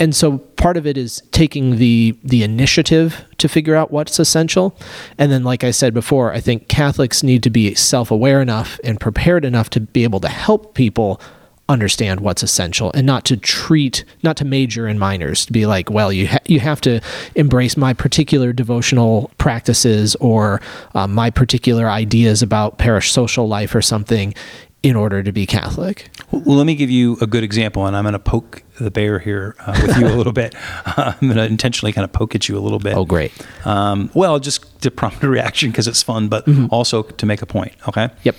And 0.00 0.14
so 0.14 0.38
part 0.38 0.76
of 0.76 0.86
it 0.86 0.96
is 0.96 1.22
taking 1.32 1.76
the 1.76 2.16
the 2.22 2.44
initiative 2.44 3.24
to 3.38 3.48
figure 3.48 3.74
out 3.74 3.90
what's 3.90 4.18
essential. 4.18 4.76
And 5.18 5.32
then 5.32 5.42
like 5.42 5.64
I 5.64 5.72
said 5.72 5.92
before, 5.92 6.32
I 6.32 6.40
think 6.40 6.68
Catholics 6.68 7.22
need 7.22 7.42
to 7.42 7.50
be 7.50 7.74
self-aware 7.74 8.40
enough 8.40 8.78
and 8.84 9.00
prepared 9.00 9.44
enough 9.44 9.70
to 9.70 9.80
be 9.80 10.04
able 10.04 10.20
to 10.20 10.28
help 10.28 10.74
people 10.74 11.20
understand 11.68 12.20
what's 12.20 12.42
essential 12.42 12.90
and 12.94 13.06
not 13.06 13.24
to 13.24 13.36
treat 13.36 14.04
not 14.22 14.36
to 14.36 14.44
major 14.44 14.88
in 14.88 14.98
minors 14.98 15.44
to 15.44 15.52
be 15.52 15.66
like 15.66 15.90
well 15.90 16.10
you 16.10 16.26
ha- 16.26 16.38
you 16.46 16.60
have 16.60 16.80
to 16.80 17.00
embrace 17.34 17.76
my 17.76 17.92
particular 17.92 18.52
devotional 18.52 19.30
practices 19.36 20.14
or 20.16 20.60
uh, 20.94 21.06
my 21.06 21.28
particular 21.28 21.90
ideas 21.90 22.42
about 22.42 22.78
parish 22.78 23.12
social 23.12 23.46
life 23.46 23.74
or 23.74 23.82
something 23.82 24.34
in 24.82 24.94
order 24.94 25.22
to 25.22 25.32
be 25.32 25.44
Catholic. 25.44 26.08
Well, 26.30 26.56
let 26.56 26.64
me 26.64 26.74
give 26.74 26.90
you 26.90 27.16
a 27.20 27.26
good 27.26 27.42
example, 27.42 27.86
and 27.86 27.96
I'm 27.96 28.04
going 28.04 28.12
to 28.12 28.18
poke 28.18 28.62
the 28.78 28.90
bear 28.90 29.18
here 29.18 29.56
uh, 29.60 29.78
with 29.82 29.96
you 29.96 30.06
a 30.06 30.14
little 30.14 30.32
bit. 30.32 30.54
Uh, 30.86 31.14
I'm 31.20 31.28
going 31.28 31.36
to 31.36 31.44
intentionally 31.44 31.92
kind 31.92 32.04
of 32.04 32.12
poke 32.12 32.34
at 32.34 32.48
you 32.48 32.56
a 32.56 32.60
little 32.60 32.78
bit. 32.78 32.94
Oh, 32.94 33.04
great. 33.04 33.32
Um, 33.66 34.10
well, 34.14 34.38
just 34.38 34.80
to 34.82 34.90
prompt 34.90 35.22
a 35.24 35.28
reaction 35.28 35.70
because 35.70 35.88
it's 35.88 36.02
fun, 36.02 36.28
but 36.28 36.46
mm-hmm. 36.46 36.66
also 36.70 37.02
to 37.02 37.26
make 37.26 37.42
a 37.42 37.46
point. 37.46 37.72
Okay. 37.88 38.08
Yep. 38.22 38.36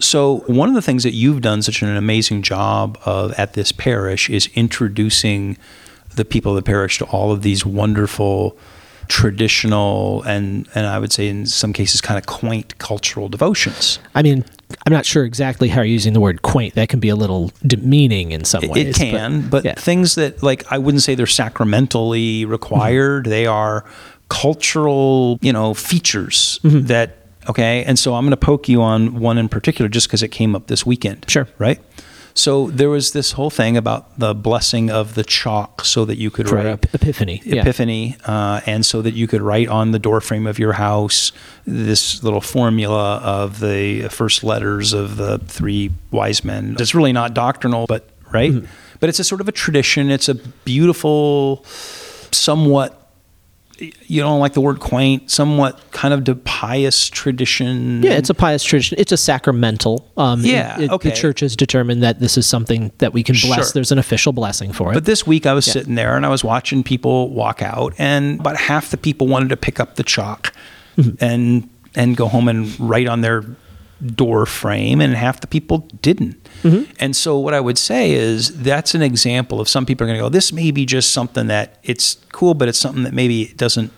So, 0.00 0.38
one 0.46 0.68
of 0.68 0.74
the 0.74 0.82
things 0.82 1.02
that 1.02 1.12
you've 1.12 1.42
done 1.42 1.62
such 1.62 1.82
an 1.82 1.96
amazing 1.96 2.42
job 2.42 2.98
of 3.04 3.32
at 3.34 3.52
this 3.52 3.70
parish 3.70 4.30
is 4.30 4.48
introducing 4.54 5.58
the 6.16 6.24
people 6.24 6.52
of 6.52 6.56
the 6.56 6.62
parish 6.62 6.98
to 6.98 7.04
all 7.06 7.32
of 7.32 7.42
these 7.42 7.64
wonderful 7.64 8.56
traditional 9.08 10.22
and 10.22 10.68
and 10.74 10.86
I 10.86 11.00
would 11.00 11.12
say 11.12 11.26
in 11.28 11.44
some 11.44 11.72
cases 11.72 12.00
kind 12.00 12.16
of 12.16 12.26
quaint 12.26 12.78
cultural 12.78 13.28
devotions. 13.28 13.98
I 14.14 14.22
mean, 14.22 14.44
I'm 14.86 14.92
not 14.92 15.04
sure 15.04 15.24
exactly 15.24 15.68
how 15.68 15.80
you're 15.80 15.86
using 15.86 16.12
the 16.12 16.20
word 16.20 16.42
quaint. 16.42 16.76
That 16.76 16.88
can 16.88 17.00
be 17.00 17.08
a 17.08 17.16
little 17.16 17.50
demeaning 17.66 18.30
in 18.30 18.44
some 18.44 18.66
ways. 18.68 18.86
It 18.86 18.94
can, 18.94 19.42
but, 19.42 19.50
but 19.50 19.64
yeah. 19.64 19.74
things 19.74 20.14
that 20.14 20.42
like 20.42 20.64
I 20.70 20.78
wouldn't 20.78 21.02
say 21.02 21.14
they're 21.14 21.26
sacramentally 21.26 22.44
required. 22.44 23.24
Mm-hmm. 23.24 23.30
They 23.30 23.46
are 23.46 23.84
cultural, 24.28 25.38
you 25.42 25.52
know, 25.52 25.74
features 25.74 26.60
mm-hmm. 26.62 26.86
that 26.86 27.19
Okay. 27.48 27.84
And 27.84 27.98
so 27.98 28.14
I'm 28.14 28.24
going 28.24 28.30
to 28.30 28.36
poke 28.36 28.68
you 28.68 28.82
on 28.82 29.18
one 29.20 29.38
in 29.38 29.48
particular 29.48 29.88
just 29.88 30.08
because 30.08 30.22
it 30.22 30.28
came 30.28 30.54
up 30.54 30.66
this 30.66 30.84
weekend. 30.84 31.24
Sure. 31.28 31.48
Right? 31.58 31.80
So 32.34 32.70
there 32.70 32.88
was 32.88 33.12
this 33.12 33.32
whole 33.32 33.50
thing 33.50 33.76
about 33.76 34.18
the 34.18 34.34
blessing 34.34 34.90
of 34.90 35.14
the 35.14 35.24
chalk 35.24 35.84
so 35.84 36.04
that 36.04 36.16
you 36.16 36.30
could 36.30 36.48
For 36.48 36.56
write 36.56 36.94
epiphany, 36.94 37.42
epiphany, 37.44 38.16
yeah. 38.20 38.54
uh, 38.54 38.60
and 38.66 38.86
so 38.86 39.02
that 39.02 39.14
you 39.14 39.26
could 39.26 39.42
write 39.42 39.68
on 39.68 39.90
the 39.90 39.98
doorframe 39.98 40.46
of 40.46 40.58
your 40.58 40.74
house 40.74 41.32
this 41.66 42.22
little 42.22 42.40
formula 42.40 43.16
of 43.16 43.60
the 43.60 44.08
first 44.08 44.44
letters 44.44 44.92
of 44.92 45.16
the 45.16 45.38
three 45.38 45.90
wise 46.10 46.44
men. 46.44 46.76
It's 46.78 46.94
really 46.94 47.12
not 47.12 47.34
doctrinal, 47.34 47.86
but 47.86 48.08
right. 48.32 48.52
Mm-hmm. 48.52 48.66
But 49.00 49.08
it's 49.08 49.18
a 49.18 49.24
sort 49.24 49.40
of 49.40 49.48
a 49.48 49.52
tradition. 49.52 50.10
It's 50.10 50.28
a 50.28 50.34
beautiful, 50.34 51.64
somewhat 52.30 52.99
you 53.80 54.20
don't 54.20 54.40
like 54.40 54.52
the 54.52 54.60
word 54.60 54.80
quaint, 54.80 55.30
somewhat 55.30 55.80
kind 55.90 56.12
of 56.12 56.24
the 56.24 56.34
pious 56.34 57.08
tradition. 57.08 58.02
Yeah, 58.02 58.12
it's 58.12 58.30
a 58.30 58.34
pious 58.34 58.62
tradition. 58.62 58.98
It's 58.98 59.12
a 59.12 59.16
sacramental. 59.16 60.10
Um, 60.16 60.42
yeah, 60.42 60.80
it, 60.80 60.90
okay. 60.90 61.10
The 61.10 61.16
church 61.16 61.40
has 61.40 61.56
determined 61.56 62.02
that 62.02 62.20
this 62.20 62.36
is 62.36 62.46
something 62.46 62.92
that 62.98 63.12
we 63.12 63.22
can 63.22 63.34
bless. 63.34 63.66
Sure. 63.66 63.72
There's 63.74 63.92
an 63.92 63.98
official 63.98 64.32
blessing 64.32 64.72
for 64.72 64.90
it. 64.90 64.94
But 64.94 65.04
this 65.04 65.26
week 65.26 65.46
I 65.46 65.54
was 65.54 65.66
yeah. 65.66 65.72
sitting 65.72 65.94
there 65.94 66.16
and 66.16 66.26
I 66.26 66.28
was 66.28 66.44
watching 66.44 66.82
people 66.82 67.30
walk 67.30 67.62
out, 67.62 67.94
and 67.98 68.40
about 68.40 68.56
half 68.56 68.90
the 68.90 68.96
people 68.96 69.26
wanted 69.26 69.48
to 69.48 69.56
pick 69.56 69.80
up 69.80 69.96
the 69.96 70.04
chalk 70.04 70.52
mm-hmm. 70.96 71.22
and 71.24 71.68
and 71.94 72.16
go 72.16 72.28
home 72.28 72.48
and 72.48 72.78
write 72.78 73.08
on 73.08 73.20
their 73.20 73.44
door 74.00 74.46
frame, 74.46 75.00
and 75.00 75.14
half 75.14 75.40
the 75.40 75.46
people 75.46 75.88
didn't. 76.02 76.42
Mm-hmm. 76.62 76.90
And 76.98 77.14
so, 77.14 77.38
what 77.38 77.54
I 77.54 77.60
would 77.60 77.78
say 77.78 78.12
is 78.12 78.62
that's 78.62 78.94
an 78.94 79.02
example 79.02 79.60
of 79.60 79.68
some 79.68 79.86
people 79.86 80.04
are 80.04 80.08
going 80.08 80.18
to 80.18 80.24
go, 80.24 80.28
this 80.28 80.52
may 80.52 80.70
be 80.70 80.86
just 80.86 81.12
something 81.12 81.46
that 81.48 81.78
it's 81.82 82.14
cool, 82.32 82.54
but 82.54 82.68
it's 82.68 82.78
something 82.78 83.04
that 83.04 83.14
maybe 83.14 83.52
doesn't 83.56 83.92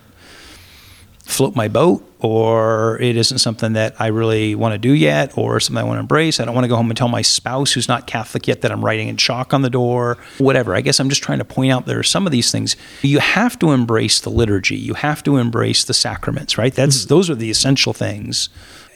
float 1.24 1.54
my 1.54 1.68
boat, 1.68 2.04
or 2.18 3.00
it 3.00 3.16
isn't 3.16 3.38
something 3.38 3.72
that 3.72 3.94
I 4.00 4.08
really 4.08 4.54
want 4.54 4.72
to 4.72 4.78
do 4.78 4.92
yet, 4.92 5.36
or 5.38 5.60
something 5.60 5.80
I 5.80 5.86
want 5.86 5.96
to 5.96 6.00
embrace. 6.00 6.40
I 6.40 6.44
don't 6.44 6.54
want 6.54 6.64
to 6.64 6.68
go 6.68 6.76
home 6.76 6.90
and 6.90 6.96
tell 6.96 7.08
my 7.08 7.22
spouse 7.22 7.72
who's 7.72 7.88
not 7.88 8.06
Catholic 8.06 8.46
yet 8.48 8.60
that 8.62 8.72
I'm 8.72 8.84
writing 8.84 9.08
in 9.08 9.16
chalk 9.16 9.54
on 9.54 9.62
the 9.62 9.70
door, 9.70 10.18
whatever. 10.38 10.74
I 10.74 10.80
guess 10.80 11.00
I'm 11.00 11.08
just 11.08 11.22
trying 11.22 11.38
to 11.38 11.44
point 11.44 11.72
out 11.72 11.86
there 11.86 11.98
are 11.98 12.04
some 12.04 12.26
of 12.26 12.32
these 12.32 12.50
things. 12.50 12.76
You 13.02 13.20
have 13.20 13.58
to 13.60 13.70
embrace 13.70 14.20
the 14.20 14.30
liturgy, 14.30 14.76
you 14.76 14.94
have 14.94 15.22
to 15.24 15.36
embrace 15.36 15.84
the 15.84 15.94
sacraments, 15.94 16.58
right? 16.58 16.74
That's 16.74 17.00
mm-hmm. 17.00 17.08
those 17.08 17.30
are 17.30 17.34
the 17.34 17.50
essential 17.50 17.92
things 17.92 18.48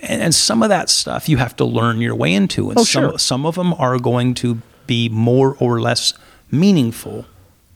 And, 0.07 0.23
and 0.23 0.35
some 0.35 0.63
of 0.63 0.69
that 0.69 0.89
stuff 0.91 1.29
you 1.29 1.37
have 1.39 1.57
to 1.57 1.65
learn 1.65 2.01
your 2.01 2.15
way 2.15 2.33
into. 2.33 2.71
And 2.71 2.79
Oh, 2.79 2.85
some, 2.85 3.11
sure. 3.11 3.19
some 3.19 3.45
of 3.47 3.55
them 3.57 3.75
are 3.75 3.99
going 3.99 4.35
to 4.35 4.61
be 4.87 5.09
more 5.09 5.57
or 5.59 5.81
less 5.81 6.15
meaningful 6.51 7.27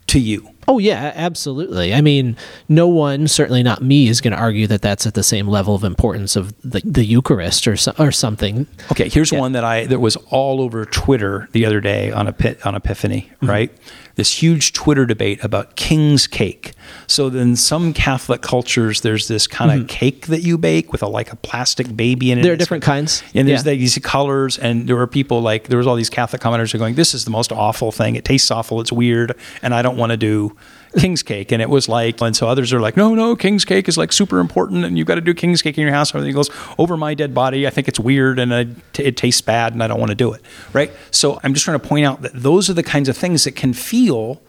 to 0.08 0.18
you. 0.20 0.50
Oh 0.70 0.78
yeah, 0.78 1.10
absolutely. 1.16 1.92
I 1.92 2.00
mean, 2.00 2.36
no 2.68 2.86
one, 2.86 3.26
certainly 3.26 3.64
not 3.64 3.82
me, 3.82 4.06
is 4.06 4.20
going 4.20 4.34
to 4.34 4.38
argue 4.38 4.68
that 4.68 4.80
that's 4.82 5.04
at 5.04 5.14
the 5.14 5.24
same 5.24 5.48
level 5.48 5.74
of 5.74 5.82
importance 5.82 6.36
of 6.36 6.54
the, 6.62 6.80
the 6.84 7.04
Eucharist 7.04 7.66
or 7.66 7.76
so, 7.76 7.92
or 7.98 8.12
something. 8.12 8.68
Okay, 8.92 9.08
here's 9.08 9.32
one 9.32 9.50
that 9.50 9.64
I 9.64 9.86
that 9.86 9.98
was 9.98 10.14
all 10.30 10.60
over 10.60 10.84
Twitter 10.84 11.48
the 11.50 11.66
other 11.66 11.80
day 11.80 12.12
on 12.12 12.28
a 12.28 12.32
pit 12.32 12.64
on 12.64 12.76
Epiphany, 12.76 13.32
mm-hmm. 13.32 13.50
right? 13.50 13.78
This 14.14 14.42
huge 14.42 14.72
Twitter 14.72 15.06
debate 15.06 15.42
about 15.42 15.74
king's 15.74 16.26
cake. 16.26 16.74
So 17.06 17.30
then 17.30 17.56
some 17.56 17.92
Catholic 17.92 18.42
cultures 18.42 19.00
there's 19.00 19.26
this 19.26 19.48
kind 19.48 19.70
of 19.72 19.78
mm-hmm. 19.78 19.86
cake 19.86 20.26
that 20.26 20.42
you 20.42 20.56
bake 20.56 20.92
with 20.92 21.02
a 21.02 21.08
like 21.08 21.32
a 21.32 21.36
plastic 21.36 21.96
baby 21.96 22.30
in 22.30 22.38
it. 22.38 22.42
There 22.42 22.52
are 22.52 22.56
different 22.56 22.84
kinds. 22.84 23.24
And 23.34 23.48
there's 23.48 23.64
Yeah. 23.64 23.74
these 23.74 23.98
colors 24.02 24.58
and 24.58 24.88
there 24.88 24.96
were 24.96 25.06
people 25.06 25.40
like 25.40 25.68
there 25.68 25.78
was 25.78 25.86
all 25.86 25.96
these 25.96 26.10
Catholic 26.10 26.40
commenters 26.42 26.70
who 26.70 26.78
are 26.78 26.80
going, 26.80 26.94
This 26.94 27.12
is 27.14 27.24
the 27.24 27.30
most 27.30 27.50
awful 27.50 27.90
thing. 27.90 28.14
It 28.14 28.24
tastes 28.24 28.50
awful, 28.50 28.80
it's 28.80 28.92
weird, 28.92 29.34
and 29.62 29.74
I 29.74 29.82
don't 29.82 29.96
want 29.96 30.10
to 30.10 30.16
do 30.16 30.56
king's 30.99 31.22
cake. 31.22 31.53
And 31.53 31.62
it 31.62 31.68
was 31.68 31.88
like 31.88 32.20
and 32.20 32.34
so 32.36 32.49
others 32.49 32.72
are 32.72 32.80
like, 32.80 32.97
No, 32.97 33.14
no, 33.14 33.36
king's 33.36 33.64
cake 33.64 33.88
is 33.88 33.97
like 33.97 34.12
super 34.12 34.38
important 34.38 34.84
and 34.84 34.99
you've 34.99 35.07
got 35.07 35.16
to 35.16 35.20
do 35.20 35.34
king's 35.34 35.62
cake 35.62 35.78
in 35.78 35.82
your 35.82 35.93
house. 35.93 36.11
And 36.11 36.18
everything 36.18 36.36
goes 36.36 36.51
over 36.78 36.97
my 36.97 37.14
dead 37.14 37.34
body. 37.34 37.66
I 37.66 37.70
think 37.70 37.88
it's 37.88 38.01
weird 38.01 38.38
and 38.38 38.53
it, 38.53 38.68
it 38.99 39.16
tastes 39.16 39.41
bad 39.41 39.72
and 39.72 39.82
I 39.82 39.86
don't 39.86 40.01
want 40.01 40.11
to 40.11 40.16
do 40.16 40.32
it. 40.32 40.43
Right. 40.72 40.93
So 41.11 41.41
I'm 41.43 41.55
just 41.55 41.64
trying 41.64 41.78
to 41.78 41.86
point 41.86 42.07
out 42.07 42.22
that 42.22 42.32
those 42.34 42.68
are 42.68 42.74
the 42.74 42.82
kinds 42.82 43.09
of 43.09 43.16
things 43.16 43.45
that 43.45 43.57
can 43.57 43.72
feel 43.72 44.41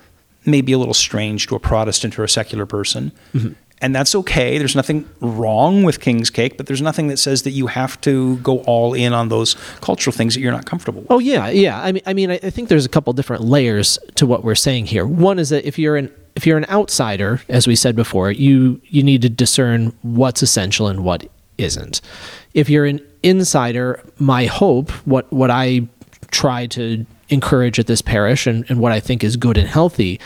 maybe 0.46 0.72
a 0.72 0.78
little 0.78 0.94
strange 0.94 1.48
to 1.48 1.56
a 1.56 1.60
Protestant 1.60 2.18
or 2.18 2.24
a 2.24 2.30
secular 2.30 2.66
person. 2.66 3.12
Mm-hmm. 3.34 3.54
And 3.84 3.96
that's 3.96 4.14
okay. 4.14 4.60
There's 4.60 4.76
nothing 4.76 5.10
wrong 5.22 5.82
with 5.82 6.00
king's 6.00 6.30
cake, 6.30 6.56
but 6.56 6.68
there's 6.68 6.84
nothing 6.84 7.08
that 7.08 7.18
says 7.18 7.42
that 7.44 7.52
you 7.52 7.66
have 7.66 8.00
to 8.02 8.38
go 8.38 8.60
all 8.60 8.94
in 8.94 9.12
on 9.12 9.30
those 9.30 9.56
cultural 9.82 10.16
things 10.16 10.36
that 10.36 10.42
you're 10.42 10.52
not 10.52 10.68
comfortable 10.68 11.02
with. 11.02 11.10
Oh 11.10 11.18
yeah, 11.18 11.50
yeah. 11.50 11.82
I 11.82 11.92
mean, 11.92 12.04
I 12.06 12.14
mean, 12.14 12.30
I 12.30 12.39
I 12.44 12.52
think 12.52 12.70
there's 12.70 12.86
a 12.86 12.89
couple 12.89 13.12
different 13.14 13.44
layers 13.44 13.98
to 14.16 14.28
what 14.28 14.44
we're 14.44 14.54
saying 14.54 14.86
here. 14.86 15.04
One 15.08 15.39
is 15.39 15.50
that 15.50 15.66
if 15.66 15.80
you're 15.80 15.98
an 15.98 16.14
if 16.36 16.45
you're 16.47 16.57
an 16.57 16.65
outsider, 16.69 17.41
as 17.49 17.67
we 17.67 17.75
said 17.75 17.95
before, 17.95 18.32
you 18.32 18.82
you 18.86 19.03
need 19.03 19.21
to 19.21 19.29
discern 19.29 19.93
what's 20.01 20.41
essential 20.41 20.88
and 20.88 21.03
what 21.03 21.27
isn't. 21.57 22.01
If 22.53 22.69
you're 22.69 22.86
an 22.86 23.01
insider, 23.23 24.03
my 24.17 24.45
hope, 24.45 24.91
what 25.05 25.32
what 25.32 25.51
I 25.51 25.88
try 26.32 26.65
to 26.67 27.05
encourage 27.29 27.79
at 27.79 27.88
this 27.88 28.01
parish 28.01 28.47
and, 28.47 28.65
and 28.69 28.79
what 28.79 28.91
I 28.91 28.99
think 28.99 29.23
is 29.23 29.38
good 29.38 29.57
and 29.57 29.67
healthy 29.67 30.19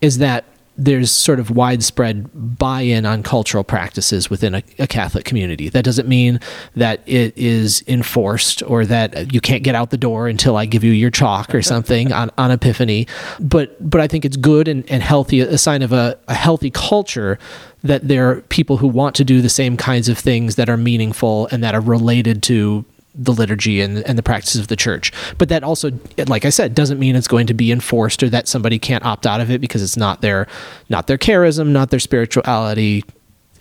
is 0.00 0.18
that 0.18 0.44
there's 0.76 1.10
sort 1.10 1.38
of 1.38 1.50
widespread 1.50 2.30
buy-in 2.58 3.04
on 3.04 3.22
cultural 3.22 3.62
practices 3.62 4.30
within 4.30 4.54
a, 4.54 4.62
a 4.78 4.86
Catholic 4.86 5.24
community. 5.24 5.68
That 5.68 5.84
doesn't 5.84 6.08
mean 6.08 6.40
that 6.74 7.02
it 7.06 7.36
is 7.36 7.84
enforced 7.86 8.62
or 8.62 8.86
that 8.86 9.32
you 9.32 9.40
can't 9.40 9.62
get 9.62 9.74
out 9.74 9.90
the 9.90 9.96
door 9.98 10.28
until 10.28 10.56
I 10.56 10.66
give 10.66 10.82
you 10.82 10.92
your 10.92 11.10
chalk 11.10 11.54
or 11.54 11.62
something 11.62 12.12
on, 12.12 12.30
on 12.38 12.50
Epiphany. 12.50 13.06
But 13.38 13.76
but 13.90 14.00
I 14.00 14.06
think 14.06 14.24
it's 14.24 14.36
good 14.36 14.68
and, 14.68 14.88
and 14.90 15.02
healthy, 15.02 15.40
a 15.40 15.58
sign 15.58 15.82
of 15.82 15.92
a, 15.92 16.18
a 16.28 16.34
healthy 16.34 16.70
culture 16.70 17.38
that 17.82 18.06
there 18.08 18.30
are 18.30 18.40
people 18.42 18.76
who 18.76 18.86
want 18.86 19.14
to 19.16 19.24
do 19.24 19.42
the 19.42 19.48
same 19.48 19.76
kinds 19.76 20.08
of 20.08 20.18
things 20.18 20.54
that 20.54 20.68
are 20.68 20.76
meaningful 20.76 21.48
and 21.50 21.62
that 21.62 21.74
are 21.74 21.80
related 21.80 22.42
to 22.44 22.84
the 23.14 23.32
liturgy 23.32 23.80
and, 23.82 23.98
and 24.08 24.16
the 24.16 24.22
practices 24.22 24.60
of 24.60 24.68
the 24.68 24.76
church. 24.76 25.12
But 25.38 25.48
that 25.50 25.62
also, 25.62 25.90
like 26.28 26.44
I 26.46 26.50
said, 26.50 26.74
doesn't 26.74 26.98
mean 26.98 27.14
it's 27.14 27.28
going 27.28 27.46
to 27.48 27.54
be 27.54 27.70
enforced 27.70 28.22
or 28.22 28.30
that 28.30 28.48
somebody 28.48 28.78
can't 28.78 29.04
opt 29.04 29.26
out 29.26 29.40
of 29.40 29.50
it 29.50 29.60
because 29.60 29.82
it's 29.82 29.96
not 29.98 30.22
their 30.22 30.46
not 30.88 31.06
their 31.08 31.18
charism, 31.18 31.68
not 31.68 31.90
their 31.90 32.00
spirituality, 32.00 33.04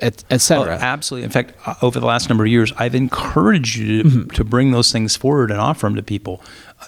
etc. 0.02 0.74
et 0.76 0.78
Oh, 0.78 0.80
absolutely. 0.86 1.26
In 1.26 1.32
fact, 1.32 1.54
uh, 1.68 1.76
over 1.82 2.00
the 2.00 2.06
last 2.06 2.30
number 2.30 2.46
of 2.46 2.50
years, 2.50 2.72
I've 2.78 2.96
encouraged 2.96 3.76
you 3.76 4.04
to, 4.04 4.10
Mm-hmm. 4.10 4.28
to 4.30 4.44
bring 4.44 4.72
those 4.72 4.92
things 4.92 5.16
forward 5.16 5.52
and 5.52 5.60
offer 5.60 5.86
them 5.86 5.96
to 5.96 6.04
people. 6.04 6.42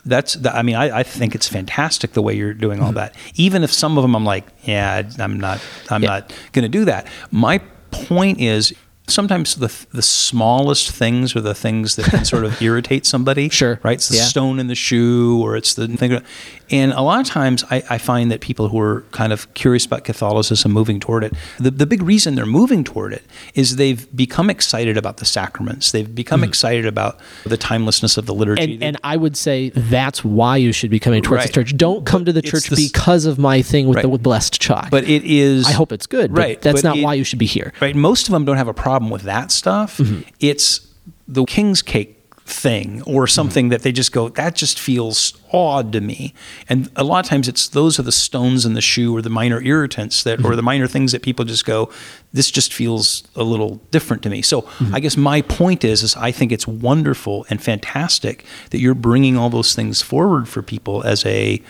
That's, 0.06 0.34
the, 0.34 0.56
I 0.56 0.62
mean, 0.64 0.76
I, 0.76 1.00
I 1.00 1.04
think 1.04 1.36
it's 1.36 1.48
fantastic 1.48 2.14
the 2.14 2.22
way 2.22 2.34
you're 2.34 2.54
doing 2.54 2.78
Mm-hmm. 2.78 2.86
all 2.88 2.94
that. 2.94 3.14
Even 3.36 3.64
if 3.64 3.72
some 3.72 3.98
of 3.98 4.02
them 4.04 4.16
I'm 4.16 4.26
like, 4.26 4.46
yeah, 4.64 5.04
I'm 5.20 5.40
not, 5.40 5.62
I'm 5.92 6.02
Yeah. 6.02 6.10
not 6.10 6.34
going 6.54 6.64
to 6.64 6.70
do 6.70 6.86
that. 6.86 7.08
My 7.30 7.60
point 7.92 8.40
is, 8.40 8.74
sometimes 9.08 9.56
the 9.56 9.72
the 9.92 10.02
smallest 10.02 10.92
things 10.92 11.36
are 11.36 11.42
the 11.42 11.54
things 11.54 11.96
that 11.98 12.06
can 12.06 12.26
sort 12.26 12.46
of 12.46 12.62
irritate 12.62 13.06
somebody. 13.06 13.50
Sure. 13.50 13.80
right? 13.84 13.96
It's 13.96 14.10
the 14.10 14.18
Yeah. 14.18 14.24
stone 14.24 14.60
in 14.60 14.68
the 14.68 14.76
shoe, 14.76 15.42
or 15.44 15.56
it's 15.56 15.74
the 15.74 15.88
thing. 15.88 16.22
And 16.70 16.92
a 16.94 17.02
lot 17.02 17.20
of 17.20 17.28
times, 17.28 17.64
I, 17.70 17.84
I 17.90 17.98
find 17.98 18.32
that 18.32 18.40
people 18.42 18.70
who 18.70 18.80
are 18.80 19.02
kind 19.12 19.32
of 19.34 19.54
curious 19.54 19.86
about 19.86 20.06
Catholicism, 20.06 20.72
moving 20.72 21.00
toward 21.00 21.24
it, 21.24 21.34
the, 21.60 21.70
the 21.70 21.86
big 21.86 22.02
reason 22.02 22.36
they're 22.36 22.46
moving 22.46 22.84
toward 22.84 23.14
it 23.14 23.24
is 23.54 23.76
they've 23.76 24.08
become 24.16 24.50
excited 24.50 24.98
about 24.98 25.18
the 25.18 25.26
sacraments. 25.26 25.92
They've 25.92 26.14
become 26.16 26.40
hmm. 26.40 26.46
excited 26.46 26.86
about 26.86 27.20
the 27.46 27.58
timelessness 27.58 28.18
of 28.18 28.26
the 28.26 28.34
liturgy. 28.34 28.76
And, 28.76 28.84
and 28.84 28.98
I 29.04 29.18
would 29.18 29.36
say 29.38 29.70
that's 29.70 30.24
why 30.24 30.58
you 30.58 30.72
should 30.72 30.90
be 30.90 31.00
coming 31.00 31.22
towards 31.22 31.42
Right. 31.42 31.48
the 31.48 31.54
church. 31.54 31.78
Don't 31.78 32.06
come 32.06 32.26
to 32.26 32.34
the 32.34 32.42
church 32.42 32.70
this- 32.70 32.92
because 32.92 33.26
of 33.26 33.38
my 33.38 33.62
thing 33.62 33.88
with 33.88 34.02
the 34.02 34.08
Right. 34.08 34.24
blessed 34.24 34.60
chalk. 34.60 34.90
but 34.90 35.04
it 35.04 35.24
is. 35.26 35.68
I 35.68 35.74
hope 35.74 35.92
it's 35.92 36.08
good. 36.08 36.34
but 36.34 36.40
Right, 36.40 36.62
that's 36.62 36.82
but 36.82 36.88
not 36.88 36.98
it- 36.98 37.04
why 37.04 37.14
you 37.16 37.24
should 37.24 37.40
be 37.40 37.46
here. 37.46 37.74
Right. 37.82 37.96
Most 37.96 38.28
of 38.28 38.32
them 38.32 38.46
don't 38.46 38.58
have 38.58 38.68
a 38.68 38.74
problem 38.74 38.93
with 39.10 39.24
that 39.24 39.52
stuff. 39.52 39.98
Mm-hmm. 39.98 40.22
It's 40.40 40.88
the 41.28 41.46
king's 41.46 41.82
cake 41.82 42.20
thing 42.46 43.02
or 43.04 43.24
mm-hmm. 43.24 43.30
something 43.30 43.70
that 43.70 43.84
they 43.84 43.92
just 43.92 44.12
go 44.12 44.28
that 44.28 44.54
just 44.54 44.78
feels 44.78 45.34
odd 45.54 45.94
to 45.94 46.02
me 46.02 46.34
and 46.68 46.90
a 46.98 47.04
lot 47.04 47.24
of 47.24 47.30
times 47.30 47.48
it's 47.48 47.70
those 47.70 47.98
are 47.98 48.04
the 48.04 48.12
stones 48.12 48.66
in 48.66 48.74
the 48.74 48.82
shoe 48.82 49.16
or 49.16 49.22
the 49.22 49.30
minor 49.30 49.62
irritants 49.62 50.24
that 50.24 50.40
or 50.40 50.44
mm-hmm. 50.44 50.56
the 50.58 50.62
minor 50.62 50.86
things 50.86 51.14
that 51.14 51.22
people 51.22 51.46
just 51.46 51.66
go 51.66 51.90
this 52.34 52.52
just 52.52 52.74
feels 52.74 53.24
a 53.38 53.44
little 53.44 53.76
different 53.92 54.22
to 54.22 54.30
me 54.30 54.42
so 54.42 54.64
mm-hmm. 54.64 54.94
i 54.94 55.00
guess 55.00 55.16
my 55.16 55.42
point 55.42 55.86
is 55.86 56.04
is 56.04 56.18
i 56.18 56.32
think 56.32 56.52
it's 56.52 56.68
wonderful 56.68 57.46
and 57.50 57.64
fantastic 57.64 58.44
that 58.72 58.80
you're 58.80 58.94
bringing 58.94 59.38
all 59.38 59.50
those 59.50 59.74
things 59.74 60.02
forward 60.02 60.50
for 60.50 60.62
people 60.62 61.02
as 61.04 61.26
a 61.26 61.62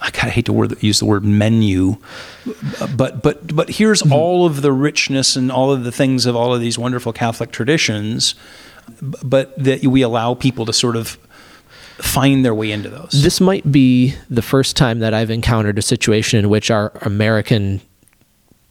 I 0.00 0.10
kind 0.10 0.28
of 0.28 0.34
hate 0.34 0.46
to 0.46 0.52
word, 0.52 0.82
use 0.82 1.00
the 1.00 1.06
word 1.06 1.24
menu, 1.24 1.96
but 2.96 3.22
but 3.22 3.54
but 3.54 3.68
here's 3.68 4.02
mm-hmm. 4.02 4.12
all 4.12 4.46
of 4.46 4.62
the 4.62 4.72
richness 4.72 5.36
and 5.36 5.50
all 5.50 5.72
of 5.72 5.84
the 5.84 5.92
things 5.92 6.26
of 6.26 6.36
all 6.36 6.54
of 6.54 6.60
these 6.60 6.78
wonderful 6.78 7.12
Catholic 7.12 7.50
traditions, 7.50 8.34
but 9.00 9.56
that 9.62 9.84
we 9.84 10.02
allow 10.02 10.34
people 10.34 10.66
to 10.66 10.72
sort 10.72 10.96
of 10.96 11.18
find 11.98 12.44
their 12.44 12.54
way 12.54 12.70
into 12.70 12.88
those. 12.88 13.10
This 13.10 13.40
might 13.40 13.70
be 13.70 14.14
the 14.30 14.42
first 14.42 14.76
time 14.76 15.00
that 15.00 15.14
I've 15.14 15.30
encountered 15.30 15.78
a 15.78 15.82
situation 15.82 16.38
in 16.38 16.48
which 16.48 16.70
our 16.70 16.92
American 17.02 17.80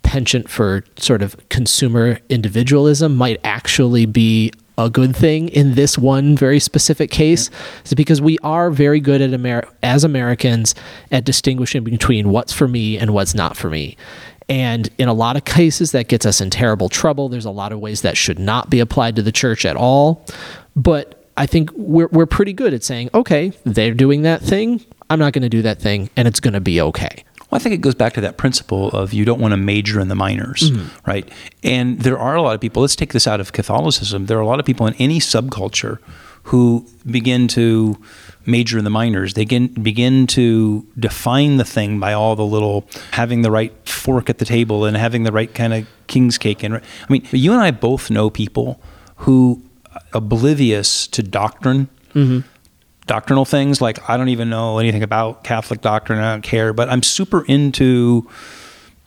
penchant 0.03 0.49
for 0.49 0.85
sort 0.97 1.21
of 1.21 1.35
consumer 1.49 2.19
individualism 2.29 3.15
might 3.15 3.41
actually 3.43 4.05
be 4.05 4.51
a 4.77 4.89
good 4.89 5.15
thing 5.15 5.49
in 5.49 5.75
this 5.75 5.97
one 5.97 6.37
very 6.37 6.59
specific 6.59 7.09
case 7.09 7.49
is 7.85 7.93
because 7.93 8.21
we 8.21 8.37
are 8.39 8.69
very 8.69 8.99
good 8.99 9.21
at 9.21 9.33
Amer- 9.33 9.67
as 9.81 10.03
Americans 10.03 10.75
at 11.11 11.25
distinguishing 11.25 11.83
between 11.83 12.29
what's 12.29 12.53
for 12.53 12.67
me 12.67 12.97
and 12.97 13.13
what's 13.13 13.33
not 13.33 13.57
for 13.57 13.69
me. 13.69 13.97
And 14.49 14.89
in 14.97 15.09
a 15.09 15.13
lot 15.13 15.35
of 15.35 15.45
cases, 15.45 15.91
that 15.91 16.07
gets 16.07 16.25
us 16.25 16.39
in 16.39 16.49
terrible 16.49 16.89
trouble. 16.89 17.27
There's 17.27 17.45
a 17.45 17.51
lot 17.51 17.71
of 17.71 17.79
ways 17.79 18.01
that 18.01 18.15
should 18.15 18.39
not 18.39 18.69
be 18.69 18.79
applied 18.79 19.15
to 19.17 19.21
the 19.21 19.31
church 19.31 19.65
at 19.65 19.75
all. 19.75 20.25
But 20.75 21.25
I 21.35 21.47
think 21.47 21.71
we're, 21.73 22.07
we're 22.07 22.27
pretty 22.27 22.53
good 22.53 22.73
at 22.73 22.83
saying, 22.83 23.09
okay, 23.13 23.51
they're 23.65 23.93
doing 23.93 24.21
that 24.21 24.41
thing. 24.41 24.85
I'm 25.09 25.19
not 25.19 25.33
going 25.33 25.43
to 25.43 25.49
do 25.49 25.61
that 25.63 25.79
thing, 25.79 26.09
and 26.15 26.27
it's 26.27 26.39
going 26.39 26.53
to 26.53 26.61
be 26.61 26.79
okay. 26.81 27.23
Well, 27.49 27.59
I 27.59 27.63
think 27.63 27.73
it 27.73 27.81
goes 27.81 27.95
back 27.95 28.13
to 28.13 28.21
that 28.21 28.37
principle 28.37 28.89
of 28.89 29.13
you 29.13 29.23
don't 29.23 29.39
want 29.39 29.53
to 29.53 29.57
major 29.57 29.99
in 29.99 30.09
the 30.09 30.15
minors, 30.15 30.71
mm-hmm. 30.71 31.09
right? 31.09 31.29
And 31.63 31.99
there 31.99 32.19
are 32.19 32.35
a 32.35 32.41
lot 32.41 32.55
of 32.55 32.61
people, 32.61 32.81
let's 32.81 32.95
take 32.95 33.13
this 33.13 33.25
out 33.27 33.39
of 33.39 33.53
Catholicism. 33.53 34.25
There 34.25 34.37
are 34.37 34.41
a 34.41 34.45
lot 34.45 34.59
of 34.59 34.65
people 34.65 34.85
in 34.85 34.93
any 34.95 35.19
subculture 35.19 35.99
who 36.43 36.85
begin 37.09 37.47
to 37.49 37.97
major 38.45 38.77
in 38.77 38.83
the 38.83 38.89
minors. 38.89 39.33
They 39.33 39.43
begin, 39.43 39.67
begin 39.67 40.27
to 40.27 40.85
define 40.97 41.57
the 41.57 41.65
thing 41.65 41.99
by 41.99 42.13
all 42.13 42.35
the 42.35 42.45
little 42.45 42.87
having 43.11 43.41
the 43.41 43.51
right 43.51 43.73
fork 43.87 44.29
at 44.29 44.37
the 44.37 44.45
table 44.45 44.85
and 44.85 44.95
having 44.95 45.23
the 45.23 45.31
right 45.31 45.53
kind 45.53 45.73
of 45.73 45.87
king's 46.07 46.37
cake. 46.37 46.63
And 46.63 46.75
I 46.75 46.81
mean, 47.09 47.27
you 47.31 47.51
and 47.53 47.61
I 47.61 47.71
both 47.71 48.09
know 48.09 48.29
people 48.29 48.81
who 49.17 49.61
uh, 49.93 49.99
oblivious 50.13 51.07
to 51.07 51.21
doctrine 51.21 51.89
mm-hmm. 52.13 52.47
Doctrinal 53.07 53.45
things. 53.45 53.81
Like 53.81 54.07
I 54.09 54.17
don't 54.17 54.29
even 54.29 54.49
know 54.49 54.77
anything 54.77 55.03
about 55.03 55.43
Catholic 55.43 55.81
doctrine. 55.81 56.19
I 56.19 56.33
don't 56.33 56.41
care, 56.43 56.73
but 56.73 56.89
I'm 56.89 57.01
super 57.03 57.43
into 57.45 58.29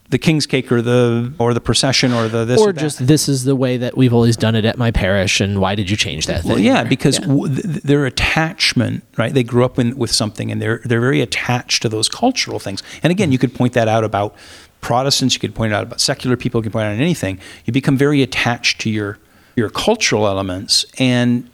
the 0.09 0.17
king's 0.17 0.45
cake 0.45 0.69
or 0.73 0.81
the 0.81 1.33
or 1.39 1.53
the 1.53 1.61
procession 1.61 2.11
or 2.11 2.27
the 2.27 2.43
this 2.43 2.59
or, 2.59 2.69
or 2.69 2.73
just 2.73 3.07
this 3.07 3.29
is 3.29 3.45
the 3.45 3.55
way 3.55 3.77
that 3.77 3.95
we've 3.95 4.13
always 4.13 4.35
done 4.35 4.55
it 4.55 4.65
at 4.65 4.77
my 4.77 4.91
parish, 4.91 5.39
and 5.39 5.61
why 5.61 5.73
did 5.75 5.89
you 5.89 5.95
change 5.95 6.25
that 6.25 6.41
thing? 6.41 6.51
Well, 6.51 6.59
yeah, 6.59 6.81
Or- 6.81 6.85
because 6.85 7.17
yeah. 7.19 7.27
w- 7.27 7.55
th- 7.55 7.83
their 7.83 8.05
attachment, 8.05 9.03
right? 9.17 9.33
They 9.33 9.43
grew 9.43 9.63
up 9.63 9.79
in, 9.79 9.97
with 9.97 10.11
something, 10.11 10.51
and 10.51 10.61
they're 10.61 10.81
they're 10.83 10.99
very 10.99 11.21
attached 11.21 11.81
to 11.83 11.89
those 11.89 12.09
cultural 12.09 12.59
things. 12.59 12.83
And 13.03 13.11
again, 13.11 13.31
you 13.31 13.37
could 13.37 13.55
point 13.55 13.71
that 13.73 13.87
out 13.87 14.03
about 14.03 14.35
Protestants. 14.81 15.35
You 15.35 15.39
could 15.39 15.55
point 15.55 15.71
it 15.71 15.75
out 15.75 15.83
about 15.83 16.01
secular 16.01 16.35
people. 16.35 16.59
You 16.59 16.63
could 16.63 16.73
point 16.73 16.87
it 16.87 16.95
out 16.95 16.99
anything. 17.01 17.39
You 17.65 17.71
become 17.71 17.97
very 17.97 18.21
attached 18.21 18.81
to 18.81 18.89
your 18.89 19.17
your 19.55 19.69
cultural 19.69 20.27
elements, 20.27 20.85
and 20.97 21.49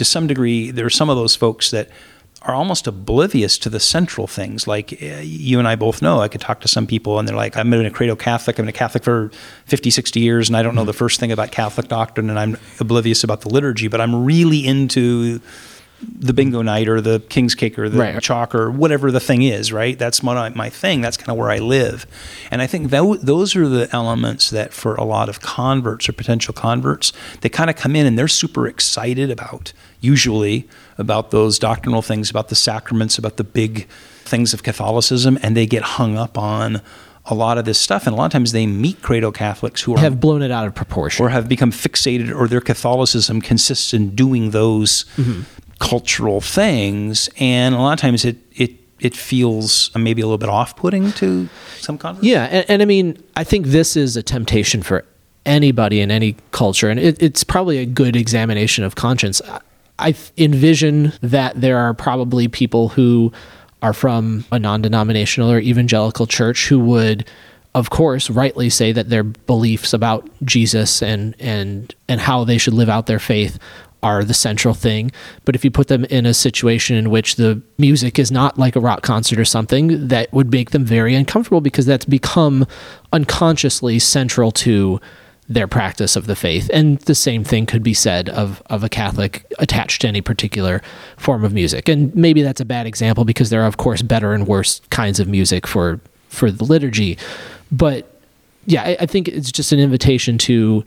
to 0.00 0.04
some 0.06 0.26
degree, 0.26 0.70
there 0.70 0.86
are 0.86 0.90
some 0.90 1.10
of 1.10 1.16
those 1.18 1.36
folks 1.36 1.70
that 1.72 1.90
are 2.40 2.54
almost 2.54 2.86
oblivious 2.86 3.58
to 3.58 3.68
the 3.68 3.78
central 3.78 4.26
things. 4.26 4.66
Like 4.66 4.94
uh, 4.94 5.20
you 5.20 5.58
and 5.58 5.68
I 5.68 5.76
both 5.76 6.00
know, 6.00 6.20
I 6.20 6.28
could 6.28 6.40
talk 6.40 6.62
to 6.62 6.68
some 6.68 6.86
people 6.86 7.18
and 7.18 7.28
they're 7.28 7.36
like, 7.36 7.58
I've 7.58 7.68
been 7.68 7.84
a 7.84 7.90
cradle 7.90 8.16
Catholic, 8.16 8.54
I've 8.54 8.64
been 8.64 8.70
a 8.70 8.72
Catholic 8.72 9.04
for 9.04 9.30
50, 9.66 9.90
60 9.90 10.18
years, 10.18 10.48
and 10.48 10.56
I 10.56 10.62
don't 10.62 10.74
know 10.74 10.86
the 10.86 10.94
first 10.94 11.20
thing 11.20 11.30
about 11.32 11.52
Catholic 11.52 11.88
doctrine, 11.88 12.30
and 12.30 12.38
I'm 12.38 12.56
oblivious 12.80 13.22
about 13.22 13.42
the 13.42 13.50
liturgy, 13.50 13.88
but 13.88 14.00
I'm 14.00 14.24
really 14.24 14.66
into 14.66 15.42
the 16.02 16.32
bingo 16.32 16.62
night 16.62 16.88
or 16.88 17.00
the 17.00 17.20
king's 17.28 17.54
cake 17.54 17.78
or 17.78 17.88
the 17.88 17.98
Right. 17.98 18.22
chalk 18.22 18.54
or 18.54 18.70
whatever 18.70 19.10
the 19.10 19.20
thing 19.20 19.42
is, 19.42 19.72
right? 19.72 19.98
That's 19.98 20.22
my, 20.22 20.48
my 20.50 20.70
thing. 20.70 21.00
That's 21.02 21.16
kind 21.16 21.28
of 21.30 21.36
where 21.36 21.50
I 21.50 21.58
live. 21.58 22.06
And 22.50 22.62
I 22.62 22.66
think 22.66 22.90
tho- 22.90 23.16
those 23.16 23.54
are 23.54 23.68
the 23.68 23.88
elements 23.92 24.48
that 24.50 24.72
for 24.72 24.94
a 24.94 25.04
lot 25.04 25.28
of 25.28 25.40
converts 25.40 26.08
or 26.08 26.12
potential 26.12 26.54
converts, 26.54 27.12
they 27.42 27.48
kind 27.48 27.68
of 27.68 27.76
come 27.76 27.94
in 27.96 28.06
and 28.06 28.18
they're 28.18 28.28
super 28.28 28.66
excited 28.66 29.30
about, 29.30 29.72
usually, 30.00 30.66
about 30.96 31.30
those 31.30 31.58
doctrinal 31.58 32.02
things, 32.02 32.30
about 32.30 32.48
the 32.48 32.54
sacraments, 32.54 33.18
about 33.18 33.36
the 33.36 33.44
big 33.44 33.86
things 34.24 34.54
of 34.54 34.62
Catholicism, 34.62 35.38
and 35.42 35.56
they 35.56 35.66
get 35.66 35.82
hung 35.82 36.16
up 36.16 36.38
on 36.38 36.80
a 37.26 37.34
lot 37.34 37.58
of 37.58 37.64
this 37.66 37.78
stuff. 37.78 38.06
And 38.06 38.14
a 38.14 38.16
lot 38.16 38.24
of 38.26 38.32
times 38.32 38.52
they 38.52 38.66
meet 38.66 39.02
cradle 39.02 39.32
Catholics 39.32 39.82
who 39.82 39.94
are 39.94 39.98
Have 40.00 40.18
blown 40.20 40.40
it 40.42 40.50
out 40.50 40.66
of 40.66 40.74
proportion. 40.74 41.24
or 41.24 41.28
have 41.28 41.48
become 41.48 41.70
fixated 41.70 42.34
or 42.34 42.48
their 42.48 42.60
Catholicism 42.62 43.40
consists 43.42 43.92
in 43.92 44.14
doing 44.14 44.50
those 44.50 45.04
mm-hmm. 45.16 45.42
Cultural 45.80 46.40
things 46.40 47.28
and 47.38 47.74
a 47.74 47.78
lot 47.78 47.92
of 47.94 47.98
times 47.98 48.24
it 48.24 48.36
it 48.52 48.70
it 49.00 49.16
feels 49.16 49.90
maybe 49.96 50.20
a 50.22 50.26
little 50.26 50.38
bit 50.38 50.48
off-putting 50.50 51.10
to 51.12 51.48
some 51.78 51.96
converts. 51.98 52.22
Yeah, 52.24 52.44
and, 52.44 52.66
and 52.68 52.82
I 52.82 52.84
mean, 52.84 53.16
I 53.34 53.44
think 53.44 53.66
this 53.68 53.96
is 53.96 54.14
a 54.16 54.22
temptation 54.22 54.82
for 54.82 55.06
anybody 55.46 56.00
in 56.02 56.10
any 56.10 56.36
culture, 56.52 56.90
and 56.90 57.00
it, 57.00 57.22
it's 57.22 57.42
probably 57.42 57.78
a 57.78 57.86
good 57.86 58.14
examination 58.14 58.84
of 58.84 58.94
conscience. 58.94 59.40
I- 59.48 59.60
I 60.02 60.14
envision 60.38 61.12
that 61.20 61.60
there 61.60 61.76
are 61.76 61.92
probably 61.92 62.48
people 62.48 62.88
who 62.88 63.32
are 63.82 63.92
from 63.92 64.46
a 64.50 64.58
non-denominational 64.58 65.50
or 65.50 65.58
evangelical 65.60 66.26
church 66.26 66.68
who 66.68 66.78
would, 66.78 67.26
of 67.74 67.90
course, 67.90 68.30
rightly 68.30 68.70
say 68.70 68.92
that 68.92 69.10
their 69.10 69.22
beliefs 69.22 69.92
about 69.92 70.26
Jesus 70.42 71.02
and 71.02 71.34
and 71.38 71.94
and 72.08 72.18
how 72.20 72.44
they 72.44 72.56
should 72.56 72.72
live 72.72 72.88
out 72.88 73.06
their 73.06 73.18
faith 73.18 73.58
are 74.02 74.24
the 74.24 74.34
central 74.34 74.74
thing. 74.74 75.12
But 75.44 75.54
if 75.54 75.64
you 75.64 75.70
put 75.70 75.88
them 75.88 76.04
in 76.06 76.26
a 76.26 76.34
situation 76.34 76.96
in 76.96 77.10
which 77.10 77.36
the 77.36 77.62
music 77.78 78.18
is 78.18 78.30
not 78.30 78.58
like 78.58 78.76
a 78.76 78.80
rock 78.80 79.02
concert 79.02 79.38
or 79.38 79.44
something, 79.44 80.08
that 80.08 80.32
would 80.32 80.50
make 80.50 80.70
them 80.70 80.84
very 80.84 81.14
uncomfortable 81.14 81.60
because 81.60 81.86
that's 81.86 82.04
become 82.04 82.66
unconsciously 83.12 83.98
central 83.98 84.52
to 84.52 85.00
their 85.48 85.66
practice 85.66 86.14
of 86.14 86.26
the 86.26 86.36
faith. 86.36 86.70
And 86.72 86.98
the 87.00 87.14
same 87.14 87.42
thing 87.42 87.66
could 87.66 87.82
be 87.82 87.92
said 87.92 88.28
of, 88.28 88.62
of 88.66 88.84
a 88.84 88.88
Catholic 88.88 89.44
attached 89.58 90.02
to 90.02 90.08
any 90.08 90.20
particular 90.20 90.80
form 91.16 91.44
of 91.44 91.52
music. 91.52 91.88
And 91.88 92.14
maybe 92.14 92.40
that's 92.40 92.60
a 92.60 92.64
bad 92.64 92.86
example 92.86 93.24
because 93.24 93.50
there 93.50 93.62
are, 93.62 93.66
of 93.66 93.76
course, 93.76 94.00
better 94.00 94.32
and 94.32 94.46
worse 94.46 94.80
kinds 94.90 95.18
of 95.18 95.26
music 95.26 95.66
for, 95.66 96.00
for 96.28 96.52
the 96.52 96.64
liturgy. 96.64 97.18
But 97.72 98.06
yeah, 98.66 98.82
I, 98.84 98.96
I 99.00 99.06
think 99.06 99.26
it's 99.26 99.50
just 99.50 99.72
an 99.72 99.80
invitation 99.80 100.38
to 100.38 100.84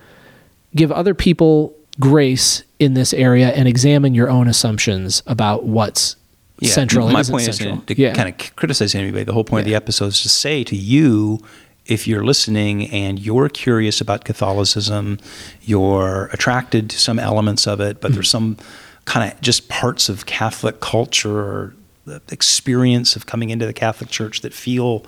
give 0.75 0.93
other 0.93 1.13
people 1.13 1.75
grace 1.99 2.63
in 2.79 2.93
this 2.93 3.13
area 3.13 3.49
and 3.49 3.67
examine 3.67 4.13
your 4.15 4.29
own 4.29 4.47
assumptions 4.47 5.21
about 5.27 5.63
what's 5.65 6.15
Yeah, 6.59 6.71
central 6.71 7.05
My 7.07 7.11
and 7.11 7.19
isn't 7.19 7.33
point 7.33 7.45
central. 7.45 7.73
isn't 7.73 7.87
to 7.87 7.99
yeah. 8.01 8.13
kind 8.13 8.29
of 8.29 8.55
criticize 8.55 8.95
anybody. 8.95 9.23
The 9.23 9.33
whole 9.33 9.43
point 9.43 9.61
of 9.61 9.65
the 9.65 9.75
episode 9.75 10.07
is 10.07 10.21
to 10.23 10.29
say 10.29 10.63
to 10.65 10.75
you, 10.75 11.39
if 11.85 12.07
you're 12.07 12.23
listening 12.23 12.89
and 12.91 13.19
you're 13.19 13.49
curious 13.49 13.99
about 14.01 14.23
Catholicism, 14.23 15.19
you're 15.61 16.29
attracted 16.31 16.89
to 16.91 16.97
some 16.97 17.19
elements 17.19 17.67
of 17.67 17.79
it, 17.81 17.99
but 17.99 18.07
Mm-hmm. 18.09 18.15
there's 18.15 18.29
some 18.29 18.57
kind 19.05 19.31
of 19.31 19.39
just 19.41 19.67
parts 19.67 20.07
of 20.09 20.25
Catholic 20.25 20.79
culture 20.79 21.37
or 21.39 21.75
the 22.05 22.21
experience 22.31 23.15
of 23.17 23.25
coming 23.25 23.49
into 23.49 23.65
the 23.65 23.73
Catholic 23.73 24.09
Church 24.09 24.41
that 24.41 24.53
feel 24.53 25.05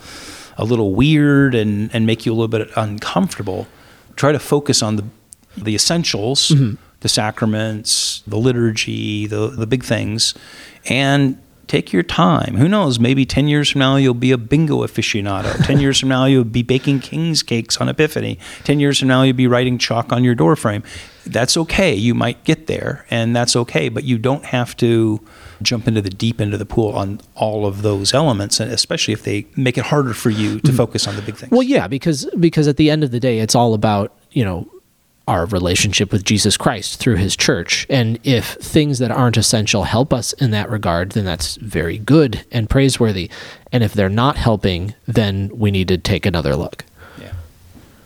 a 0.58 0.66
little 0.66 0.94
weird 0.94 1.56
and, 1.56 1.90
and 1.94 2.06
make 2.06 2.26
you 2.26 2.32
a 2.34 2.36
little 2.36 2.48
bit 2.50 2.70
uncomfortable. 2.76 3.68
Try 4.18 4.32
to 4.34 4.40
focus 4.40 4.82
on 4.84 4.96
the 4.98 5.06
the 5.58 5.76
essentials, 5.76 6.50
Mm-hmm. 6.50 6.76
the 7.02 7.10
sacraments, 7.10 8.24
the 8.28 8.38
liturgy, 8.38 9.28
the 9.28 9.48
the 9.48 9.68
big 9.68 9.84
things, 9.84 10.34
and 10.90 11.38
take 11.68 11.92
your 11.92 12.04
time. 12.04 12.56
Who 12.58 12.68
knows? 12.68 13.00
Maybe 13.00 13.26
ten 13.26 13.48
years 13.48 13.70
from 13.72 13.80
now 13.80 13.96
you'll 13.96 14.14
be 14.14 14.32
a 14.32 14.38
bingo 14.38 14.78
aficionado. 14.86 15.66
ten 15.66 15.80
years 15.80 16.00
from 16.00 16.10
now 16.10 16.26
you'll 16.26 16.44
be 16.44 16.64
baking 16.64 17.00
king's 17.00 17.44
cakes 17.44 17.78
on 17.78 17.90
Epiphany. 17.90 18.38
Ten 18.64 18.80
years 18.80 19.00
from 19.00 19.08
now 19.08 19.24
you'll 19.24 19.36
be 19.36 19.48
writing 19.48 19.78
chalk 19.78 20.12
on 20.12 20.24
your 20.24 20.36
doorframe. 20.36 20.84
That's 21.26 21.58
okay. 21.58 21.94
You 21.96 22.14
might 22.14 22.44
get 22.44 22.68
there, 22.68 23.06
and 23.10 23.36
that's 23.36 23.56
okay. 23.56 23.90
But 23.90 24.04
you 24.04 24.18
don't 24.20 24.46
have 24.46 24.78
to 24.78 25.20
jump 25.62 25.88
into 25.88 26.02
the 26.02 26.10
deep 26.10 26.40
end 26.40 26.54
of 26.54 26.60
the 26.60 26.66
pool 26.68 26.92
on 26.92 27.20
all 27.34 27.66
of 27.66 27.82
those 27.82 28.14
elements, 28.14 28.60
and 28.60 28.72
especially 28.72 29.14
if 29.14 29.24
they 29.24 29.48
make 29.56 29.78
it 29.78 29.86
harder 29.86 30.14
for 30.14 30.30
you 30.30 30.60
to 30.60 30.72
focus 30.72 31.08
on 31.08 31.16
the 31.16 31.22
big 31.24 31.36
things. 31.36 31.52
Well, 31.52 31.64
yeah, 31.64 31.88
because 31.88 32.26
because 32.40 32.68
at 32.68 32.78
the 32.78 32.90
end 32.92 33.04
of 33.04 33.10
the 33.12 33.20
day, 33.20 33.40
it's 33.40 33.56
all 33.56 33.74
about 33.74 34.14
you 34.32 34.46
know 34.46 34.68
our 35.28 35.46
relationship 35.46 36.12
with 36.12 36.24
Jesus 36.24 36.56
Christ 36.58 37.00
through 37.00 37.16
His 37.16 37.36
church, 37.36 37.86
and 37.90 38.20
if 38.24 38.54
things 38.54 39.00
that 39.00 39.12
aren't 39.12 39.38
essential 39.38 39.84
help 39.84 40.14
us 40.14 40.34
in 40.34 40.52
that 40.52 40.70
regard, 40.70 41.12
then 41.12 41.26
that's 41.26 41.56
very 41.56 41.98
good 41.98 42.46
and 42.52 42.70
praiseworthy. 42.70 43.30
And 43.72 43.84
if 43.84 43.94
they're 43.94 44.10
not 44.10 44.38
helping, 44.38 44.94
then 45.06 45.50
we 45.54 45.72
need 45.72 45.88
to 45.88 45.98
take 45.98 46.26
another 46.26 46.56
look. 46.56 46.86
Yeah, 47.20 47.34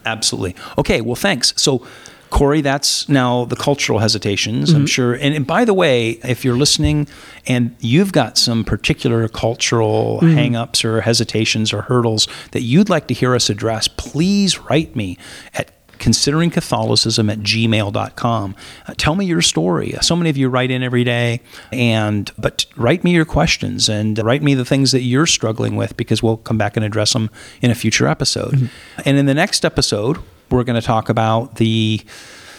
absolutely. 0.05 0.55
Okay, 0.77 1.01
well, 1.01 1.15
thanks. 1.15 1.53
So, 1.57 1.85
Cory, 2.29 2.61
that's 2.61 3.09
now 3.09 3.45
the 3.45 3.55
cultural 3.55 3.99
hesitations, 3.99 4.71
I'm 4.71 4.81
mm-hmm. 4.81 4.85
sure. 4.85 5.13
And, 5.13 5.35
and 5.35 5.47
by 5.47 5.65
the 5.65 5.73
way, 5.73 6.11
if 6.23 6.45
you're 6.45 6.55
listening 6.55 7.07
and 7.47 7.75
you've 7.79 8.11
got 8.11 8.37
some 8.37 8.63
particular 8.63 9.27
cultural 9.27 10.19
mm-hmm. 10.21 10.37
hangups 10.37 10.85
or 10.85 11.01
hesitations 11.01 11.73
or 11.73 11.81
hurdles 11.81 12.27
that 12.51 12.61
you'd 12.61 12.87
like 12.87 13.07
to 13.07 13.13
hear 13.13 13.35
us 13.35 13.49
address, 13.49 13.87
please 13.87 14.59
write 14.59 14.95
me 14.95 15.17
at 15.55 15.71
considering 15.99 16.49
catholicism 16.49 17.29
at 17.29 17.39
gmail.com 17.39 18.55
uh, 18.87 18.93
tell 18.97 19.15
me 19.15 19.25
your 19.25 19.41
story. 19.41 19.95
Uh, 19.95 20.01
so 20.01 20.15
many 20.15 20.29
of 20.29 20.37
you 20.37 20.49
write 20.49 20.71
in 20.71 20.81
every 20.83 21.03
day 21.03 21.41
and 21.71 22.31
but 22.37 22.65
write 22.75 23.03
me 23.03 23.11
your 23.11 23.25
questions 23.25 23.89
and 23.89 24.17
write 24.19 24.41
me 24.41 24.53
the 24.53 24.65
things 24.65 24.91
that 24.91 25.01
you're 25.01 25.27
struggling 25.27 25.75
with 25.75 25.95
because 25.97 26.23
we'll 26.23 26.37
come 26.37 26.57
back 26.57 26.75
and 26.75 26.85
address 26.85 27.13
them 27.13 27.29
in 27.61 27.69
a 27.71 27.75
future 27.75 28.07
episode. 28.07 28.53
Mm-hmm. 28.53 29.01
And 29.05 29.17
in 29.17 29.25
the 29.25 29.33
next 29.33 29.65
episode 29.65 30.17
we're 30.49 30.63
going 30.63 30.79
to 30.79 30.85
talk 30.85 31.09
about 31.09 31.55
the 31.55 32.01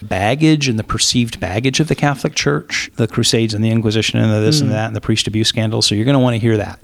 baggage 0.02 0.68
and 0.68 0.78
the 0.78 0.84
perceived 0.84 1.38
baggage 1.40 1.78
of 1.78 1.88
the 1.88 1.94
catholic 1.94 2.34
church 2.34 2.90
the 2.96 3.06
crusades 3.06 3.52
and 3.52 3.62
the 3.62 3.68
inquisition 3.68 4.18
and 4.18 4.32
the 4.32 4.40
this 4.40 4.60
and 4.60 4.70
mm. 4.70 4.72
that 4.72 4.86
and 4.86 4.96
the 4.96 5.00
priest 5.00 5.26
abuse 5.26 5.48
scandal. 5.48 5.82
So 5.82 5.94
you're 5.94 6.04
going 6.04 6.14
to 6.14 6.20
want 6.20 6.34
to 6.34 6.38
hear 6.38 6.56
that. 6.56 6.80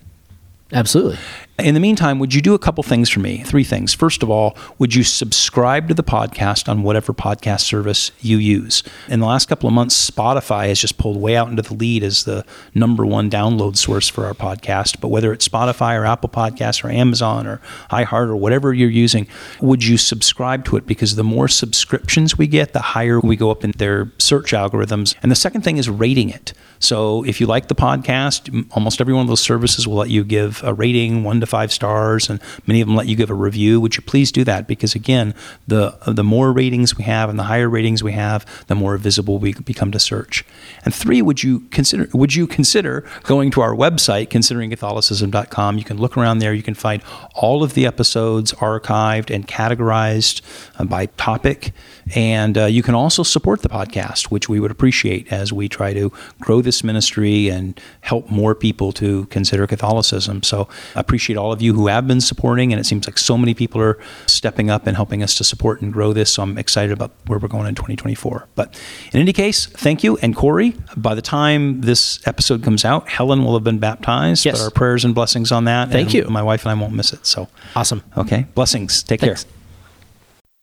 Absolutely. 0.72 1.18
In 1.58 1.74
the 1.74 1.80
meantime, 1.80 2.18
would 2.18 2.34
you 2.34 2.42
do 2.42 2.54
a 2.54 2.58
couple 2.58 2.82
things 2.82 3.08
for 3.08 3.20
me? 3.20 3.38
Three 3.38 3.64
things. 3.64 3.94
First 3.94 4.22
of 4.22 4.28
all, 4.28 4.56
would 4.78 4.94
you 4.94 5.02
subscribe 5.02 5.88
to 5.88 5.94
the 5.94 6.04
podcast 6.04 6.68
on 6.68 6.82
whatever 6.82 7.14
podcast 7.14 7.62
service 7.62 8.12
you 8.20 8.36
use? 8.36 8.82
In 9.08 9.20
the 9.20 9.26
last 9.26 9.48
couple 9.48 9.66
of 9.66 9.72
months, 9.72 10.10
Spotify 10.10 10.68
has 10.68 10.78
just 10.78 10.98
pulled 10.98 11.16
way 11.16 11.34
out 11.34 11.48
into 11.48 11.62
the 11.62 11.72
lead 11.72 12.02
as 12.02 12.24
the 12.24 12.44
number 12.74 13.06
one 13.06 13.30
download 13.30 13.76
source 13.76 14.08
for 14.08 14.26
our 14.26 14.34
podcast. 14.34 15.00
But 15.00 15.08
whether 15.08 15.32
it's 15.32 15.48
Spotify 15.48 15.98
or 15.98 16.04
Apple 16.04 16.28
Podcasts 16.28 16.84
or 16.84 16.90
Amazon 16.90 17.46
or 17.46 17.62
iHeart 17.90 18.28
or 18.28 18.36
whatever 18.36 18.74
you're 18.74 18.90
using, 18.90 19.26
would 19.60 19.82
you 19.82 19.96
subscribe 19.96 20.66
to 20.66 20.76
it? 20.76 20.86
Because 20.86 21.16
the 21.16 21.24
more 21.24 21.48
subscriptions 21.48 22.36
we 22.36 22.46
get, 22.46 22.74
the 22.74 22.80
higher 22.80 23.18
we 23.18 23.34
go 23.34 23.50
up 23.50 23.64
in 23.64 23.70
their 23.72 24.12
search 24.18 24.52
algorithms. 24.52 25.14
And 25.22 25.32
the 25.32 25.36
second 25.36 25.62
thing 25.62 25.78
is 25.78 25.88
rating 25.88 26.28
it. 26.28 26.52
So 26.78 27.24
if 27.24 27.40
you 27.40 27.46
like 27.46 27.68
the 27.68 27.74
podcast, 27.74 28.66
almost 28.72 29.00
every 29.00 29.14
one 29.14 29.22
of 29.22 29.28
those 29.28 29.40
services 29.40 29.88
will 29.88 29.96
let 29.96 30.10
you 30.10 30.22
give 30.22 30.62
a 30.62 30.74
rating, 30.74 31.24
one 31.24 31.40
to 31.40 31.45
five 31.46 31.72
stars, 31.72 32.28
and 32.28 32.40
many 32.66 32.80
of 32.80 32.88
them 32.88 32.96
let 32.96 33.06
you 33.06 33.16
give 33.16 33.30
a 33.30 33.34
review. 33.34 33.80
Would 33.80 33.96
you 33.96 34.02
please 34.02 34.30
do 34.32 34.44
that? 34.44 34.66
Because 34.66 34.94
again, 34.94 35.34
the 35.66 35.96
the 36.06 36.24
more 36.24 36.52
ratings 36.52 36.96
we 36.96 37.04
have 37.04 37.30
and 37.30 37.38
the 37.38 37.44
higher 37.44 37.68
ratings 37.68 38.02
we 38.02 38.12
have, 38.12 38.44
the 38.66 38.74
more 38.74 38.96
visible 38.96 39.38
we 39.38 39.54
become 39.54 39.90
to 39.92 39.98
search. 39.98 40.44
And 40.84 40.94
three, 40.94 41.22
would 41.22 41.42
you 41.42 41.60
consider 41.70 42.08
would 42.12 42.34
you 42.34 42.46
consider 42.46 43.04
going 43.22 43.50
to 43.52 43.60
our 43.60 43.74
website, 43.74 44.28
consideringcatholicism.com? 44.28 45.78
You 45.78 45.84
can 45.84 45.98
look 45.98 46.16
around 46.16 46.38
there. 46.38 46.54
You 46.54 46.62
can 46.62 46.74
find 46.74 47.02
all 47.34 47.62
of 47.62 47.74
the 47.74 47.86
episodes 47.86 48.52
archived 48.54 49.34
and 49.34 49.46
categorized 49.46 50.42
uh, 50.78 50.84
by 50.84 51.06
topic. 51.06 51.72
And 52.14 52.56
uh, 52.56 52.64
you 52.66 52.82
can 52.82 52.94
also 52.94 53.22
support 53.22 53.62
the 53.62 53.68
podcast, 53.68 54.26
which 54.26 54.48
we 54.48 54.60
would 54.60 54.70
appreciate 54.70 55.32
as 55.32 55.52
we 55.52 55.68
try 55.68 55.92
to 55.92 56.12
grow 56.40 56.62
this 56.62 56.84
ministry 56.84 57.48
and 57.48 57.78
help 58.00 58.30
more 58.30 58.54
people 58.54 58.92
to 58.92 59.26
consider 59.26 59.66
Catholicism. 59.66 60.42
So 60.42 60.68
I 60.94 61.00
appreciate 61.36 61.46
all 61.46 61.52
of 61.52 61.62
you 61.62 61.74
who 61.74 61.86
have 61.88 62.06
been 62.06 62.20
supporting, 62.20 62.72
and 62.72 62.80
it 62.80 62.84
seems 62.84 63.06
like 63.06 63.18
so 63.18 63.36
many 63.36 63.54
people 63.54 63.80
are 63.80 63.98
stepping 64.26 64.70
up 64.70 64.86
and 64.86 64.96
helping 64.96 65.22
us 65.22 65.34
to 65.34 65.44
support 65.44 65.82
and 65.82 65.92
grow 65.92 66.12
this. 66.12 66.32
So 66.32 66.42
I'm 66.42 66.58
excited 66.58 66.92
about 66.92 67.12
where 67.26 67.38
we're 67.38 67.48
going 67.48 67.66
in 67.66 67.74
2024. 67.74 68.48
But 68.54 68.78
in 69.12 69.20
any 69.20 69.32
case, 69.32 69.66
thank 69.66 70.02
you. 70.02 70.16
And 70.22 70.34
Cory, 70.34 70.74
by 70.96 71.14
the 71.14 71.22
time 71.22 71.80
this 71.82 72.20
episode 72.26 72.62
comes 72.62 72.84
out, 72.84 73.08
Helen 73.08 73.44
will 73.44 73.54
have 73.54 73.64
been 73.64 73.78
baptized. 73.78 74.44
Yes. 74.44 74.58
But 74.58 74.64
our 74.64 74.70
prayers 74.70 75.04
and 75.04 75.14
blessings 75.14 75.52
on 75.52 75.64
that. 75.64 75.90
Thank 75.90 76.14
and 76.14 76.14
you. 76.14 76.30
My 76.30 76.42
wife 76.42 76.64
and 76.66 76.70
I 76.70 76.80
won't 76.80 76.94
miss 76.94 77.12
it. 77.12 77.26
So 77.26 77.48
Awesome. 77.74 78.02
okay, 78.16 78.46
blessings. 78.54 79.02
Take 79.02 79.20
Thanks. 79.20 79.46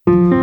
care. 0.07 0.42